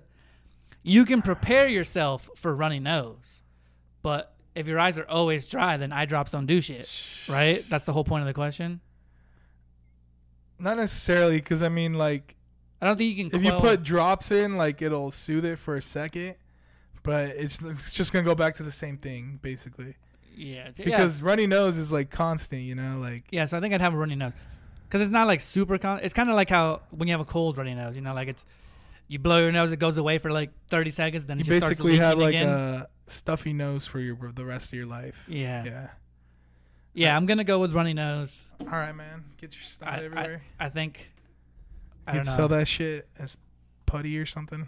[0.84, 3.42] You can prepare yourself for runny nose,
[4.04, 6.92] but if your eyes are always dry, then eye drops don't do shit,
[7.30, 7.66] right?
[7.70, 8.82] That's the whole point of the question.
[10.60, 12.36] Not necessarily, because I mean, like,
[12.82, 13.40] I don't think you can.
[13.40, 16.36] if you put drops in, like, it'll soothe it for a second,
[17.04, 19.96] but it's, it's just gonna go back to the same thing, basically.
[20.36, 20.86] yeah, t- yeah.
[20.86, 22.98] Because runny nose is like constant, you know?
[23.00, 24.34] Like, Yeah, so I think I'd have a runny nose
[24.88, 25.78] because it's not like super.
[25.78, 28.14] Con- it's kind of like how when you have a cold runny nose, you know,
[28.14, 28.46] like it's
[29.08, 32.18] you blow your nose, it goes away for like thirty seconds, then you basically have
[32.18, 32.50] like again.
[32.50, 35.16] a stuffy nose for your the rest of your life.
[35.28, 35.64] yeah.
[35.64, 35.88] yeah,
[36.94, 37.16] Yeah.
[37.18, 38.48] I'm gonna go with runny nose.
[38.62, 39.26] All right, man.
[39.38, 40.42] Get your snot I, I, everywhere.
[40.60, 40.98] I think.
[40.98, 41.15] I you
[42.14, 42.24] know.
[42.24, 43.38] sell that shit as
[43.86, 44.68] putty or something.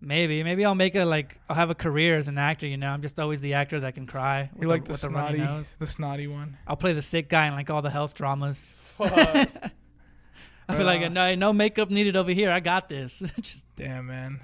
[0.00, 1.40] Maybe, maybe I'll make a like.
[1.48, 2.66] I'll have a career as an actor.
[2.68, 4.48] You know, I'm just always the actor that can cry.
[4.52, 5.74] With You're like the runny snotty, nose.
[5.80, 6.56] the snotty one.
[6.68, 8.74] I'll play the sick guy in like all the health dramas.
[8.96, 9.12] Fuck.
[10.68, 11.08] I'll be like, Uh.
[11.08, 12.50] no, no makeup needed over here.
[12.50, 13.22] I got this.
[13.40, 14.40] just, Damn, man.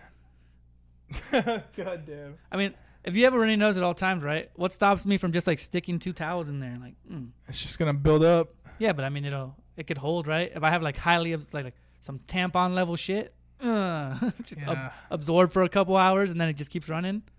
[1.31, 2.39] God damn.
[2.51, 2.75] I mean,
[3.05, 4.51] if you have a runny nose at all times, right?
[4.57, 6.77] What stops me from just like sticking two towels in there?
[6.81, 7.29] Like, mm.
[7.47, 8.49] It's just gonna build up.
[8.79, 10.51] Yeah, but I mean, it'll it could hold, right?
[10.55, 11.75] If I have like highly like, like
[12.05, 13.33] some tampon level shit,
[13.63, 17.23] uh, just ab- absorb for a couple hours and then it just keeps running.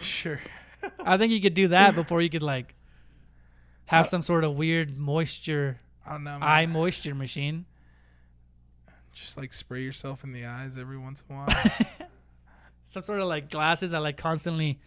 [0.00, 0.40] Sure.
[0.98, 2.74] I think you could do that before you could like
[3.86, 6.32] have Uh, some sort of weird moisture I don't know.
[6.38, 6.42] Man.
[6.42, 7.64] eye moisture machine.
[9.12, 11.62] just like spray yourself in the eyes every once in a while.
[12.90, 14.80] Some sort of like glasses that like constantly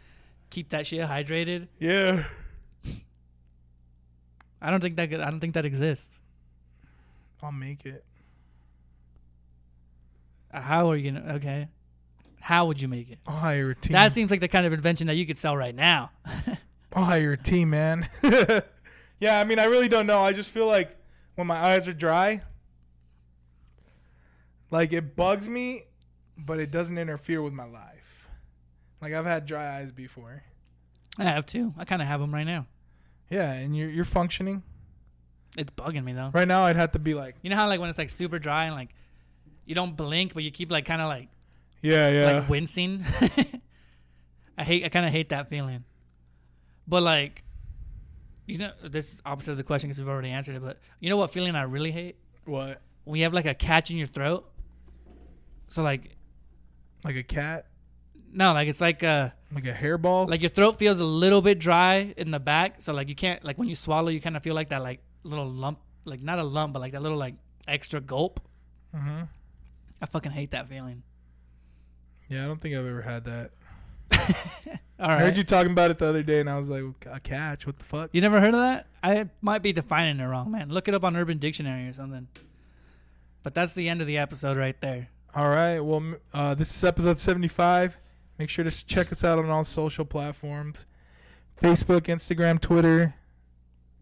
[0.50, 1.70] keep that shit hydrated.
[1.80, 2.26] yeah.
[4.62, 6.20] I don't think that I don't think that exists.
[7.42, 8.04] I'll make it.
[10.52, 11.34] How are you gonna?
[11.36, 11.68] Okay,
[12.40, 13.20] how would you make it?
[13.28, 13.94] I'll hire a team.
[13.94, 16.12] That seems like the kind of invention that you could sell right now.
[16.94, 18.10] I'll hire a team, man.
[19.20, 20.20] yeah, I mean, I really don't know.
[20.20, 20.96] I just feel like
[21.36, 22.42] when my eyes are dry,
[24.72, 25.84] like it bugs me,
[26.38, 28.28] but it doesn't interfere with my life.
[29.02, 30.44] Like I've had dry eyes before.
[31.18, 31.74] I have two.
[31.78, 32.68] I kind of have them right now.
[33.30, 34.64] Yeah, and you're you're functioning
[35.58, 36.32] It's bugging me though.
[36.34, 36.64] right now.
[36.64, 38.76] I'd have to be like, You know how like when it's like super dry and
[38.76, 38.90] like
[39.68, 41.28] you don't blink, but you keep like kind of like
[41.84, 42.32] yeah, yeah.
[42.40, 43.04] like wincing.
[44.58, 44.84] I hate.
[44.84, 45.84] I kind of hate that feeling.
[46.88, 47.44] But like,
[48.48, 50.64] you know, this is opposite of the question because we've already answered it.
[50.64, 52.16] But you know what feeling I really hate
[52.46, 52.82] what?
[53.04, 54.50] when you have like a catch in your throat.
[55.68, 56.16] So like,
[57.04, 57.68] Like a cat?
[58.32, 60.30] no, like it's like a Like a hairball?
[60.30, 62.82] like your throat feels a little bit dry in the back.
[62.82, 65.02] So like you can't like when you swallow, you kind of feel like that like
[65.24, 67.36] little lump, like not a lump, but like that little like
[67.68, 68.40] extra gulp.
[68.96, 69.24] Mm-hmm.
[70.02, 71.04] I fucking hate that feeling.
[72.30, 73.52] Yeah, I don't think I've ever had that.
[75.00, 77.20] All I heard you talking about it the other day, and I was like, a
[77.20, 77.66] catch?
[77.66, 78.10] What the fuck?
[78.14, 78.88] You never heard of that?
[79.04, 80.70] I might be defining it wrong, man.
[80.70, 82.28] Look it up on Urban Dictionary or something.
[83.44, 85.10] But that's the end of the episode right there.
[85.36, 85.80] All right.
[85.80, 87.98] Well, uh, this is episode 75.
[88.40, 90.86] Make sure to check us out on all social platforms
[91.62, 93.16] Facebook, Instagram, Twitter,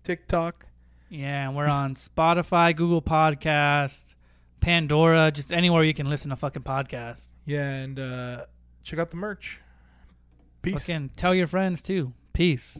[0.03, 0.65] TikTok.
[1.09, 4.15] Yeah, and we're on Spotify, Google Podcasts,
[4.65, 7.35] Pandora, just anywhere you can listen to fucking podcasts.
[7.45, 8.45] Yeah, and uh,
[8.81, 9.61] check out the merch.
[10.63, 10.87] Peace.
[10.87, 12.13] Fucking tell your friends too.
[12.33, 12.79] Peace.